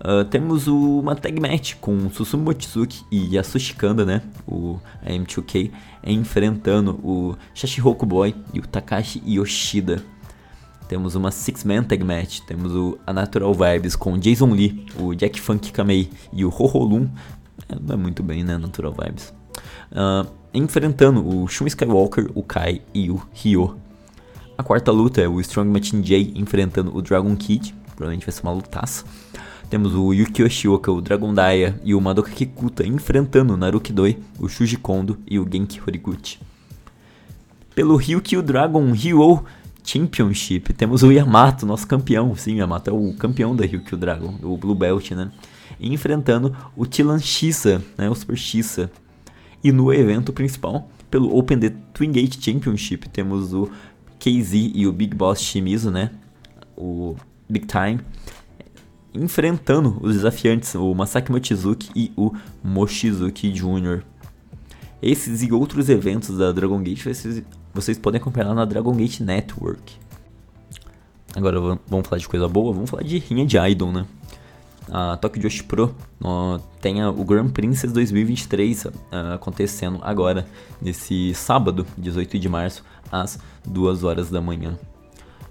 Uh, 0.00 0.24
temos 0.24 0.66
o, 0.66 0.98
uma 0.98 1.14
tag 1.14 1.40
match 1.40 1.74
com 1.80 2.10
Susumu 2.10 2.44
Mochizuki 2.44 3.04
e 3.12 3.36
Yasushi 3.36 3.74
Kanda, 3.74 4.04
né? 4.04 4.22
O 4.44 4.80
M2K 5.06 5.70
enfrentando 6.04 6.98
o 7.04 7.36
Shashiroku 7.54 8.06
Boy 8.06 8.34
e 8.52 8.58
o 8.58 8.66
Takashi 8.66 9.22
Yoshida. 9.24 10.02
Temos 10.88 11.14
uma 11.14 11.30
Six 11.30 11.64
Man 11.64 11.84
Tag 11.84 12.02
Match, 12.02 12.40
temos 12.40 12.74
o 12.74 12.98
A 13.06 13.12
Natural 13.12 13.52
Vibes 13.52 13.94
com 13.94 14.16
Jason 14.16 14.50
Lee, 14.50 14.86
o 14.98 15.14
Jack 15.14 15.38
Funk 15.40 15.70
Kamei 15.70 16.10
e 16.32 16.44
o 16.44 16.48
Hoholun. 16.48 17.06
É, 17.68 17.76
não 17.78 17.94
é 17.94 17.96
muito 17.96 18.22
bem, 18.22 18.42
né, 18.42 18.56
Natural 18.56 18.92
Vibes. 18.92 19.32
Uh, 19.92 20.26
enfrentando 20.52 21.26
o 21.26 21.46
Shun 21.46 21.66
Skywalker, 21.66 22.30
o 22.34 22.42
Kai 22.42 22.80
e 22.94 23.10
o 23.10 23.22
Ryo. 23.34 23.76
A 24.56 24.62
quarta 24.62 24.90
luta 24.90 25.20
é 25.20 25.28
o 25.28 25.40
Strong 25.40 25.70
Machine 25.70 26.02
J 26.02 26.32
enfrentando 26.34 26.96
o 26.96 27.02
Dragon 27.02 27.36
Kid, 27.36 27.74
provavelmente 27.94 28.24
vai 28.24 28.32
ser 28.32 28.42
uma 28.42 28.52
lutaça. 28.52 29.04
Temos 29.68 29.94
o 29.94 30.14
Yukio 30.14 30.46
Yoshioka, 30.46 30.90
o 30.90 31.02
Dragon 31.02 31.34
Daya 31.34 31.78
e 31.84 31.94
o 31.94 32.00
Madoka 32.00 32.30
Kikuta 32.30 32.86
enfrentando 32.86 33.52
o 33.52 33.56
Naruki 33.56 33.92
Doi, 33.92 34.18
o 34.38 34.48
Shuji 34.48 34.78
Kondo 34.78 35.18
e 35.26 35.38
o 35.38 35.46
Genki 35.48 35.78
Horiguchi. 35.86 36.40
Pelo 37.74 37.94
Ryukyu 37.96 38.42
Dragon 38.42 38.90
Ryo 38.90 39.44
Championship, 39.88 40.74
temos 40.74 41.02
o 41.02 41.10
Yamato, 41.10 41.64
nosso 41.64 41.86
campeão. 41.86 42.36
Sim, 42.36 42.56
Yamato 42.56 42.90
é 42.90 42.92
o 42.92 43.14
campeão 43.14 43.56
da 43.56 43.64
Ryukyu 43.64 43.96
Dragon, 43.96 44.34
o 44.42 44.54
Blue 44.54 44.74
Belt, 44.74 45.12
né? 45.12 45.30
Enfrentando 45.80 46.54
o 46.76 46.84
Tilan 46.84 47.18
Shisa, 47.18 47.82
né? 47.96 48.10
O 48.10 48.14
Super 48.14 48.36
Shisa. 48.36 48.90
E 49.64 49.72
no 49.72 49.90
evento 49.90 50.30
principal, 50.30 50.90
pelo 51.10 51.34
Open 51.34 51.58
The 51.58 51.70
Twin 51.94 52.12
Gate 52.12 52.38
Championship, 52.38 53.08
temos 53.08 53.54
o 53.54 53.70
KZ 54.20 54.52
e 54.74 54.86
o 54.86 54.92
Big 54.92 55.16
Boss 55.16 55.40
Shimizu, 55.40 55.90
né? 55.90 56.10
O 56.76 57.16
Big 57.48 57.66
Time. 57.66 57.98
Enfrentando 59.14 59.96
os 60.02 60.16
desafiantes, 60.16 60.74
o 60.74 60.94
Masaki 60.94 61.32
Mochizuki 61.32 61.88
e 61.96 62.12
o 62.14 62.30
Mochizuki 62.62 63.50
Jr. 63.50 64.02
Esses 65.00 65.42
e 65.42 65.50
outros 65.50 65.88
eventos 65.88 66.36
da 66.36 66.52
Dragon 66.52 66.82
Gate 66.82 67.04
vocês, 67.04 67.42
vocês 67.80 67.96
podem 67.96 68.20
acompanhar 68.20 68.52
na 68.54 68.64
Dragon 68.64 68.92
Gate 68.92 69.20
Network. 69.20 69.94
Agora 71.36 71.60
vamos 71.86 72.08
falar 72.08 72.18
de 72.18 72.26
coisa 72.26 72.48
boa, 72.48 72.72
vamos 72.72 72.90
falar 72.90 73.04
de 73.04 73.18
rinha 73.18 73.46
de 73.46 73.56
Idol, 73.56 73.92
né? 73.92 74.04
A 74.90 75.16
Tokyo 75.18 75.42
Joshi 75.42 75.62
Pro 75.62 75.94
ó, 76.20 76.58
tem 76.80 77.04
o 77.04 77.24
Grand 77.24 77.50
Princess 77.50 77.92
2023 77.92 78.86
uh, 78.86 78.90
acontecendo 79.34 80.00
agora, 80.02 80.46
nesse 80.80 81.34
sábado, 81.34 81.86
18 81.96 82.38
de 82.38 82.48
março, 82.48 82.82
às 83.12 83.38
2 83.66 84.02
horas 84.02 84.30
da 84.30 84.40
manhã. 84.40 84.76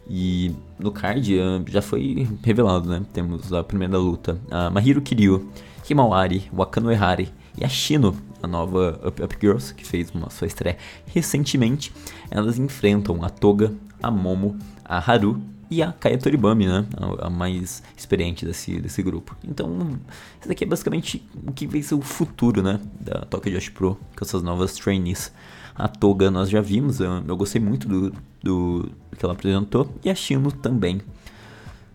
E 0.09 0.53
no 0.79 0.91
card 0.91 1.37
uh, 1.39 1.63
já 1.67 1.81
foi 1.81 2.27
revelado, 2.43 2.89
né? 2.89 3.01
Temos 3.13 3.53
a 3.53 3.63
primeira 3.63 3.97
luta, 3.97 4.37
a 4.51 4.69
Mahiro 4.69 5.01
Kiryu, 5.01 5.49
Himawari, 5.89 6.49
Wakano 6.51 6.91
Ehari 6.91 7.29
e 7.57 7.63
a 7.63 7.69
Shino, 7.69 8.17
a 8.41 8.47
nova 8.47 8.99
Up 9.05 9.21
Up 9.21 9.37
Girls, 9.39 9.73
que 9.73 9.85
fez 9.85 10.11
uma 10.11 10.29
sua 10.29 10.47
estreia 10.47 10.77
recentemente. 11.07 11.93
Elas 12.29 12.59
enfrentam 12.59 13.23
a 13.23 13.29
Toga, 13.29 13.73
a 14.01 14.11
Momo, 14.11 14.57
a 14.83 14.97
Haru 14.97 15.41
e 15.69 15.81
a 15.81 15.91
Kaya 15.91 16.17
Toribami, 16.17 16.65
né? 16.65 16.85
A, 17.19 17.29
mais 17.29 17.83
experiente 17.95 18.45
desse, 18.45 18.79
desse 18.79 19.03
grupo. 19.03 19.35
Então, 19.43 19.99
isso 20.39 20.47
daqui 20.47 20.63
é 20.63 20.67
basicamente 20.67 21.25
o 21.45 21.51
que 21.51 21.67
vai 21.67 21.81
ser 21.81 21.95
o 21.95 22.01
futuro, 22.01 22.61
né? 22.61 22.79
Da 22.99 23.21
Tokyo 23.21 23.51
Josh 23.51 23.69
Pro, 23.69 23.95
com 23.95 24.23
essas 24.23 24.41
novas 24.41 24.73
trainees. 24.75 25.31
A 25.75 25.87
Toga 25.87 26.31
nós 26.31 26.49
já 26.49 26.61
vimos, 26.61 26.99
eu, 26.99 27.23
eu 27.27 27.37
gostei 27.37 27.61
muito 27.61 27.87
do, 27.87 28.13
do, 28.41 28.89
que 29.17 29.23
ela 29.23 29.33
apresentou, 29.33 29.93
e 30.03 30.09
a 30.09 30.15
Shino 30.15 30.51
também. 30.51 31.01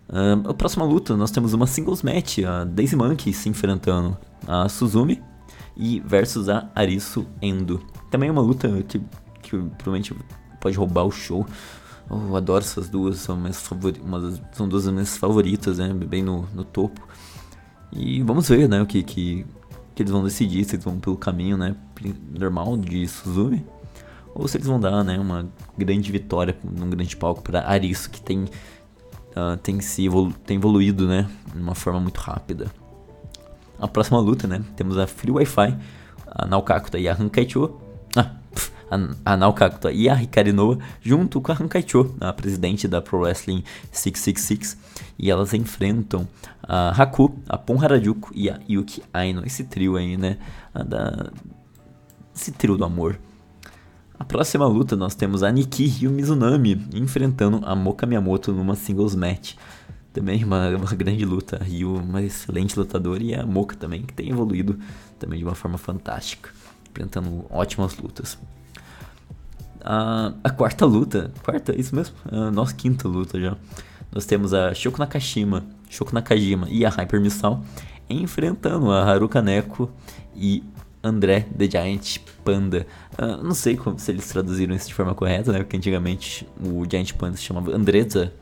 Uh, 0.08 0.50
a 0.50 0.54
próxima 0.54 0.84
luta, 0.84 1.16
nós 1.16 1.30
temos 1.30 1.52
uma 1.54 1.66
singles 1.66 2.02
match, 2.02 2.40
a 2.40 2.64
Daisy 2.64 2.94
Monkey 2.94 3.32
se 3.32 3.48
enfrentando 3.48 4.16
a 4.46 4.68
Suzumi 4.68 5.22
e 5.76 6.00
versus 6.00 6.48
a 6.48 6.70
Arisu 6.74 7.26
Endo. 7.40 7.80
Também 8.10 8.28
é 8.28 8.32
uma 8.32 8.42
luta 8.42 8.68
que, 8.82 9.00
que 9.42 9.50
provavelmente 9.50 10.14
pode 10.60 10.76
roubar 10.76 11.04
o 11.04 11.10
show. 11.10 11.46
Eu 12.10 12.36
adoro 12.36 12.64
essas 12.64 12.88
duas, 12.88 13.18
são, 13.18 13.36
minhas 13.36 13.56
são 13.56 14.68
duas 14.68 14.84
das 14.84 14.92
minhas 14.92 15.16
favoritas, 15.16 15.78
né? 15.78 15.92
Bem 15.94 16.22
no, 16.22 16.46
no 16.54 16.64
topo. 16.64 17.00
E 17.92 18.22
vamos 18.22 18.48
ver, 18.48 18.68
né, 18.68 18.80
o 18.80 18.86
que, 18.86 19.02
que, 19.02 19.44
que 19.94 20.02
eles 20.02 20.10
vão 20.10 20.24
decidir, 20.24 20.64
se 20.64 20.76
eles 20.76 20.84
vão 20.84 20.98
pelo 20.98 21.16
caminho, 21.16 21.58
né, 21.58 21.76
normal 22.38 22.76
de 22.78 23.06
Suzumi, 23.06 23.64
ou 24.34 24.48
se 24.48 24.56
eles 24.56 24.66
vão 24.66 24.80
dar, 24.80 25.04
né, 25.04 25.18
uma 25.18 25.46
grande 25.76 26.10
vitória 26.10 26.56
num 26.64 26.88
grande 26.88 27.14
palco 27.14 27.42
para 27.42 27.68
Arisu, 27.68 28.08
que 28.08 28.22
tem, 28.22 28.44
uh, 28.44 29.58
tem, 29.62 29.78
se 29.80 30.06
evolu 30.06 30.32
tem 30.46 30.56
evoluído, 30.56 31.06
né, 31.06 31.28
de 31.54 31.60
uma 31.60 31.74
forma 31.74 32.00
muito 32.00 32.16
rápida. 32.16 32.72
A 33.82 33.88
próxima 33.88 34.20
luta, 34.20 34.46
né, 34.46 34.62
temos 34.76 34.96
a 34.96 35.08
Free 35.08 35.32
Wi-Fi, 35.32 35.76
a 36.24 36.46
Naokakuta 36.46 37.00
e 37.00 37.08
a 37.08 37.14
Hankaicho, 37.14 37.80
ah, 38.16 38.30
a, 39.24 39.34
a 39.34 39.92
e 39.92 40.08
a 40.08 40.22
Hikari 40.22 40.54
junto 41.00 41.40
com 41.40 41.50
a 41.50 41.56
Hankaicho, 41.60 42.14
a 42.20 42.32
presidente 42.32 42.86
da 42.86 43.02
Pro 43.02 43.18
Wrestling 43.18 43.64
666, 43.90 44.78
e 45.18 45.32
elas 45.32 45.52
enfrentam 45.52 46.28
a 46.62 46.90
Haku, 46.90 47.34
a 47.48 47.58
Pon 47.58 47.82
Harajuku 47.82 48.30
e 48.32 48.48
a 48.48 48.60
Yuki 48.70 49.02
Aino, 49.12 49.44
esse 49.44 49.64
trio 49.64 49.96
aí, 49.96 50.16
né, 50.16 50.38
da, 50.72 51.32
esse 52.32 52.52
trio 52.52 52.76
do 52.76 52.84
amor. 52.84 53.18
A 54.16 54.24
próxima 54.24 54.64
luta 54.64 54.94
nós 54.94 55.16
temos 55.16 55.42
a 55.42 55.50
Nikki 55.50 55.92
e 56.00 56.06
o 56.06 56.10
Mizunami 56.12 56.86
enfrentando 56.94 57.60
a 57.66 57.74
Moka 57.74 58.06
Miyamoto 58.06 58.52
numa 58.52 58.76
singles 58.76 59.16
match. 59.16 59.56
Também 60.12 60.44
uma, 60.44 60.68
uma 60.70 60.94
grande 60.94 61.24
luta. 61.24 61.58
A 61.60 61.64
Ryu, 61.64 61.94
uma 61.94 62.22
excelente 62.22 62.78
lutadora, 62.78 63.22
e 63.22 63.34
a 63.34 63.46
Moka 63.46 63.76
também, 63.76 64.02
que 64.02 64.12
tem 64.12 64.30
evoluído 64.30 64.78
também 65.18 65.38
de 65.38 65.44
uma 65.44 65.54
forma 65.54 65.78
fantástica, 65.78 66.50
apresentando 66.88 67.46
ótimas 67.50 67.96
lutas. 67.96 68.38
A, 69.84 70.32
a 70.44 70.50
quarta 70.50 70.84
luta, 70.84 71.32
quarta, 71.42 71.78
isso 71.78 71.94
mesmo? 71.94 72.14
A 72.30 72.50
nossa 72.50 72.74
quinta 72.74 73.08
luta 73.08 73.40
já. 73.40 73.56
Nós 74.12 74.26
temos 74.26 74.52
a 74.52 74.74
Shoko 74.74 74.98
Nakashima, 74.98 75.64
Shoko 75.88 76.14
Nakajima 76.14 76.68
e 76.68 76.84
a 76.84 76.90
Hyper 76.90 77.20
Missile 77.20 77.58
enfrentando 78.08 78.90
a 78.90 79.04
Haruka 79.04 79.40
Neko 79.40 79.90
e 80.36 80.62
André 81.02 81.46
The 81.56 81.68
Giant 81.68 82.18
Panda. 82.44 82.86
Uh, 83.18 83.42
não 83.42 83.54
sei 83.54 83.76
como, 83.76 83.98
se 83.98 84.10
eles 84.10 84.28
traduziram 84.28 84.74
isso 84.74 84.88
de 84.88 84.94
forma 84.94 85.14
correta, 85.14 85.52
né? 85.52 85.58
Porque 85.58 85.76
antigamente 85.76 86.46
o 86.60 86.84
Giant 86.88 87.12
Panda 87.14 87.36
se 87.36 87.42
chamava 87.42 87.74
Andreza, 87.74 88.32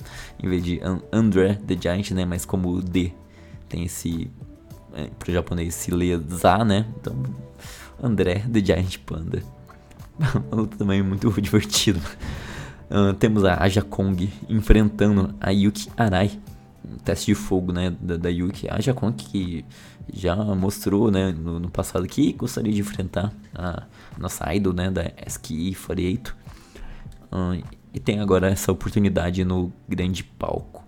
em 0.43 0.49
vez 0.49 0.65
de 0.65 0.81
André 1.13 1.59
The 1.67 1.77
Giant, 1.81 2.11
né? 2.13 2.25
Mas 2.25 2.45
como 2.45 2.71
o 2.71 2.83
D 2.83 3.13
tem 3.69 3.85
esse. 3.85 4.31
É, 4.93 5.09
pro 5.19 5.33
japonês 5.33 5.75
se 5.75 5.91
lê 5.93 6.19
Za, 6.29 6.65
né? 6.65 6.87
Então, 7.01 7.15
André 8.03 8.45
The 8.53 8.61
Giant 8.65 8.99
Panda. 9.07 9.43
Uma 10.19 10.63
luta 10.63 10.77
também 10.77 11.03
muito 11.03 11.31
divertida. 11.41 12.01
Uh, 12.91 13.15
temos 13.15 13.45
a 13.45 13.63
Aja 13.63 13.83
Kong 13.83 14.29
enfrentando 14.49 15.35
a 15.41 15.51
Yuki 15.51 15.89
Arai. 15.97 16.39
Um 16.91 16.97
teste 16.99 17.27
de 17.27 17.35
fogo, 17.35 17.73
né? 17.73 17.95
Da, 18.01 18.17
da 18.17 18.29
Yuki. 18.29 18.69
A 18.69 18.77
Aja 18.77 18.93
Kong 18.93 19.15
que 19.15 19.65
já 20.13 20.37
mostrou, 20.37 21.11
né? 21.11 21.33
No, 21.33 21.61
no, 21.61 21.71
passado 21.71 22.07
que 22.07 22.33
gostaria 22.33 22.73
de 22.73 22.81
enfrentar 22.81 23.33
a 23.55 23.85
nossa 24.19 24.53
idol, 24.55 24.73
né? 24.73 24.91
Da 24.91 25.13
SKI 25.27 25.75
48. 25.75 26.37
Uh, 27.33 27.63
e 27.93 28.01
tem 28.01 28.21
agora 28.21 28.49
essa 28.49 28.73
oportunidade 28.73 29.45
no 29.45 29.73
grande 29.89 30.25
palco. 30.25 30.85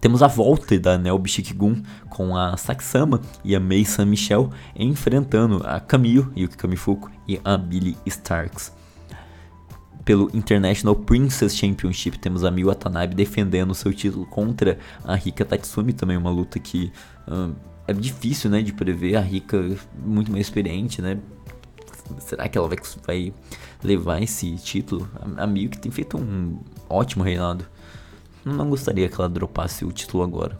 Temos 0.00 0.22
a 0.22 0.26
volta 0.26 0.78
da 0.78 0.98
Nelby 0.98 1.30
Shikgun 1.30 1.82
com 2.10 2.36
a 2.36 2.58
Saksama 2.58 3.22
e 3.42 3.56
a 3.56 3.60
Mei 3.60 3.86
San 3.86 4.04
Michel 4.04 4.50
enfrentando 4.76 5.62
a 5.66 5.80
Camille, 5.80 6.26
Yuki 6.36 6.58
Kamifuku 6.58 7.10
e 7.26 7.40
a 7.42 7.56
Billy 7.56 7.96
Starks. 8.04 8.83
Pelo 10.04 10.30
International 10.34 10.94
Princess 10.94 11.56
Championship 11.56 12.18
temos 12.18 12.44
a 12.44 12.50
Miu 12.50 12.68
Watanabe 12.68 13.14
defendendo 13.14 13.74
seu 13.74 13.92
título 13.92 14.26
contra 14.26 14.78
a 15.02 15.14
Rika 15.14 15.44
Tatsumi, 15.44 15.92
também 15.92 16.16
uma 16.16 16.30
luta 16.30 16.58
que 16.58 16.92
uh, 17.26 17.54
é 17.88 17.92
difícil 17.92 18.50
né, 18.50 18.60
de 18.60 18.72
prever, 18.72 19.16
a 19.16 19.20
Rika 19.20 19.76
muito 20.04 20.30
mais 20.30 20.46
experiente, 20.46 21.00
né? 21.00 21.18
Será 22.18 22.46
que 22.48 22.58
ela 22.58 22.68
vai, 22.68 22.78
vai 23.06 23.32
levar 23.82 24.22
esse 24.22 24.54
título? 24.56 25.08
A, 25.38 25.44
a 25.44 25.46
Miu 25.46 25.70
que 25.70 25.78
tem 25.78 25.90
feito 25.90 26.18
um 26.18 26.58
ótimo 26.88 27.24
reinado 27.24 27.64
não 28.44 28.68
gostaria 28.68 29.08
que 29.08 29.14
ela 29.18 29.28
dropasse 29.28 29.84
o 29.84 29.92
título 29.92 30.22
agora. 30.22 30.58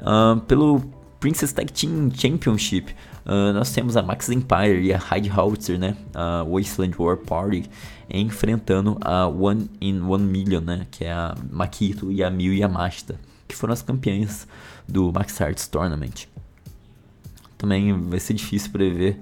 Uh, 0.00 0.38
pelo 0.42 0.82
Princess 1.18 1.52
Tag 1.52 1.72
Team 1.72 2.10
Championship, 2.14 2.94
uh, 3.24 3.52
nós 3.54 3.72
temos 3.72 3.96
a 3.96 4.02
Max 4.02 4.28
Empire 4.28 4.82
e 4.82 4.92
a 4.92 4.98
Hyde 4.98 5.30
Howitzer, 5.30 5.78
né? 5.78 5.96
A 6.14 6.44
Wasteland 6.44 6.94
War 6.98 7.16
Party 7.16 7.64
enfrentando 8.08 8.96
a 9.00 9.26
One 9.26 9.70
in 9.80 10.00
One 10.02 10.24
Million, 10.24 10.60
né? 10.60 10.86
Que 10.90 11.04
é 11.04 11.12
a 11.12 11.34
Makito 11.50 12.10
e 12.10 12.22
a 12.22 12.30
Miu 12.30 12.54
Yamashita, 12.54 13.18
que 13.46 13.54
foram 13.54 13.72
as 13.72 13.82
campeãs 13.82 14.46
do 14.88 15.12
Max 15.12 15.38
Hearts 15.40 15.66
Tournament. 15.66 16.26
Também 17.58 17.92
vai 18.08 18.20
ser 18.20 18.34
difícil 18.34 18.70
prever 18.70 19.18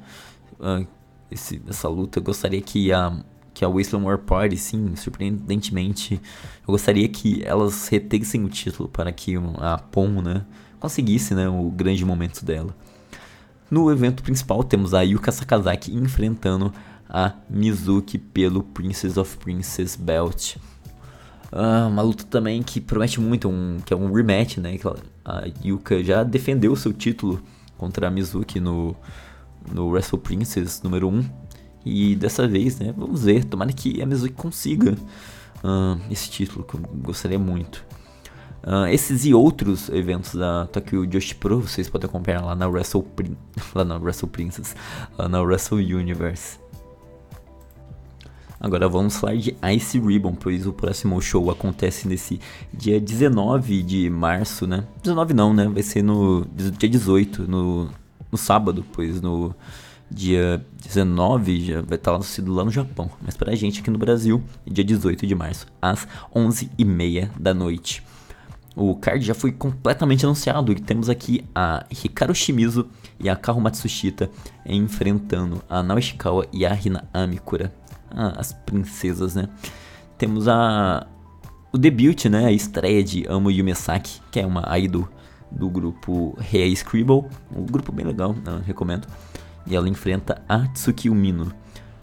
uh, 0.58 0.86
esse, 1.30 1.62
essa 1.68 1.88
luta. 1.88 2.18
Eu 2.18 2.22
gostaria 2.22 2.60
que 2.60 2.92
a 2.92 3.24
que 3.54 3.64
a 3.64 3.68
Wasteland 3.68 4.04
War 4.04 4.18
Party, 4.18 4.56
sim, 4.56 4.96
surpreendentemente, 4.96 6.20
eu 6.66 6.72
gostaria 6.72 7.08
que 7.08 7.42
elas 7.44 7.86
retessem 7.86 8.42
o 8.44 8.48
título 8.48 8.88
para 8.88 9.12
que 9.12 9.36
a 9.58 9.78
Pon, 9.78 10.20
né, 10.20 10.44
conseguisse, 10.80 11.34
né, 11.34 11.48
o 11.48 11.70
grande 11.70 12.04
momento 12.04 12.44
dela. 12.44 12.74
No 13.70 13.90
evento 13.90 14.22
principal 14.22 14.62
temos 14.64 14.92
a 14.92 15.02
Yuka 15.02 15.30
Sakazaki 15.30 15.94
enfrentando 15.94 16.72
a 17.14 17.32
Mizuki 17.48 18.18
pelo 18.18 18.64
Princess 18.64 19.16
of 19.16 19.38
Princess 19.38 19.94
Belt. 19.94 20.56
Uh, 21.52 21.86
uma 21.86 22.02
luta 22.02 22.24
também 22.24 22.60
que 22.60 22.80
promete 22.80 23.20
muito, 23.20 23.48
um, 23.48 23.78
que 23.86 23.94
é 23.94 23.96
um 23.96 24.12
rematch, 24.12 24.56
né? 24.56 24.76
Que 24.76 24.88
a 25.24 25.44
Yuka 25.64 26.02
já 26.02 26.24
defendeu 26.24 26.74
seu 26.74 26.92
título 26.92 27.40
contra 27.78 28.08
a 28.08 28.10
Mizuki 28.10 28.58
no, 28.58 28.96
no 29.72 29.90
Wrestle 29.90 30.18
Princess 30.18 30.82
número 30.82 31.08
1. 31.08 31.24
E 31.86 32.16
dessa 32.16 32.48
vez, 32.48 32.80
né? 32.80 32.92
Vamos 32.96 33.22
ver. 33.22 33.44
Tomara 33.44 33.72
que 33.72 34.02
a 34.02 34.06
Mizuki 34.06 34.34
consiga 34.34 34.90
uh, 35.62 36.00
esse 36.10 36.28
título, 36.28 36.64
que 36.64 36.74
eu 36.74 36.80
gostaria 36.80 37.38
muito. 37.38 37.84
Uh, 38.64 38.86
esses 38.88 39.24
e 39.24 39.32
outros 39.32 39.88
eventos 39.90 40.34
da 40.34 40.66
Tokyo 40.66 41.06
Joshi 41.06 41.36
Pro 41.36 41.60
vocês 41.60 41.88
podem 41.88 42.08
acompanhar 42.08 42.44
lá 42.44 42.56
na 42.56 42.66
Wrestle, 42.66 43.06
lá 43.72 43.84
na 43.84 43.98
Wrestle 43.98 44.28
Princess, 44.28 44.74
lá 45.16 45.28
na 45.28 45.40
Wrestle 45.40 45.78
Universe. 45.78 46.63
Agora 48.64 48.88
vamos 48.88 49.18
falar 49.18 49.36
de 49.36 49.54
Ice 49.74 50.00
Ribbon, 50.00 50.34
pois 50.34 50.66
o 50.66 50.72
próximo 50.72 51.20
show 51.20 51.50
acontece 51.50 52.08
nesse 52.08 52.40
dia 52.72 52.98
19 52.98 53.82
de 53.82 54.08
março, 54.08 54.66
né? 54.66 54.86
19 55.02 55.34
não, 55.34 55.52
né? 55.52 55.68
Vai 55.68 55.82
ser 55.82 56.00
no 56.00 56.46
dia 56.78 56.88
18, 56.88 57.42
no, 57.42 57.90
no 58.32 58.38
sábado, 58.38 58.82
pois 58.90 59.20
no 59.20 59.54
dia 60.10 60.64
19 60.82 61.60
já 61.62 61.82
vai 61.82 61.98
estar 61.98 62.18
sido 62.22 62.54
lá 62.54 62.64
no 62.64 62.70
Japão. 62.70 63.10
Mas 63.20 63.36
pra 63.36 63.54
gente 63.54 63.80
aqui 63.80 63.90
no 63.90 63.98
Brasil, 63.98 64.42
dia 64.66 64.82
18 64.82 65.26
de 65.26 65.34
março, 65.34 65.66
às 65.82 66.08
11h30 66.34 67.32
da 67.38 67.52
noite. 67.52 68.02
O 68.74 68.96
card 68.96 69.24
já 69.24 69.34
foi 69.34 69.52
completamente 69.52 70.24
anunciado 70.24 70.72
e 70.72 70.76
temos 70.76 71.10
aqui 71.10 71.44
a 71.54 71.84
Hikaru 71.90 72.34
Shimizu 72.34 72.88
e 73.20 73.28
a 73.28 73.36
Karu 73.36 73.60
Matsushita 73.60 74.30
enfrentando 74.66 75.62
a 75.68 75.82
Naoshikawa 75.82 76.46
e 76.50 76.66
a 76.66 76.74
Hina 76.74 77.04
Amikura, 77.12 77.72
as 78.10 78.52
princesas, 78.52 79.34
né? 79.34 79.48
Temos 80.18 80.48
a 80.48 81.06
o 81.72 81.78
debut, 81.78 82.26
né, 82.26 82.46
a 82.46 82.52
estreia 82.52 83.02
de 83.02 83.26
Amo 83.28 83.50
Yumesaki, 83.50 84.20
que 84.30 84.38
é 84.38 84.46
uma 84.46 84.62
idol 84.78 85.08
do 85.50 85.68
grupo 85.68 86.36
Rei 86.38 86.72
Scribble, 86.76 87.24
um 87.54 87.66
grupo 87.66 87.90
bem 87.90 88.06
legal, 88.06 88.32
né, 88.32 88.62
recomendo. 88.64 89.08
E 89.66 89.74
ela 89.74 89.88
enfrenta 89.88 90.40
a 90.48 90.68
Tsuki 90.68 91.10
Umino. 91.10 91.52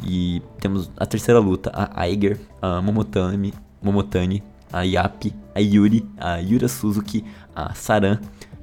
E 0.04 0.42
temos 0.60 0.92
a 0.98 1.06
terceira 1.06 1.40
luta, 1.40 1.72
a 1.74 2.02
Aiger, 2.02 2.38
a 2.62 2.82
Momotani, 2.82 3.54
Momotani 3.82 4.44
a 4.72 4.84
Yapi, 4.84 5.34
a 5.54 5.60
Yuri, 5.60 6.08
a 6.18 6.38
Yura 6.38 6.68
Suzuki, 6.68 7.26
a 7.56 7.74
Saran, 7.74 8.20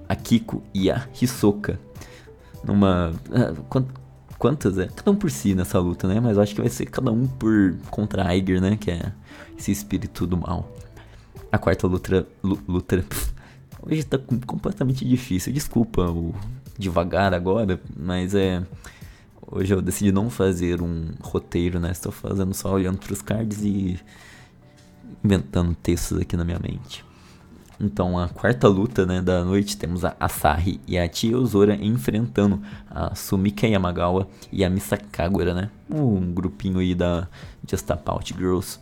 a 0.09 0.16
Kiko 0.16 0.62
e 0.74 0.91
a 0.91 1.07
Hisoka. 1.12 1.78
Numa. 2.64 3.12
Uh, 3.28 3.84
quantas 4.39 4.78
é? 4.78 4.86
Cada 4.86 5.11
um 5.11 5.16
por 5.16 5.30
si 5.30 5.55
nessa 5.55 5.78
luta, 5.78 6.07
né? 6.07 6.20
Mas 6.20 6.36
eu 6.36 6.43
acho 6.43 6.55
que 6.55 6.61
vai 6.61 6.70
ser 6.70 6.86
cada 6.86 7.11
um 7.11 7.26
por 7.26 7.76
contra 7.91 8.22
a 8.22 8.28
Aiger, 8.28 8.61
né? 8.61 8.76
Que 8.76 8.91
é 8.91 9.12
esse 9.59 9.72
espírito 9.72 10.26
do 10.26 10.36
mal. 10.36 10.72
A 11.51 11.59
quarta 11.59 11.86
luta. 11.86 12.26
luta 12.43 13.05
hoje 13.82 14.05
tá 14.05 14.18
completamente 14.47 15.05
difícil. 15.05 15.53
Desculpa 15.53 16.03
o 16.11 16.34
devagar 16.78 17.34
agora, 17.34 17.80
mas 17.97 18.34
é. 18.34 18.62
Hoje 19.51 19.72
eu 19.72 19.80
decidi 19.80 20.12
não 20.12 20.28
fazer 20.28 20.82
um 20.82 21.09
roteiro, 21.22 21.80
né? 21.80 21.91
Estou 21.91 22.12
fazendo 22.12 22.53
só 22.53 22.72
olhando 22.74 22.99
para 22.99 23.12
os 23.14 23.22
cards 23.22 23.62
e 23.62 23.99
inventando 25.24 25.74
textos 25.74 26.20
aqui 26.20 26.36
na 26.36 26.45
minha 26.45 26.59
mente. 26.59 27.08
Então, 27.81 28.18
a 28.18 28.29
quarta 28.29 28.66
luta 28.66 29.07
né, 29.07 29.22
da 29.22 29.45
noite 29.45 29.76
temos 29.76 30.05
a 30.05 30.16
Asahi 30.18 30.81
e 30.87 30.99
a 30.99 31.09
Tia 31.09 31.39
Ozora 31.39 31.76
enfrentando 31.76 32.61
a 32.91 33.14
Sumika 33.14 33.68
Yamagawa 33.68 34.29
e 34.51 34.64
a 34.64 34.70
Misakagura, 34.70 35.55
né? 35.55 35.70
Um 35.89 36.33
grupinho 36.33 36.81
aí 36.81 36.93
da 36.93 37.29
Just 37.68 37.89
About 37.89 38.35
Girls. 38.37 38.81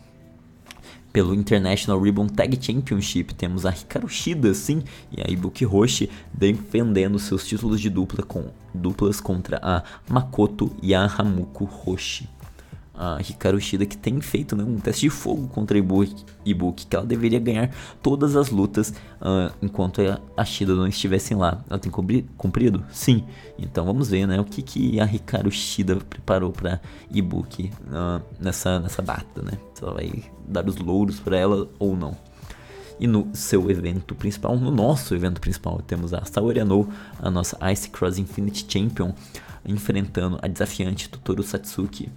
Pelo 1.12 1.34
International 1.34 2.00
Ribbon 2.00 2.26
Tag 2.26 2.58
Championship 2.60 3.34
temos 3.34 3.66
a 3.66 3.70
Hikaru 3.70 4.08
Shida, 4.08 4.52
sim, 4.54 4.82
e 5.12 5.20
a 5.20 5.30
Ibuki 5.30 5.66
Hoshi 5.66 6.10
defendendo 6.32 7.18
seus 7.18 7.46
títulos 7.46 7.80
de 7.80 7.90
dupla 7.90 8.22
com, 8.22 8.46
duplas 8.72 9.20
contra 9.20 9.58
a 9.62 9.82
Makoto 10.08 10.74
e 10.82 10.94
a 10.94 11.04
Hamuko 11.04 11.64
Hoshi 11.64 12.28
a 12.96 13.20
Hikaru 13.20 13.60
Shida 13.60 13.84
que 13.84 13.96
tem 13.96 14.20
feito 14.20 14.56
né, 14.56 14.64
um 14.64 14.78
teste 14.78 15.02
de 15.02 15.10
fogo 15.10 15.46
contra 15.48 15.76
a 15.76 15.82
Ibuki, 16.44 16.86
que 16.86 16.96
ela 16.96 17.04
deveria 17.04 17.38
ganhar 17.38 17.70
todas 18.02 18.34
as 18.34 18.50
lutas 18.50 18.90
uh, 19.20 19.54
enquanto 19.60 20.00
a 20.36 20.44
Shida 20.44 20.74
não 20.74 20.86
estivessem 20.86 21.36
lá. 21.36 21.62
Ela 21.68 21.78
tem 21.78 21.92
cumprido? 21.92 22.84
Sim. 22.90 23.24
Então 23.58 23.84
vamos 23.84 24.08
ver 24.08 24.26
né, 24.26 24.40
o 24.40 24.44
que, 24.44 24.62
que 24.62 25.00
a 25.00 25.04
Hikaru 25.04 25.50
Shida 25.50 25.96
preparou 25.96 26.50
para 26.50 26.80
Ibuki 27.10 27.70
uh, 27.88 28.22
nessa, 28.40 28.80
nessa 28.80 29.02
data. 29.02 29.42
Né? 29.42 29.52
Se 29.74 29.84
ela 29.84 29.94
vai 29.94 30.24
dar 30.48 30.66
os 30.66 30.76
louros 30.76 31.20
para 31.20 31.36
ela 31.36 31.68
ou 31.78 31.96
não. 31.96 32.16
E 32.98 33.06
no 33.06 33.28
seu 33.34 33.70
evento 33.70 34.14
principal, 34.14 34.56
no 34.56 34.70
nosso 34.70 35.14
evento 35.14 35.38
principal, 35.38 35.82
temos 35.86 36.14
a 36.14 36.24
Saori 36.24 36.60
Anou, 36.60 36.88
a 37.20 37.30
nossa 37.30 37.58
Ice 37.70 37.90
Cross 37.90 38.16
Infinity 38.16 38.64
Champion, 38.66 39.12
enfrentando 39.66 40.38
a 40.40 40.48
desafiante 40.48 41.08
Totoro 41.10 41.42
Satsuki. 41.42 42.10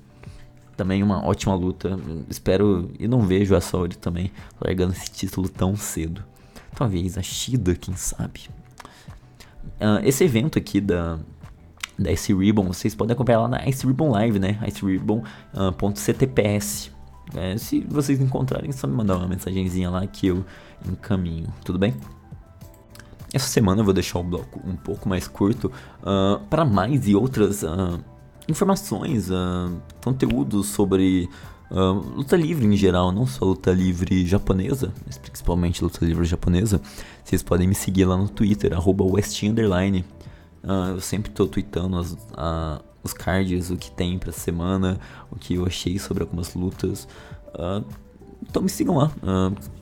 Também 0.80 1.04
uma 1.04 1.28
ótima 1.28 1.54
luta. 1.54 2.00
Espero 2.30 2.90
e 2.98 3.06
não 3.06 3.24
vejo 3.24 3.54
a 3.54 3.60
Saori 3.60 3.98
também 3.98 4.32
largando 4.62 4.94
esse 4.94 5.12
título 5.12 5.50
tão 5.50 5.76
cedo. 5.76 6.24
Talvez 6.74 7.18
a 7.18 7.22
Shida, 7.22 7.76
quem 7.76 7.98
sabe. 7.98 8.50
Uh, 9.76 10.00
esse 10.06 10.24
evento 10.24 10.58
aqui 10.58 10.80
da, 10.80 11.20
da 11.98 12.14
Ice 12.14 12.34
Ribbon, 12.34 12.68
vocês 12.68 12.96
podem 12.96 13.14
acompanhar 13.14 13.42
lá 13.42 13.50
na 13.50 13.68
Ice 13.68 13.86
Ribbon 13.86 14.12
Live, 14.12 14.40
né? 14.40 14.58
iceribbon.ctps. 14.66 16.92
Uh, 17.34 17.38
é, 17.38 17.58
se 17.58 17.82
vocês 17.82 18.22
encontrarem, 18.22 18.72
só 18.72 18.88
me 18.88 18.94
mandar 18.94 19.18
uma 19.18 19.28
mensagenzinha 19.28 19.90
lá 19.90 20.08
que 20.08 20.28
eu 20.28 20.46
encaminho, 20.90 21.54
tudo 21.66 21.78
bem? 21.78 21.94
Essa 23.34 23.50
semana 23.50 23.82
eu 23.82 23.86
vou 23.86 23.94
deixar 23.94 24.20
o 24.20 24.24
bloco 24.24 24.62
um 24.66 24.78
pouco 24.78 25.10
mais 25.10 25.28
curto 25.28 25.70
uh, 26.04 26.40
para 26.50 26.64
mais 26.64 27.06
e 27.06 27.16
outras 27.16 27.64
uh, 27.64 28.00
informações, 28.50 29.30
uh, 29.30 29.72
conteúdos 30.04 30.68
sobre 30.68 31.30
uh, 31.72 31.94
luta 32.16 32.36
livre 32.36 32.66
em 32.66 32.76
geral, 32.76 33.12
não 33.12 33.26
só 33.26 33.46
luta 33.46 33.72
livre 33.72 34.26
japonesa, 34.26 34.94
mas 35.06 35.18
principalmente 35.18 35.84
luta 35.84 36.04
livre 36.04 36.26
japonesa, 36.26 36.82
vocês 37.24 37.44
podem 37.44 37.68
me 37.68 37.76
seguir 37.76 38.06
lá 38.06 38.18
no 38.18 38.28
Twitter, 38.28 38.74
arroba 38.74 39.04
westinderline. 39.04 40.04
Uh, 40.64 40.96
eu 40.96 41.02
sempre 41.02 41.32
estou 41.32 41.48
tweetando 41.48 41.98
as, 41.98 42.12
uh, 42.12 42.84
os 43.04 43.14
cards, 43.14 43.70
o 43.70 43.78
que 43.78 43.92
tem 43.92 44.18
pra 44.18 44.32
semana, 44.32 45.00
o 45.32 45.36
que 45.38 45.56
eu 45.56 45.66
achei 45.66 45.98
sobre 46.00 46.24
algumas 46.24 46.54
lutas. 46.54 47.08
Uh, 47.54 47.86
então 48.42 48.62
me 48.62 48.70
sigam 48.70 48.96
lá. 48.96 49.12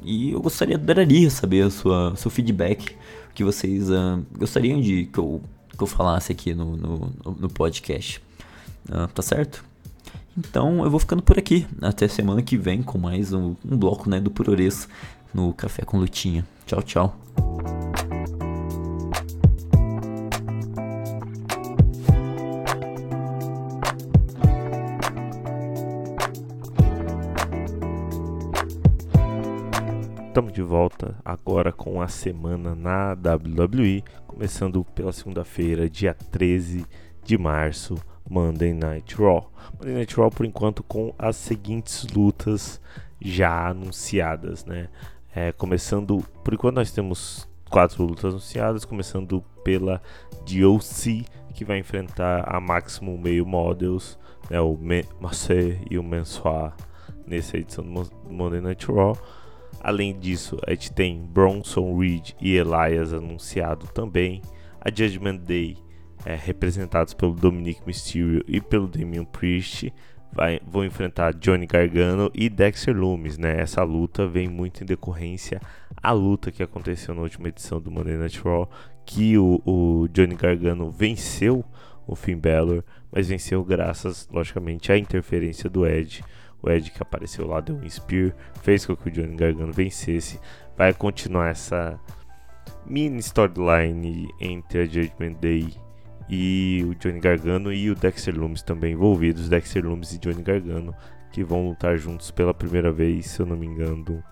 e 0.01 0.31
eu 0.31 0.41
gostaria, 0.41 0.75
adoraria 0.75 1.29
saber 1.29 1.61
a 1.63 1.69
sua, 1.69 2.15
seu 2.15 2.31
feedback, 2.31 2.95
o 3.29 3.33
que 3.35 3.43
vocês 3.43 3.87
gostariam 4.35 4.81
de 4.81 5.05
que 5.05 5.19
eu, 5.19 5.41
que 5.69 5.81
eu 5.81 5.85
falasse 5.85 6.31
aqui 6.31 6.55
no, 6.55 6.75
no, 6.75 7.13
no 7.39 7.49
podcast. 7.49 8.19
Ah, 8.91 9.07
tá 9.07 9.21
certo? 9.21 9.63
Então 10.37 10.83
eu 10.83 10.89
vou 10.89 10.99
ficando 10.99 11.21
por 11.21 11.37
aqui. 11.37 11.67
Até 11.81 12.07
semana 12.07 12.41
que 12.41 12.57
vem 12.57 12.81
com 12.81 12.97
mais 12.97 13.33
um, 13.33 13.55
um 13.65 13.77
bloco 13.77 14.09
né, 14.09 14.19
do 14.19 14.31
Purores 14.31 14.87
no 15.33 15.53
Café 15.53 15.83
com 15.83 15.97
Lutinha. 15.97 16.45
Tchau, 16.65 16.81
tchau. 16.83 17.17
Estamos 30.27 30.53
de 30.53 30.61
volta 30.61 31.15
agora 31.25 31.71
com 31.71 31.99
a 31.99 32.07
semana 32.07 32.75
na 32.75 33.13
WWE, 33.13 34.03
começando 34.27 34.85
pela 34.93 35.11
segunda-feira, 35.11 35.89
dia 35.89 36.13
13 36.13 36.85
de 37.23 37.37
março 37.39 37.95
Monday 38.29 38.73
Night 38.73 39.15
Raw. 39.15 39.51
Monday 39.79 39.95
Night 39.95 40.15
Raw, 40.15 40.29
por 40.29 40.45
enquanto, 40.45 40.83
com 40.83 41.13
as 41.17 41.35
seguintes 41.35 42.05
lutas 42.07 42.81
já 43.19 43.69
anunciadas, 43.69 44.65
né? 44.65 44.89
É, 45.35 45.51
começando, 45.51 46.23
por 46.43 46.53
enquanto 46.53 46.75
nós 46.75 46.91
temos 46.91 47.47
quatro 47.69 48.03
lutas 48.03 48.25
anunciadas, 48.25 48.85
começando 48.85 49.43
pela 49.63 50.01
DOC, 50.45 51.25
que 51.53 51.65
vai 51.65 51.79
enfrentar 51.79 52.43
a 52.47 52.59
Maximum 52.59 53.17
Male 53.17 53.43
Models, 53.43 54.17
né, 54.49 54.59
o 54.61 54.77
Marseille 55.19 55.79
e 55.89 55.97
o 55.97 56.03
Mansoir 56.03 56.73
nessa 57.25 57.57
edição 57.57 57.83
do 57.83 58.09
Monday 58.29 58.61
Night 58.61 58.85
Raw. 58.85 59.17
Além 59.81 60.17
disso, 60.17 60.57
a 60.65 60.71
gente 60.71 60.91
tem 60.91 61.21
Bronson 61.21 61.97
Reed 61.97 62.31
e 62.41 62.55
Elias 62.55 63.13
anunciado 63.13 63.87
também. 63.87 64.41
A 64.81 64.89
Judgment 64.89 65.37
Day 65.37 65.77
é, 66.27 66.35
representados 66.35 67.13
pelo 67.13 67.33
Dominic 67.33 67.81
Mysterio 67.87 68.43
e 68.49 68.59
pelo 68.59 68.85
Damian 68.85 69.23
Priest, 69.23 69.93
vai, 70.29 70.59
vão 70.67 70.83
enfrentar 70.83 71.33
Johnny 71.33 71.65
Gargano 71.65 72.29
e 72.33 72.49
Dexter 72.49 72.93
Loomis, 72.93 73.37
né? 73.37 73.61
Essa 73.61 73.81
luta 73.81 74.27
vem 74.27 74.49
muito 74.49 74.83
em 74.83 74.85
decorrência 74.85 75.61
à 76.03 76.11
luta 76.11 76.51
que 76.51 76.61
aconteceu 76.61 77.15
na 77.15 77.21
última 77.21 77.47
edição 77.47 77.79
do 77.79 77.89
Monday 77.89 78.17
Night 78.17 78.41
Raw, 78.41 78.69
que 79.05 79.37
o, 79.37 79.61
o 79.65 80.09
Johnny 80.09 80.35
Gargano 80.35 80.91
venceu 80.91 81.63
o 82.05 82.13
Finn 82.13 82.37
Balor, 82.37 82.83
mas 83.09 83.29
venceu 83.29 83.63
graças, 83.63 84.27
logicamente, 84.29 84.91
à 84.91 84.97
interferência 84.97 85.69
do 85.69 85.87
Edge 85.87 86.25
O 86.61 86.69
Ed 86.69 86.91
que 86.91 87.01
apareceu 87.01 87.47
lá 87.47 87.61
deu 87.61 87.77
um 87.77 87.89
spear, 87.89 88.35
fez 88.61 88.85
com 88.85 88.97
que 88.97 89.07
o 89.07 89.11
Johnny 89.11 89.37
Gargano 89.37 89.71
vencesse. 89.71 90.41
Vai 90.75 90.93
continuar 90.93 91.51
essa 91.51 91.97
mini 92.85 93.19
storyline 93.19 94.27
entre 94.41 94.81
a 94.81 94.85
Judgment 94.85 95.33
Day 95.39 95.86
e 96.29 96.85
o 96.87 96.95
Johnny 96.95 97.19
Gargano 97.19 97.71
e 97.71 97.89
o 97.89 97.95
Dexter 97.95 98.37
Loomis 98.37 98.61
também 98.61 98.93
envolvidos, 98.93 99.49
Dexter 99.49 99.85
Loomis 99.85 100.13
e 100.13 100.19
Johnny 100.19 100.41
Gargano, 100.41 100.93
que 101.31 101.43
vão 101.43 101.67
lutar 101.69 101.97
juntos 101.97 102.31
pela 102.31 102.53
primeira 102.53 102.91
vez, 102.91 103.27
se 103.27 103.41
eu 103.41 103.45
não 103.45 103.55
me 103.55 103.65
engano, 103.65 104.23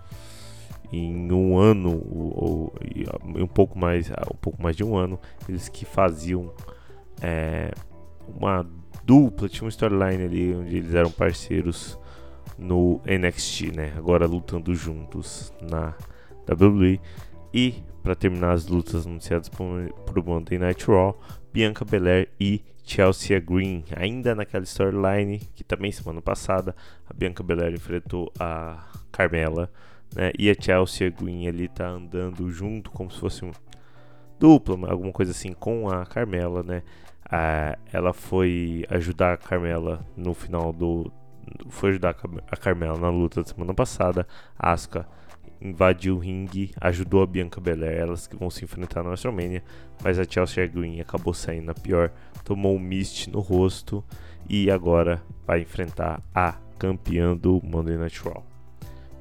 em 0.92 1.32
um 1.32 1.58
ano 1.58 1.92
ou, 1.92 2.34
ou 2.36 3.44
um 3.44 3.48
pouco 3.48 3.78
mais, 3.78 4.10
um 4.10 4.38
pouco 4.40 4.62
mais 4.62 4.76
de 4.76 4.84
um 4.84 4.98
ano, 4.98 5.20
eles 5.48 5.70
que 5.70 5.86
faziam 5.86 6.54
é, 7.22 7.72
uma 8.28 8.66
dupla, 9.04 9.48
tinha 9.48 9.64
uma 9.64 9.70
storyline 9.70 10.24
ali 10.24 10.56
onde 10.56 10.78
eles 10.78 10.94
eram 10.94 11.12
parceiros 11.12 11.98
no 12.58 13.02
NXT, 13.06 13.76
né? 13.76 13.94
Agora 13.98 14.26
lutando 14.26 14.74
juntos 14.74 15.54
na 15.62 15.94
WWE 16.50 17.00
e 17.54 17.84
para 18.04 18.16
terminar 18.16 18.52
as 18.52 18.68
lutas 18.68 19.06
anunciadas 19.06 19.50
por, 19.50 19.90
por 20.06 20.24
Monday 20.24 20.60
Night 20.60 20.86
Raw, 20.86 21.18
Bianca 21.56 21.86
Belair 21.86 22.28
e 22.38 22.62
Chelsea 22.84 23.40
Green, 23.40 23.86
ainda 23.96 24.36
naquela 24.36 24.66
storyline 24.66 25.40
que 25.56 25.64
também 25.64 25.90
semana 25.90 26.22
passada 26.22 26.76
a 27.10 27.14
Bianca 27.14 27.42
Belair 27.42 27.74
enfrentou 27.74 28.30
a 28.38 28.86
Carmela, 29.10 29.72
né? 30.14 30.34
E 30.38 30.50
a 30.50 30.54
Chelsea 30.54 31.10
Green 31.10 31.48
ali 31.48 31.70
tá 31.70 31.88
andando 31.88 32.52
junto 32.52 32.92
como 32.92 33.10
se 33.10 33.22
fosse 33.22 33.46
um 33.46 33.52
dupla, 34.38 34.92
alguma 34.92 35.14
coisa 35.14 35.32
assim 35.32 35.54
com 35.54 35.90
a 35.90 36.06
Carmela, 36.06 36.62
né? 36.62 36.84
Ah, 37.24 37.80
ela 37.90 38.12
foi 38.12 38.86
ajudar 38.90 39.36
a 39.36 39.38
Carmela 39.38 40.06
no 40.18 40.34
final 40.34 40.74
do 40.74 41.10
foi 41.70 41.92
ajudar 41.92 42.18
a 42.52 42.58
Carmela 42.58 42.98
na 42.98 43.10
luta 43.10 43.42
da 43.42 43.48
semana 43.48 43.74
passada. 43.74 44.28
Asuka 44.60 45.08
invadiu 45.62 46.16
o 46.16 46.20
ringue, 46.20 46.72
ajudou 46.80 47.24
a 47.24 47.28
Bianca 47.28 47.62
Belair, 47.62 47.98
elas 47.98 48.28
que 48.28 48.36
vão 48.36 48.50
se 48.50 48.64
enfrentar 48.64 49.04
na 49.04 49.10
WrestleMania, 49.10 49.64
mas 50.04 50.20
a 50.20 50.24
Chelsea 50.24 50.68
Green 50.68 51.00
acabou 51.00 51.34
saindo 51.34 51.72
a 51.72 51.74
pior, 51.74 52.12
tomou 52.44 52.76
um 52.76 52.80
mist 52.80 53.30
no 53.30 53.40
rosto 53.40 54.04
e 54.50 54.70
agora 54.70 55.22
vai 55.46 55.62
enfrentar 55.62 56.22
a 56.34 56.56
campeã 56.78 57.36
do 57.36 57.62
Monday 57.64 57.98
Night 57.98 58.22
Raw. 58.22 58.46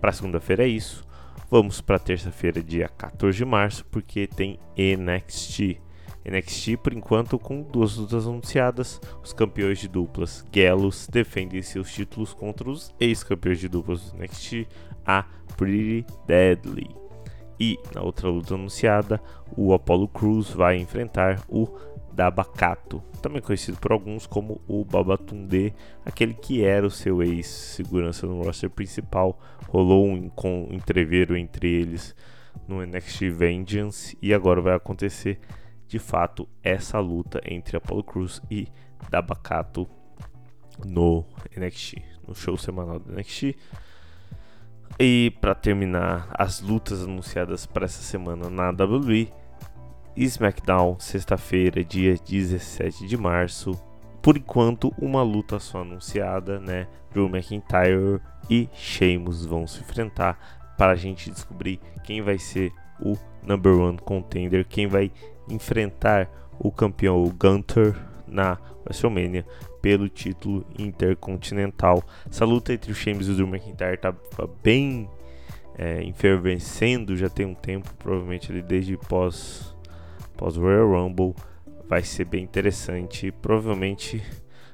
Para 0.01 0.13
segunda-feira 0.13 0.65
é 0.65 0.69
isso. 0.69 1.05
Vamos 1.51 1.81
para 1.81 1.99
terça-feira, 1.99 2.63
dia 2.63 2.89
14 2.89 3.39
de 3.39 3.45
março, 3.45 3.85
porque 3.87 4.27
tem 4.27 4.59
NXT. 4.77 5.81
NXT, 6.25 6.79
por 6.83 6.93
enquanto, 6.93 7.39
com 7.39 7.63
duas 7.63 7.97
lutas 7.97 8.27
anunciadas. 8.27 9.01
Os 9.23 9.33
campeões 9.33 9.79
de 9.79 9.89
duplas 9.89 10.45
Gallows 10.51 11.07
defendem 11.07 11.63
seus 11.63 11.93
títulos 11.93 12.33
contra 12.33 12.69
os 12.69 12.95
ex-campeões 12.99 13.61
de 13.61 13.69
duplas 13.69 14.11
do 14.11 14.19
NXT, 14.19 14.67
a 15.07 15.27
Pretty 15.57 16.07
Deadly. 16.27 16.95
E 17.59 17.79
na 17.95 18.03
outra 18.03 18.29
luta 18.29 18.55
anunciada, 18.55 19.21
o 19.57 19.73
Apollo 19.73 20.09
Cruz 20.09 20.51
vai 20.51 20.77
enfrentar 20.77 21.43
o 21.49 21.69
Dabacato, 22.13 23.03
também 23.21 23.43
conhecido 23.43 23.77
por 23.79 23.93
alguns 23.93 24.27
como 24.27 24.61
o 24.69 24.85
Babatunde, 24.85 25.75
aquele 26.05 26.35
que 26.35 26.65
era 26.65 26.87
o 26.87 26.91
seu 26.91 27.23
ex-segurança 27.23 28.27
no 28.27 28.43
roster 28.43 28.71
principal. 28.71 29.39
Rolou 29.69 30.07
um, 30.07 30.31
entreveiro 30.71 31.37
entre 31.37 31.69
eles 31.69 32.15
no 32.69 32.85
NXT 32.85 33.31
Vengeance 33.31 34.17
e 34.23 34.33
agora 34.33 34.61
vai 34.61 34.75
acontecer 34.75 35.41
de 35.89 35.99
fato 35.99 36.49
essa 36.63 37.01
luta 37.01 37.41
entre 37.45 37.77
Apollo 37.77 38.05
Cruz 38.05 38.41
e 38.51 38.69
Dabacato 39.11 39.89
no 40.85 41.25
NXT, 41.57 41.97
no 42.27 42.35
show 42.35 42.57
semanal 42.57 42.99
do 42.99 43.13
NXT. 43.13 43.57
E 44.99 45.33
para 45.41 45.55
terminar, 45.55 46.29
as 46.33 46.61
lutas 46.61 47.03
anunciadas 47.03 47.67
para 47.67 47.85
essa 47.85 48.03
semana 48.03 48.49
na 48.49 48.71
WWE. 48.71 49.29
SmackDown, 50.17 50.97
sexta-feira, 51.01 51.83
dia 51.83 52.15
17 52.15 53.07
de 53.07 53.17
março. 53.17 53.73
Por 54.23 54.37
enquanto, 54.37 54.95
uma 54.97 55.23
luta 55.23 55.59
só 55.59 55.81
anunciada, 55.81 56.61
né? 56.61 56.87
Drew 57.11 57.29
McIntyre 57.29 58.21
e 58.49 58.69
Sheamus 58.73 59.45
vão 59.45 59.67
se 59.67 59.81
enfrentar 59.81 60.39
para 60.79 60.93
a 60.93 60.97
gente 60.97 61.31
descobrir 61.31 61.81
quem 62.05 62.23
vai 62.23 62.39
ser 62.39 62.73
o 63.01 63.17
number 63.43 63.73
one 63.75 63.99
contender, 63.99 64.65
quem 64.67 64.87
vai 64.87 65.11
enfrentar 65.49 66.29
o 66.59 66.71
campeão 66.71 67.29
Gunter 67.29 67.95
na 68.27 68.59
WrestleMania 68.85 69.45
pelo 69.85 70.09
título 70.09 70.65
intercontinental. 70.79 72.03
Essa 72.27 72.47
luta 72.47 72.73
entre 72.73 72.91
o 72.91 72.95
Sheamus 72.95 73.29
e 73.29 73.33
o 73.33 73.35
Drew 73.35 73.47
McIntyre 73.47 73.99
tá 73.99 74.15
bem 74.63 75.07
é, 75.77 76.03
enfervescendo 76.03 77.15
já 77.15 77.29
tem 77.29 77.45
um 77.45 77.55
tempo, 77.55 77.93
provavelmente 77.99 78.51
desde 78.63 78.97
pós 78.97 79.77
pós 80.39 80.57
Royal 80.57 80.91
Rumble 80.91 81.35
vai 81.87 82.03
ser 82.03 82.25
bem 82.25 82.43
interessante. 82.43 83.31
Provavelmente 83.31 84.23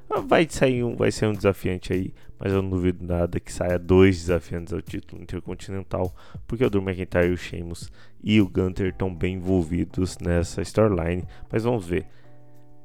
ah, 0.08 0.20
vai 0.20 0.46
sair 0.48 0.84
um, 0.84 0.94
vai 0.94 1.10
ser 1.10 1.26
um 1.26 1.32
desafiante 1.32 1.92
aí, 1.92 2.14
mas 2.38 2.52
eu 2.52 2.62
não 2.62 2.70
duvido 2.70 3.04
nada 3.04 3.40
que 3.40 3.52
saia 3.52 3.80
dois 3.80 4.16
desafiantes 4.16 4.72
ao 4.72 4.80
título 4.80 5.20
intercontinental, 5.20 6.14
porque 6.46 6.64
o 6.64 6.70
Drew 6.70 6.82
McIntyre 6.82 7.32
o 7.32 7.36
Sheamus 7.36 7.90
e 8.22 8.40
o 8.40 8.48
Gunter 8.48 8.90
estão 8.90 9.12
bem 9.12 9.34
envolvidos 9.34 10.18
nessa 10.18 10.62
storyline, 10.62 11.24
mas 11.50 11.64
vamos 11.64 11.84
ver. 11.84 12.06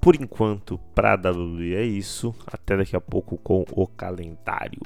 Por 0.06 0.16
enquanto, 0.16 0.78
para 0.94 1.14
a 1.14 1.16
WWE 1.16 1.74
é 1.74 1.84
isso. 1.84 2.36
Até 2.46 2.78
daqui 2.78 2.96
a 2.96 3.02
pouco 3.02 3.40
com 3.40 3.66
o 3.72 3.88
calendário. 3.88 4.80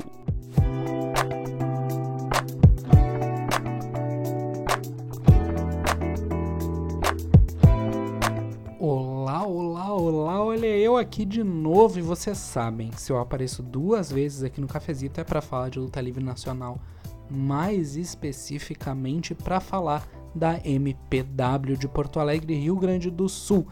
Olá, 8.79 9.45
olá, 9.45 9.93
olá, 9.93 10.41
olha 10.41 10.65
eu 10.67 10.95
aqui 10.95 11.25
de 11.25 11.43
novo 11.43 11.99
e 11.99 12.01
vocês 12.01 12.37
sabem, 12.37 12.89
se 12.93 13.11
eu 13.11 13.19
apareço 13.19 13.61
duas 13.61 14.09
vezes 14.09 14.41
aqui 14.41 14.61
no 14.61 14.67
cafezito 14.67 15.19
é 15.19 15.25
para 15.25 15.41
falar 15.41 15.67
de 15.67 15.79
luta 15.79 15.99
livre 15.99 16.23
nacional, 16.23 16.79
mais 17.29 17.97
especificamente 17.97 19.35
para 19.35 19.59
falar 19.59 20.07
da 20.33 20.61
MPW 20.63 21.75
de 21.77 21.89
Porto 21.89 22.21
Alegre, 22.21 22.55
Rio 22.55 22.77
Grande 22.77 23.11
do 23.11 23.27
Sul. 23.27 23.67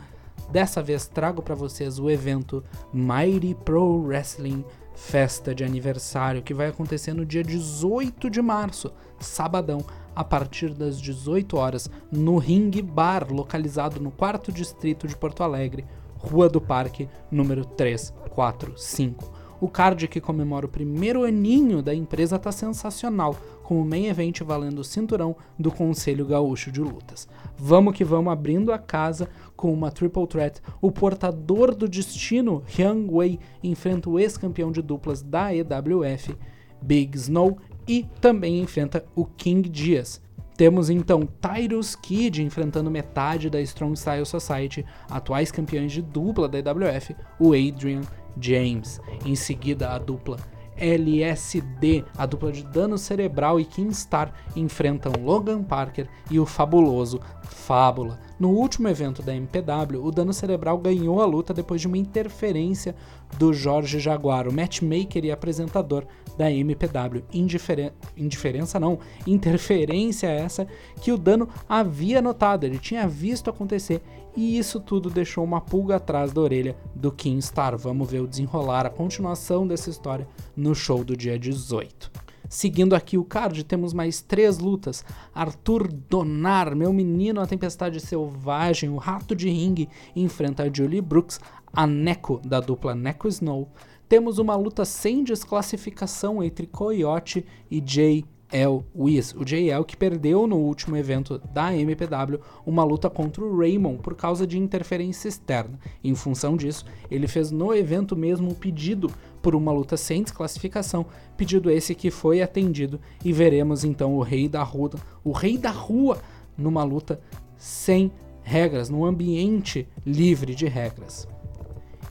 Dessa 0.49 0.81
vez 0.81 1.07
trago 1.07 1.41
para 1.41 1.55
vocês 1.55 1.99
o 1.99 2.09
evento 2.09 2.63
Mighty 2.93 3.55
Pro 3.65 4.01
Wrestling 4.01 4.63
Festa 4.95 5.53
de 5.53 5.63
Aniversário, 5.63 6.41
que 6.41 6.53
vai 6.53 6.67
acontecer 6.67 7.13
no 7.13 7.25
dia 7.25 7.43
18 7.43 8.29
de 8.29 8.41
março, 8.41 8.91
sabadão, 9.19 9.85
a 10.15 10.23
partir 10.23 10.73
das 10.73 10.99
18 10.99 11.55
horas, 11.55 11.89
no 12.11 12.37
Ring 12.37 12.71
Bar, 12.81 13.31
localizado 13.31 13.99
no 13.99 14.09
4 14.09 14.51
Distrito 14.51 15.07
de 15.07 15.15
Porto 15.15 15.43
Alegre, 15.43 15.85
Rua 16.17 16.49
do 16.49 16.59
Parque, 16.59 17.07
número 17.29 17.63
345. 17.63 19.36
O 19.59 19.67
card 19.67 20.07
que 20.07 20.21
comemora 20.21 20.67
o 20.67 20.69
primeiro 20.69 21.23
aninho 21.23 21.81
da 21.81 21.93
empresa 21.93 22.37
tá 22.37 22.51
sensacional, 22.51 23.35
com 23.63 23.81
o 23.81 23.85
main 23.85 24.05
event 24.05 24.41
valendo 24.41 24.79
o 24.79 24.83
cinturão 24.83 25.35
do 25.57 25.71
Conselho 25.71 26.27
Gaúcho 26.27 26.71
de 26.71 26.79
Lutas. 26.79 27.27
Vamos 27.57 27.95
que 27.95 28.03
vamos 28.03 28.31
abrindo 28.31 28.71
a 28.71 28.77
casa 28.77 29.27
com 29.55 29.73
uma 29.73 29.89
triple 29.89 30.27
threat. 30.27 30.61
O 30.79 30.91
portador 30.91 31.73
do 31.73 31.89
destino, 31.89 32.63
Hyung 32.67 33.07
Wei, 33.09 33.39
enfrenta 33.63 34.09
o 34.09 34.19
ex-campeão 34.19 34.71
de 34.71 34.83
duplas 34.83 35.23
da 35.23 35.51
EWF, 35.53 36.35
Big 36.79 37.17
Snow, 37.17 37.57
e 37.87 38.05
também 38.21 38.59
enfrenta 38.59 39.03
o 39.15 39.25
King 39.25 39.67
Dias. 39.67 40.21
Temos 40.55 40.89
então 40.89 41.27
Tyrus 41.39 41.95
Kid 41.95 42.43
enfrentando 42.43 42.91
metade 42.91 43.49
da 43.49 43.61
Strong 43.61 43.97
Style 43.97 44.25
Society, 44.25 44.85
atuais 45.09 45.51
campeões 45.51 45.91
de 45.91 46.01
dupla 46.01 46.47
da 46.47 46.57
EWF, 46.57 47.15
o 47.39 47.53
Adrian 47.53 48.01
James. 48.39 48.99
Em 49.25 49.35
seguida, 49.35 49.89
a 49.89 49.97
dupla 49.97 50.37
LSD, 50.77 52.05
a 52.15 52.25
dupla 52.25 52.51
de 52.51 52.63
dano 52.63 52.97
cerebral 52.97 53.59
e 53.59 53.65
Kingstar 53.65 54.31
enfrentam 54.55 55.11
Logan 55.19 55.63
Parker 55.63 56.07
e 56.29 56.39
o 56.39 56.45
fabuloso 56.45 57.19
Fábula. 57.41 58.19
No 58.39 58.49
último 58.49 58.87
evento 58.87 59.23
da 59.23 59.35
MPW, 59.35 60.03
o 60.03 60.11
dano 60.11 60.31
cerebral 60.31 60.77
ganhou 60.77 61.19
a 61.21 61.25
luta 61.25 61.53
depois 61.53 61.81
de 61.81 61.87
uma 61.87 61.97
interferência 61.97 62.95
do 63.39 63.51
Jorge 63.51 63.99
Jaguar, 63.99 64.47
o 64.47 64.53
matchmaker 64.53 65.25
e 65.25 65.31
apresentador 65.31 66.05
da 66.37 66.51
MPW. 66.51 67.23
Indiferen 67.33 67.91
indiferença 68.15 68.79
não, 68.79 68.99
interferência 69.25 70.27
essa 70.27 70.67
que 71.01 71.11
o 71.11 71.17
dano 71.17 71.49
havia 71.67 72.21
notado, 72.21 72.63
ele 72.63 72.77
tinha 72.77 73.07
visto 73.07 73.49
acontecer 73.49 74.03
e 74.37 74.55
isso 74.59 74.79
tudo 74.79 75.09
deixou 75.09 75.43
uma 75.43 75.59
pulga 75.59 75.95
atrás 75.95 76.31
da 76.31 76.39
orelha 76.39 76.77
do 76.93 77.11
Kingstar. 77.11 77.75
Vamos 77.75 78.07
ver 78.07 78.21
o 78.21 78.27
desenrolar, 78.27 78.85
a 78.85 78.89
continuação 78.91 79.67
dessa 79.67 79.89
história 79.89 80.27
no 80.55 80.75
show 80.75 81.03
do 81.03 81.17
dia 81.17 81.39
18. 81.39 82.11
Seguindo 82.47 82.95
aqui 82.95 83.17
o 83.17 83.25
card, 83.25 83.63
temos 83.63 83.93
mais 83.93 84.21
três 84.21 84.59
lutas. 84.59 85.03
Arthur 85.33 85.91
Donar, 85.91 86.75
meu 86.75 86.93
menino, 86.93 87.41
a 87.41 87.47
Tempestade 87.47 87.99
Selvagem, 87.99 88.91
o 88.91 88.97
Rato 88.97 89.35
de 89.35 89.49
Ringue, 89.49 89.89
enfrenta 90.15 90.63
a 90.63 90.71
Julie 90.71 91.01
Brooks, 91.01 91.39
a 91.73 91.87
Neko, 91.87 92.39
da 92.45 92.59
dupla 92.59 92.93
Neko 92.93 93.27
Snow. 93.27 93.71
temos 94.07 94.37
uma 94.37 94.55
luta 94.55 94.85
sem 94.85 95.23
desclassificação 95.23 96.43
entre 96.43 96.67
Coyote 96.67 97.43
e 97.71 97.83
Jay 97.83 98.23
El 98.51 98.83
Wiz, 98.95 99.33
o 99.33 99.43
JL 99.43 99.83
que 99.85 99.97
perdeu 99.97 100.47
no 100.47 100.55
último 100.57 100.95
evento 100.95 101.37
da 101.53 101.75
MPW 101.75 102.39
uma 102.65 102.83
luta 102.83 103.09
contra 103.09 103.43
o 103.43 103.57
Raymond 103.57 104.01
por 104.01 104.15
causa 104.15 104.47
de 104.47 104.57
interferência 104.57 105.27
externa. 105.27 105.77
Em 106.03 106.15
função 106.15 106.55
disso, 106.55 106.85
ele 107.11 107.27
fez 107.27 107.51
no 107.51 107.73
evento 107.73 108.15
mesmo 108.15 108.49
um 108.49 108.53
pedido 108.53 109.11
por 109.41 109.53
uma 109.53 109.71
luta 109.71 109.97
sem 109.97 110.23
desclassificação, 110.23 111.05
pedido 111.35 111.69
esse 111.69 111.93
que 111.93 112.09
foi 112.09 112.41
atendido 112.41 112.99
e 113.23 113.33
veremos 113.33 113.83
então 113.83 114.15
o 114.15 114.21
rei 114.21 114.47
da 114.47 114.63
rua, 114.63 114.91
o 115.23 115.31
rei 115.31 115.57
da 115.57 115.71
rua 115.71 116.17
numa 116.57 116.83
luta 116.83 117.19
sem 117.57 118.11
regras, 118.41 118.89
num 118.89 119.03
ambiente 119.03 119.87
livre 120.05 120.55
de 120.55 120.67
regras. 120.67 121.27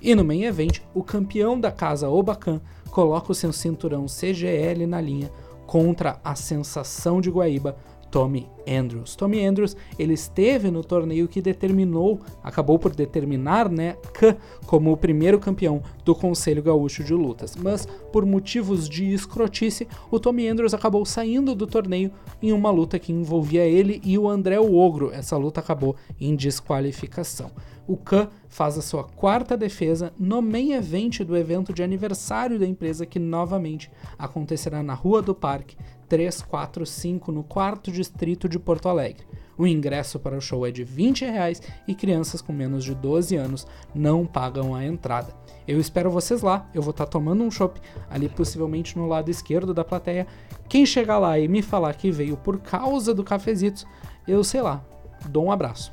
E 0.02 0.14
no 0.14 0.22
main 0.22 0.44
event, 0.44 0.80
o 0.94 1.02
campeão 1.02 1.58
da 1.58 1.72
casa 1.72 2.08
Obacan 2.08 2.60
coloca 2.90 3.32
o 3.32 3.34
seu 3.34 3.52
cinturão 3.52 4.06
CGL 4.06 4.86
na 4.86 5.00
linha 5.00 5.30
contra 5.76 6.18
a 6.24 6.34
sensação 6.34 7.20
de 7.20 7.28
Guaíba, 7.30 7.76
Tommy 8.16 8.48
Andrews. 8.66 9.14
Tommy 9.14 9.44
Andrews, 9.44 9.76
ele 9.98 10.14
esteve 10.14 10.70
no 10.70 10.82
torneio 10.82 11.28
que 11.28 11.42
determinou, 11.42 12.18
acabou 12.42 12.78
por 12.78 12.94
determinar, 12.94 13.68
né, 13.68 13.98
K 14.14 14.34
como 14.64 14.90
o 14.90 14.96
primeiro 14.96 15.38
campeão 15.38 15.82
do 16.02 16.14
Conselho 16.14 16.62
Gaúcho 16.62 17.04
de 17.04 17.12
Lutas. 17.12 17.54
Mas 17.54 17.84
por 18.10 18.24
motivos 18.24 18.88
de 18.88 19.12
escrotice, 19.12 19.86
o 20.10 20.18
Tommy 20.18 20.48
Andrews 20.48 20.72
acabou 20.72 21.04
saindo 21.04 21.54
do 21.54 21.66
torneio 21.66 22.10
em 22.40 22.52
uma 22.52 22.70
luta 22.70 22.98
que 22.98 23.12
envolvia 23.12 23.66
ele 23.66 24.00
e 24.02 24.16
o 24.16 24.26
André 24.30 24.58
Ogro. 24.58 25.12
Essa 25.12 25.36
luta 25.36 25.60
acabou 25.60 25.94
em 26.18 26.34
desqualificação 26.34 27.50
o 27.86 27.96
Khan 27.96 28.28
faz 28.48 28.76
a 28.76 28.82
sua 28.82 29.04
quarta 29.04 29.56
defesa 29.56 30.12
no 30.18 30.42
main 30.42 30.72
event 30.72 31.20
do 31.20 31.36
evento 31.36 31.72
de 31.72 31.82
aniversário 31.82 32.58
da 32.58 32.66
empresa 32.66 33.06
que 33.06 33.18
novamente 33.18 33.90
acontecerá 34.18 34.82
na 34.82 34.94
Rua 34.94 35.22
do 35.22 35.34
Parque 35.34 35.76
345 36.08 37.32
no 37.32 37.42
quarto 37.42 37.90
distrito 37.90 38.48
de 38.48 38.58
Porto 38.58 38.88
Alegre. 38.88 39.26
O 39.58 39.66
ingresso 39.66 40.18
para 40.18 40.36
o 40.36 40.40
show 40.40 40.66
é 40.66 40.70
de 40.70 40.84
20 40.84 41.24
reais 41.24 41.62
e 41.88 41.94
crianças 41.94 42.42
com 42.42 42.52
menos 42.52 42.84
de 42.84 42.94
12 42.94 43.36
anos 43.36 43.66
não 43.94 44.26
pagam 44.26 44.74
a 44.74 44.84
entrada. 44.84 45.34
Eu 45.66 45.80
espero 45.80 46.10
vocês 46.10 46.42
lá, 46.42 46.68
eu 46.74 46.82
vou 46.82 46.90
estar 46.90 47.06
tá 47.06 47.10
tomando 47.10 47.42
um 47.42 47.50
chopp 47.50 47.80
ali 48.10 48.28
possivelmente 48.28 48.96
no 48.98 49.06
lado 49.06 49.30
esquerdo 49.30 49.72
da 49.72 49.84
plateia. 49.84 50.26
Quem 50.68 50.84
chegar 50.84 51.18
lá 51.18 51.38
e 51.38 51.48
me 51.48 51.62
falar 51.62 51.94
que 51.94 52.10
veio 52.10 52.36
por 52.36 52.58
causa 52.60 53.14
do 53.14 53.24
cafezitos, 53.24 53.86
eu 54.28 54.44
sei 54.44 54.60
lá, 54.60 54.84
dou 55.28 55.44
um 55.44 55.52
abraço. 55.52 55.92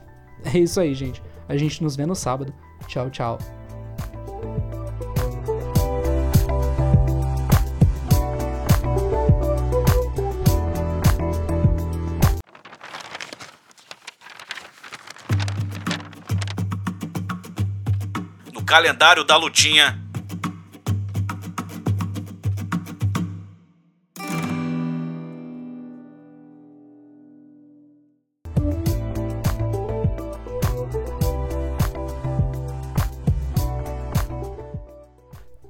É 0.53 0.57
isso 0.57 0.79
aí, 0.79 0.93
gente. 0.93 1.23
A 1.47 1.55
gente 1.55 1.81
nos 1.81 1.95
vê 1.95 2.05
no 2.05 2.15
sábado. 2.15 2.53
Tchau, 2.87 3.09
tchau. 3.09 3.37
Calendário 18.73 19.23
da 19.23 19.37
lutinha. 19.37 20.01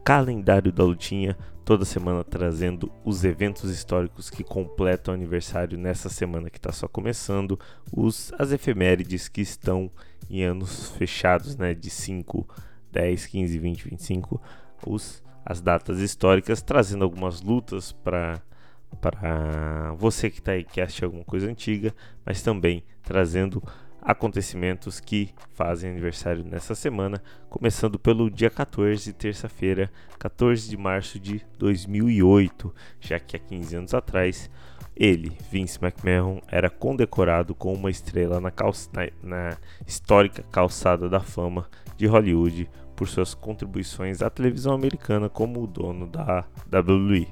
Calendário 0.06 0.72
da 0.72 0.86
lutinha, 0.86 1.38
toda 1.66 1.84
semana 1.84 2.24
trazendo 2.24 2.90
os 3.04 3.26
eventos 3.26 3.70
históricos 3.70 4.30
que 4.30 4.46
completam 4.46 5.14
o 5.14 5.18
aniversário 5.18 5.78
nessa 5.78 6.08
semana 6.08 6.50
que 6.50 6.58
está 6.58 6.72
só 6.72 6.88
começando, 6.88 7.60
os, 7.92 8.32
as 8.40 8.54
efemérides 8.54 9.28
que 9.28 9.42
estão 9.42 9.92
em 10.30 10.42
anos 10.42 10.92
fechados, 10.92 11.58
né, 11.58 11.74
de 11.74 11.90
5, 11.90 12.48
10, 12.94 13.26
15, 13.26 13.58
20, 13.58 13.90
25, 13.90 14.42
os, 14.86 15.24
as 15.44 15.60
datas 15.60 16.00
históricas, 16.00 16.62
trazendo 16.62 17.04
algumas 17.04 17.42
lutas 17.42 17.92
para 17.92 18.42
para 19.02 19.92
você 19.98 20.30
que 20.30 20.38
está 20.38 20.52
aí 20.52 20.64
que 20.64 20.80
acha 20.80 21.04
alguma 21.04 21.24
coisa 21.24 21.50
antiga, 21.50 21.96
mas 22.24 22.44
também 22.44 22.84
trazendo 23.02 23.62
acontecimentos 24.00 25.00
que 25.00 25.34
fazem 25.56 25.90
aniversário 25.90 26.44
nessa 26.44 26.76
semana, 26.76 27.22
começando 27.50 27.98
pelo 27.98 28.30
dia 28.30 28.52
14, 28.52 29.12
terça-feira, 29.14 29.90
14 30.20 30.70
de 30.70 30.78
março 30.78 31.20
de 31.20 31.42
2008, 31.58 32.74
já 33.00 33.20
que 33.20 33.36
há 33.36 33.40
15 33.40 33.76
anos 33.78 33.94
atrás 33.96 34.50
ele, 34.96 35.36
Vince 35.50 35.80
McMahon, 35.82 36.40
era 36.48 36.70
condecorado 36.70 37.56
com 37.56 37.74
uma 37.74 37.90
estrela 37.90 38.40
na, 38.40 38.52
na, 38.52 39.10
na 39.24 39.58
histórica 39.88 40.44
calçada 40.52 41.10
da 41.10 41.20
fama 41.20 41.68
de 41.98 42.06
Hollywood 42.06 42.70
por 43.04 43.10
suas 43.10 43.34
contribuições 43.34 44.22
à 44.22 44.30
televisão 44.30 44.74
americana 44.74 45.28
como 45.28 45.62
o 45.62 45.68
dono 45.68 46.08
da 46.08 46.46
WWE. 46.72 47.28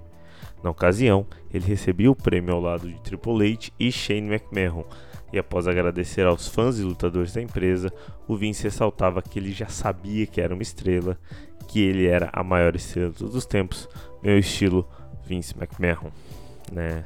Na 0.61 0.69
ocasião, 0.69 1.25
ele 1.49 1.65
recebia 1.65 2.11
o 2.11 2.15
prêmio 2.15 2.53
ao 2.53 2.59
lado 2.59 2.89
de 2.89 2.99
Triple 2.99 3.53
H 3.53 3.71
e 3.79 3.89
Shane 3.89 4.27
McMahon, 4.27 4.83
e 5.31 5.39
após 5.39 5.69
agradecer 5.69 6.25
aos 6.25 6.49
fãs 6.49 6.77
e 6.77 6.83
lutadores 6.83 7.33
da 7.33 7.41
empresa, 7.41 7.89
o 8.27 8.35
Vince 8.35 8.63
ressaltava 8.63 9.21
que 9.21 9.39
ele 9.39 9.53
já 9.53 9.67
sabia 9.67 10.27
que 10.27 10.41
era 10.41 10.53
uma 10.53 10.61
estrela, 10.61 11.17
que 11.69 11.79
ele 11.79 12.05
era 12.05 12.29
a 12.33 12.43
maior 12.43 12.75
estrela 12.75 13.11
de 13.11 13.19
todos 13.19 13.33
os 13.33 13.45
tempos, 13.45 13.87
meu 14.21 14.37
estilo 14.37 14.85
Vince 15.25 15.55
McMahon. 15.57 16.11
Né? 16.69 17.05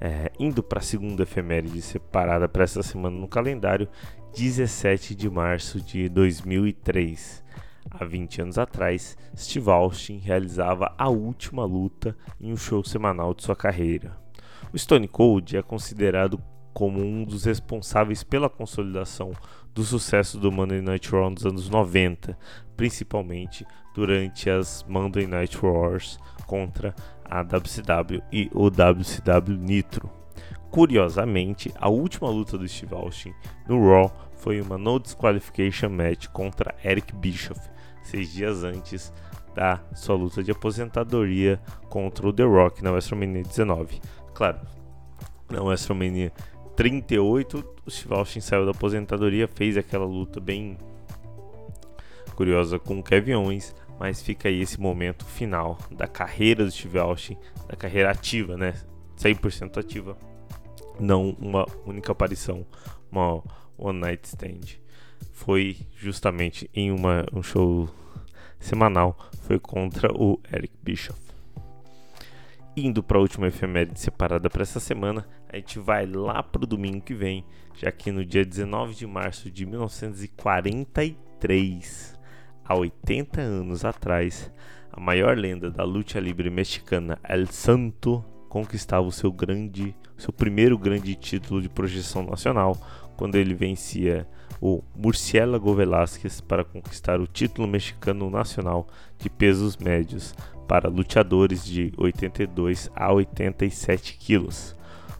É, 0.00 0.30
indo 0.38 0.62
para 0.62 0.78
a 0.78 0.82
segunda 0.82 1.24
efeméride 1.24 1.82
separada 1.82 2.48
para 2.48 2.62
essa 2.62 2.80
semana 2.80 3.18
no 3.18 3.26
calendário, 3.26 3.88
17 4.36 5.16
de 5.16 5.28
março 5.28 5.80
de 5.80 6.08
2003. 6.08 7.42
Há 7.96 8.04
20 8.04 8.42
anos 8.42 8.58
atrás, 8.58 9.16
Steve 9.36 9.70
Austin 9.70 10.18
realizava 10.18 10.92
a 10.98 11.08
última 11.08 11.64
luta 11.64 12.16
em 12.40 12.52
um 12.52 12.56
show 12.56 12.82
semanal 12.82 13.32
de 13.32 13.44
sua 13.44 13.54
carreira. 13.54 14.18
O 14.72 14.78
Stone 14.78 15.06
Cold 15.06 15.56
é 15.56 15.62
considerado 15.62 16.42
como 16.72 17.00
um 17.00 17.22
dos 17.22 17.44
responsáveis 17.44 18.24
pela 18.24 18.50
consolidação 18.50 19.30
do 19.72 19.84
sucesso 19.84 20.40
do 20.40 20.50
Monday 20.50 20.80
Night 20.80 21.08
Raw 21.08 21.30
nos 21.30 21.46
anos 21.46 21.70
90, 21.70 22.36
principalmente 22.76 23.64
durante 23.94 24.50
as 24.50 24.84
Monday 24.88 25.28
Night 25.28 25.56
Wars 25.64 26.18
contra 26.48 26.92
a 27.24 27.44
WCW 27.44 28.20
e 28.32 28.50
o 28.52 28.68
WCW 28.70 29.56
Nitro. 29.56 30.10
Curiosamente, 30.68 31.72
a 31.76 31.88
última 31.88 32.28
luta 32.28 32.58
do 32.58 32.66
Steve 32.66 32.96
Austin 32.96 33.32
no 33.68 33.88
Raw 33.88 34.12
foi 34.34 34.60
uma 34.60 34.76
no 34.76 34.98
disqualification 34.98 35.90
match 35.90 36.26
contra 36.28 36.74
Eric 36.84 37.14
Bischoff, 37.14 37.60
seis 38.04 38.32
dias 38.32 38.62
antes 38.64 39.12
da 39.54 39.80
sua 39.94 40.16
luta 40.16 40.42
de 40.42 40.50
aposentadoria 40.50 41.60
contra 41.88 42.26
o 42.26 42.32
The 42.32 42.42
Rock 42.42 42.82
na 42.82 42.90
WrestleMania 42.90 43.42
19. 43.42 44.00
Claro, 44.34 44.60
na 45.48 45.62
WrestleMania 45.62 46.32
38, 46.76 47.64
o 47.86 47.90
Steve 47.90 48.14
Austin 48.14 48.40
saiu 48.40 48.64
da 48.64 48.72
aposentadoria, 48.72 49.46
fez 49.46 49.76
aquela 49.76 50.04
luta 50.04 50.40
bem 50.40 50.76
curiosa 52.34 52.78
com 52.78 52.98
o 52.98 53.02
Kevin 53.02 53.34
Owens, 53.34 53.74
mas 53.98 54.20
fica 54.20 54.48
aí 54.48 54.60
esse 54.60 54.80
momento 54.80 55.24
final 55.24 55.78
da 55.90 56.08
carreira 56.08 56.64
do 56.64 56.70
Steve 56.70 56.98
Austin, 56.98 57.36
da 57.68 57.76
carreira 57.76 58.10
ativa, 58.10 58.56
né? 58.56 58.74
100% 59.16 59.78
ativa, 59.78 60.18
não 60.98 61.36
uma 61.38 61.64
única 61.86 62.10
aparição, 62.10 62.66
uma 63.10 63.42
one 63.78 64.00
night 64.00 64.26
stand. 64.26 64.83
Foi 65.32 65.76
justamente 65.96 66.68
em 66.74 66.90
uma, 66.90 67.24
um 67.32 67.42
show 67.42 67.88
semanal, 68.58 69.16
foi 69.42 69.58
contra 69.58 70.12
o 70.12 70.40
Eric 70.52 70.74
Bischoff. 70.82 71.24
Indo 72.76 73.02
para 73.02 73.18
a 73.18 73.20
última 73.20 73.46
efeméride 73.46 74.00
separada 74.00 74.50
para 74.50 74.62
essa 74.62 74.80
semana, 74.80 75.24
a 75.48 75.54
gente 75.56 75.78
vai 75.78 76.06
lá 76.06 76.42
para 76.42 76.64
o 76.64 76.66
domingo 76.66 77.00
que 77.00 77.14
vem, 77.14 77.44
já 77.76 77.92
que 77.92 78.10
no 78.10 78.24
dia 78.24 78.44
19 78.44 78.94
de 78.94 79.06
março 79.06 79.48
de 79.50 79.64
1943, 79.64 82.18
há 82.64 82.74
80 82.74 83.40
anos 83.40 83.84
atrás, 83.84 84.50
a 84.90 84.98
maior 84.98 85.36
lenda 85.36 85.70
da 85.70 85.84
luta 85.84 86.18
livre 86.18 86.50
mexicana, 86.50 87.16
El 87.28 87.46
Santo, 87.46 88.24
conquistava 88.48 89.06
o 89.06 89.12
seu 89.12 89.30
grande, 89.30 89.94
seu 90.16 90.32
primeiro 90.32 90.78
grande 90.78 91.14
título 91.14 91.60
de 91.60 91.68
projeção 91.68 92.22
nacional, 92.24 92.76
quando 93.16 93.36
ele 93.36 93.54
vencia 93.54 94.26
o 94.64 94.82
Murciélago 94.96 95.74
Velázquez 95.74 96.40
para 96.40 96.64
conquistar 96.64 97.20
o 97.20 97.26
título 97.26 97.68
mexicano 97.68 98.30
nacional 98.30 98.88
de 99.18 99.28
pesos 99.28 99.76
médios 99.76 100.34
para 100.66 100.88
lutadores 100.88 101.62
de 101.62 101.92
82 101.98 102.90
a 102.96 103.12
87 103.12 104.16
quilos. 104.16 104.74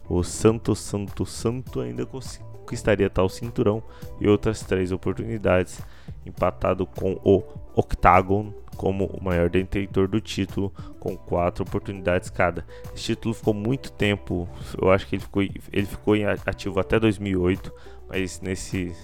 O 0.09 0.23
Santo 0.23 0.75
Santo 0.75 1.27
Santo 1.27 1.79
ainda 1.79 2.07
conquistaria 2.07 3.07
tal 3.07 3.29
cinturão 3.29 3.83
e 4.19 4.27
outras 4.27 4.63
três 4.63 4.91
oportunidades 4.91 5.79
empatado 6.25 6.87
com 6.87 7.13
o 7.23 7.43
Octagon 7.75 8.51
como 8.75 9.05
o 9.05 9.23
maior 9.23 9.49
detentor 9.49 10.07
do 10.07 10.19
título, 10.19 10.71
com 10.99 11.17
quatro 11.17 11.63
oportunidades 11.63 12.29
cada. 12.29 12.65
Esse 12.93 13.05
título 13.05 13.33
ficou 13.33 13.53
muito 13.53 13.91
tempo, 13.91 14.47
eu 14.79 14.91
acho 14.91 15.07
que 15.07 15.15
ele 15.15 15.23
ficou, 15.23 15.41
ele 15.41 15.85
ficou 15.85 16.13
ativo 16.45 16.79
até 16.79 16.99
2008, 16.99 17.71
mas 18.07 18.39
nesse, 18.41 18.95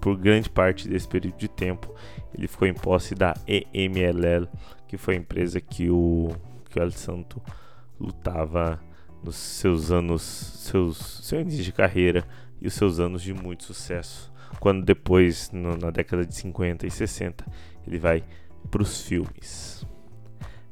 por 0.00 0.16
grande 0.16 0.48
parte 0.48 0.88
desse 0.88 1.06
período 1.06 1.36
de 1.36 1.48
tempo, 1.48 1.94
ele 2.36 2.48
ficou 2.48 2.66
em 2.66 2.74
posse 2.74 3.14
da 3.14 3.34
EMLL, 3.46 4.48
que 4.86 4.96
foi 4.96 5.14
a 5.14 5.18
empresa 5.18 5.60
que 5.60 5.90
o, 5.90 6.30
que 6.70 6.78
o 6.78 6.82
El 6.82 6.90
Santo 6.90 7.42
lutava 7.98 8.80
nos 9.22 9.36
seus 9.36 9.90
anos, 9.90 10.22
seus, 10.22 10.96
seus 10.96 11.40
anos 11.40 11.56
de 11.56 11.72
carreira 11.72 12.24
e 12.60 12.66
os 12.66 12.74
seus 12.74 13.00
anos 13.00 13.22
de 13.22 13.34
muito 13.34 13.64
sucesso. 13.64 14.32
Quando 14.60 14.84
depois, 14.84 15.50
no, 15.50 15.76
na 15.76 15.90
década 15.90 16.24
de 16.24 16.34
50 16.34 16.86
e 16.86 16.90
60, 16.90 17.44
ele 17.86 17.98
vai 17.98 18.24
para 18.70 18.82
os 18.82 19.02
filmes. 19.02 19.86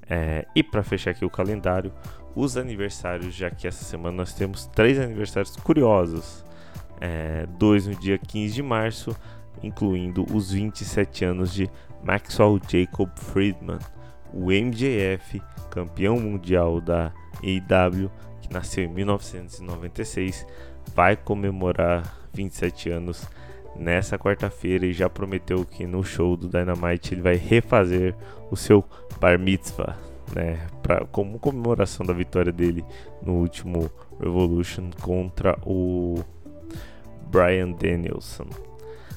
É, 0.09 0.47
e 0.55 0.62
para 0.62 0.82
fechar 0.82 1.11
aqui 1.11 1.24
o 1.24 1.31
calendário, 1.31 1.93
os 2.35 2.56
aniversários, 2.56 3.35
já 3.35 3.51
que 3.51 3.66
essa 3.66 3.85
semana 3.85 4.16
nós 4.16 4.35
temos 4.35 4.66
três 4.66 4.98
aniversários 4.98 5.56
curiosos. 5.56 6.44
É, 7.06 7.47
no 7.60 7.94
dia 7.97 8.16
15 8.16 8.55
de 8.55 8.62
março, 8.62 9.14
incluindo 9.62 10.24
os 10.35 10.52
27 10.52 11.26
anos 11.26 11.52
de 11.52 11.68
Maxwell 12.02 12.59
Jacob 12.66 13.10
Friedman, 13.14 13.78
o 14.32 14.47
MJF, 14.47 15.43
campeão 15.70 16.18
mundial 16.18 16.81
da 16.81 17.12
AEW, 17.43 18.10
que 18.40 18.51
nasceu 18.51 18.85
em 18.85 18.89
1996, 18.89 20.47
vai 20.94 21.14
comemorar 21.14 22.10
27 22.32 22.89
anos 22.89 23.28
nessa 23.76 24.18
quarta-feira 24.18 24.86
e 24.86 24.94
já 24.94 25.10
prometeu 25.10 25.62
que 25.66 25.86
no 25.86 26.02
show 26.02 26.39
do 26.39 26.48
Dynamite 26.48 27.12
ele 27.12 27.20
vai 27.20 27.36
refazer 27.36 28.14
o 28.51 28.56
seu 28.56 28.82
Bar 29.20 29.39
Mitzvah, 29.39 29.94
né, 30.35 30.66
pra, 30.82 31.05
como 31.05 31.39
comemoração 31.39 32.06
da 32.06 32.14
vitória 32.14 32.51
dele 32.51 32.82
no 33.20 33.35
último 33.35 33.90
Revolution 34.18 34.90
contra 35.02 35.59
o 35.66 36.24
Brian 37.35 37.73
Danielson. 37.73 38.48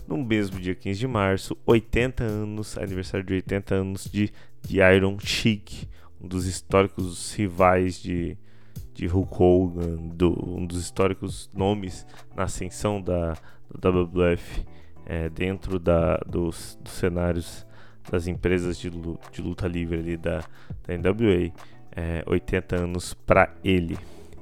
No 0.07 0.17
mesmo 0.17 0.59
dia 0.59 0.73
15 0.73 0.99
de 0.99 1.07
março, 1.07 1.55
80 1.67 2.23
anos, 2.23 2.75
aniversário 2.75 3.23
de 3.23 3.35
80 3.35 3.75
anos 3.75 4.05
de, 4.05 4.33
de 4.63 4.79
Iron 4.79 5.19
Sheik, 5.19 5.87
um 6.19 6.27
dos 6.27 6.47
históricos 6.47 7.31
rivais 7.35 8.01
de, 8.01 8.35
de 8.95 9.05
Hulk 9.05 9.35
Hogan, 9.39 9.97
do, 10.15 10.31
um 10.49 10.65
dos 10.65 10.81
históricos 10.81 11.47
nomes 11.53 12.07
na 12.35 12.45
ascensão 12.45 12.99
da, 12.99 13.37
da 13.77 13.91
WWF 13.91 14.65
é, 15.05 15.29
dentro 15.29 15.77
da, 15.77 16.17
dos, 16.25 16.75
dos, 16.81 16.93
cenários 16.93 17.67
das 18.09 18.25
empresas 18.25 18.79
de, 18.79 18.89
de 18.89 19.41
luta 19.43 19.67
livre 19.67 19.99
ali 19.99 20.17
da, 20.17 20.43
da 20.87 20.97
NWA. 20.97 21.51
É, 21.95 22.23
80 22.25 22.75
anos 22.77 23.13
para 23.13 23.53
ele. 23.63 23.95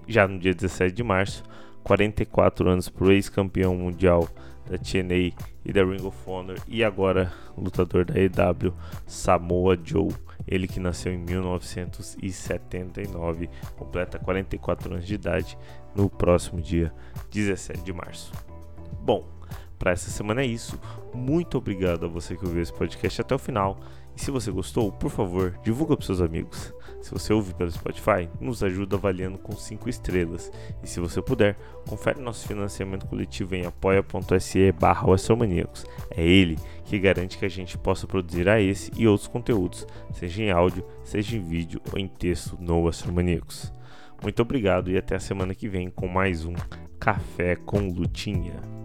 Já 0.08 0.26
no 0.26 0.40
dia 0.40 0.54
17 0.54 0.96
de 0.96 1.04
março, 1.04 1.44
44 1.86 2.68
anos 2.68 2.90
para 2.90 3.06
o 3.06 3.12
ex-campeão 3.12 3.76
mundial 3.76 4.28
da 4.68 4.76
TNA 4.78 5.32
e 5.64 5.72
da 5.72 5.86
Ring 5.86 6.04
of 6.04 6.18
Honor 6.26 6.60
e 6.68 6.84
agora 6.84 7.32
lutador 7.56 8.04
da 8.06 8.20
EW, 8.20 8.74
Samoa 9.06 9.80
Joe. 9.82 10.12
Ele 10.48 10.68
que 10.68 10.80
nasceu 10.80 11.14
em 11.14 11.18
1979, 11.18 13.50
completa 13.78 14.18
44 14.20 14.94
anos 14.94 15.06
de 15.06 15.14
idade 15.14 15.56
no 15.96 16.10
próximo 16.10 16.60
dia 16.60 16.92
17 17.32 17.84
de 17.84 17.94
março. 17.94 18.34
Bom, 19.02 19.24
para 19.78 19.92
essa 19.92 20.10
semana 20.10 20.42
é 20.42 20.46
isso. 20.46 20.80
Muito 21.14 21.58
obrigado 21.58 22.06
a 22.06 22.10
você 22.10 22.36
que 22.36 22.46
ouviu 22.46 22.64
esse 22.64 22.74
podcast 22.74 23.22
até 23.22 23.36
o 23.36 23.40
final. 23.40 23.80
E 24.16 24.22
se 24.22 24.32
você 24.32 24.50
gostou, 24.50 24.92
por 24.92 25.12
favor, 25.12 25.60
divulga 25.64 25.96
para 25.96 26.06
seus 26.06 26.22
amigos. 26.22 26.74
Se 27.06 27.12
você 27.12 27.32
ouve 27.32 27.54
pelo 27.54 27.70
Spotify, 27.70 28.28
nos 28.42 28.64
ajuda 28.64 28.96
avaliando 28.96 29.38
com 29.38 29.56
5 29.56 29.88
estrelas. 29.88 30.52
E 30.82 30.88
se 30.88 31.00
você 31.00 31.22
puder, 31.22 31.56
confere 31.88 32.20
nosso 32.20 32.48
financiamento 32.48 33.06
coletivo 33.06 33.54
em 33.54 33.64
apoia.se 33.64 34.72
barra 34.72 35.06
É 36.10 36.26
ele 36.26 36.58
que 36.84 36.98
garante 36.98 37.38
que 37.38 37.46
a 37.46 37.50
gente 37.50 37.78
possa 37.78 38.08
produzir 38.08 38.50
a 38.50 38.60
esse 38.60 38.92
e 38.98 39.08
outros 39.08 39.28
conteúdos, 39.28 39.86
seja 40.14 40.42
em 40.42 40.50
áudio, 40.50 40.84
seja 41.04 41.38
em 41.38 41.44
vídeo 41.44 41.80
ou 41.94 42.00
em 42.00 42.08
texto 42.08 42.58
no 42.60 42.88
Astromaníacos. 42.88 43.72
Muito 44.24 44.42
obrigado 44.42 44.90
e 44.90 44.98
até 44.98 45.16
a 45.16 45.20
semana 45.20 45.54
que 45.54 45.70
vem 45.70 45.92
com 45.92 46.08
mais 46.08 46.44
um 46.44 46.56
Café 47.00 47.56
com 47.56 47.88
Lutinha. 47.88 48.85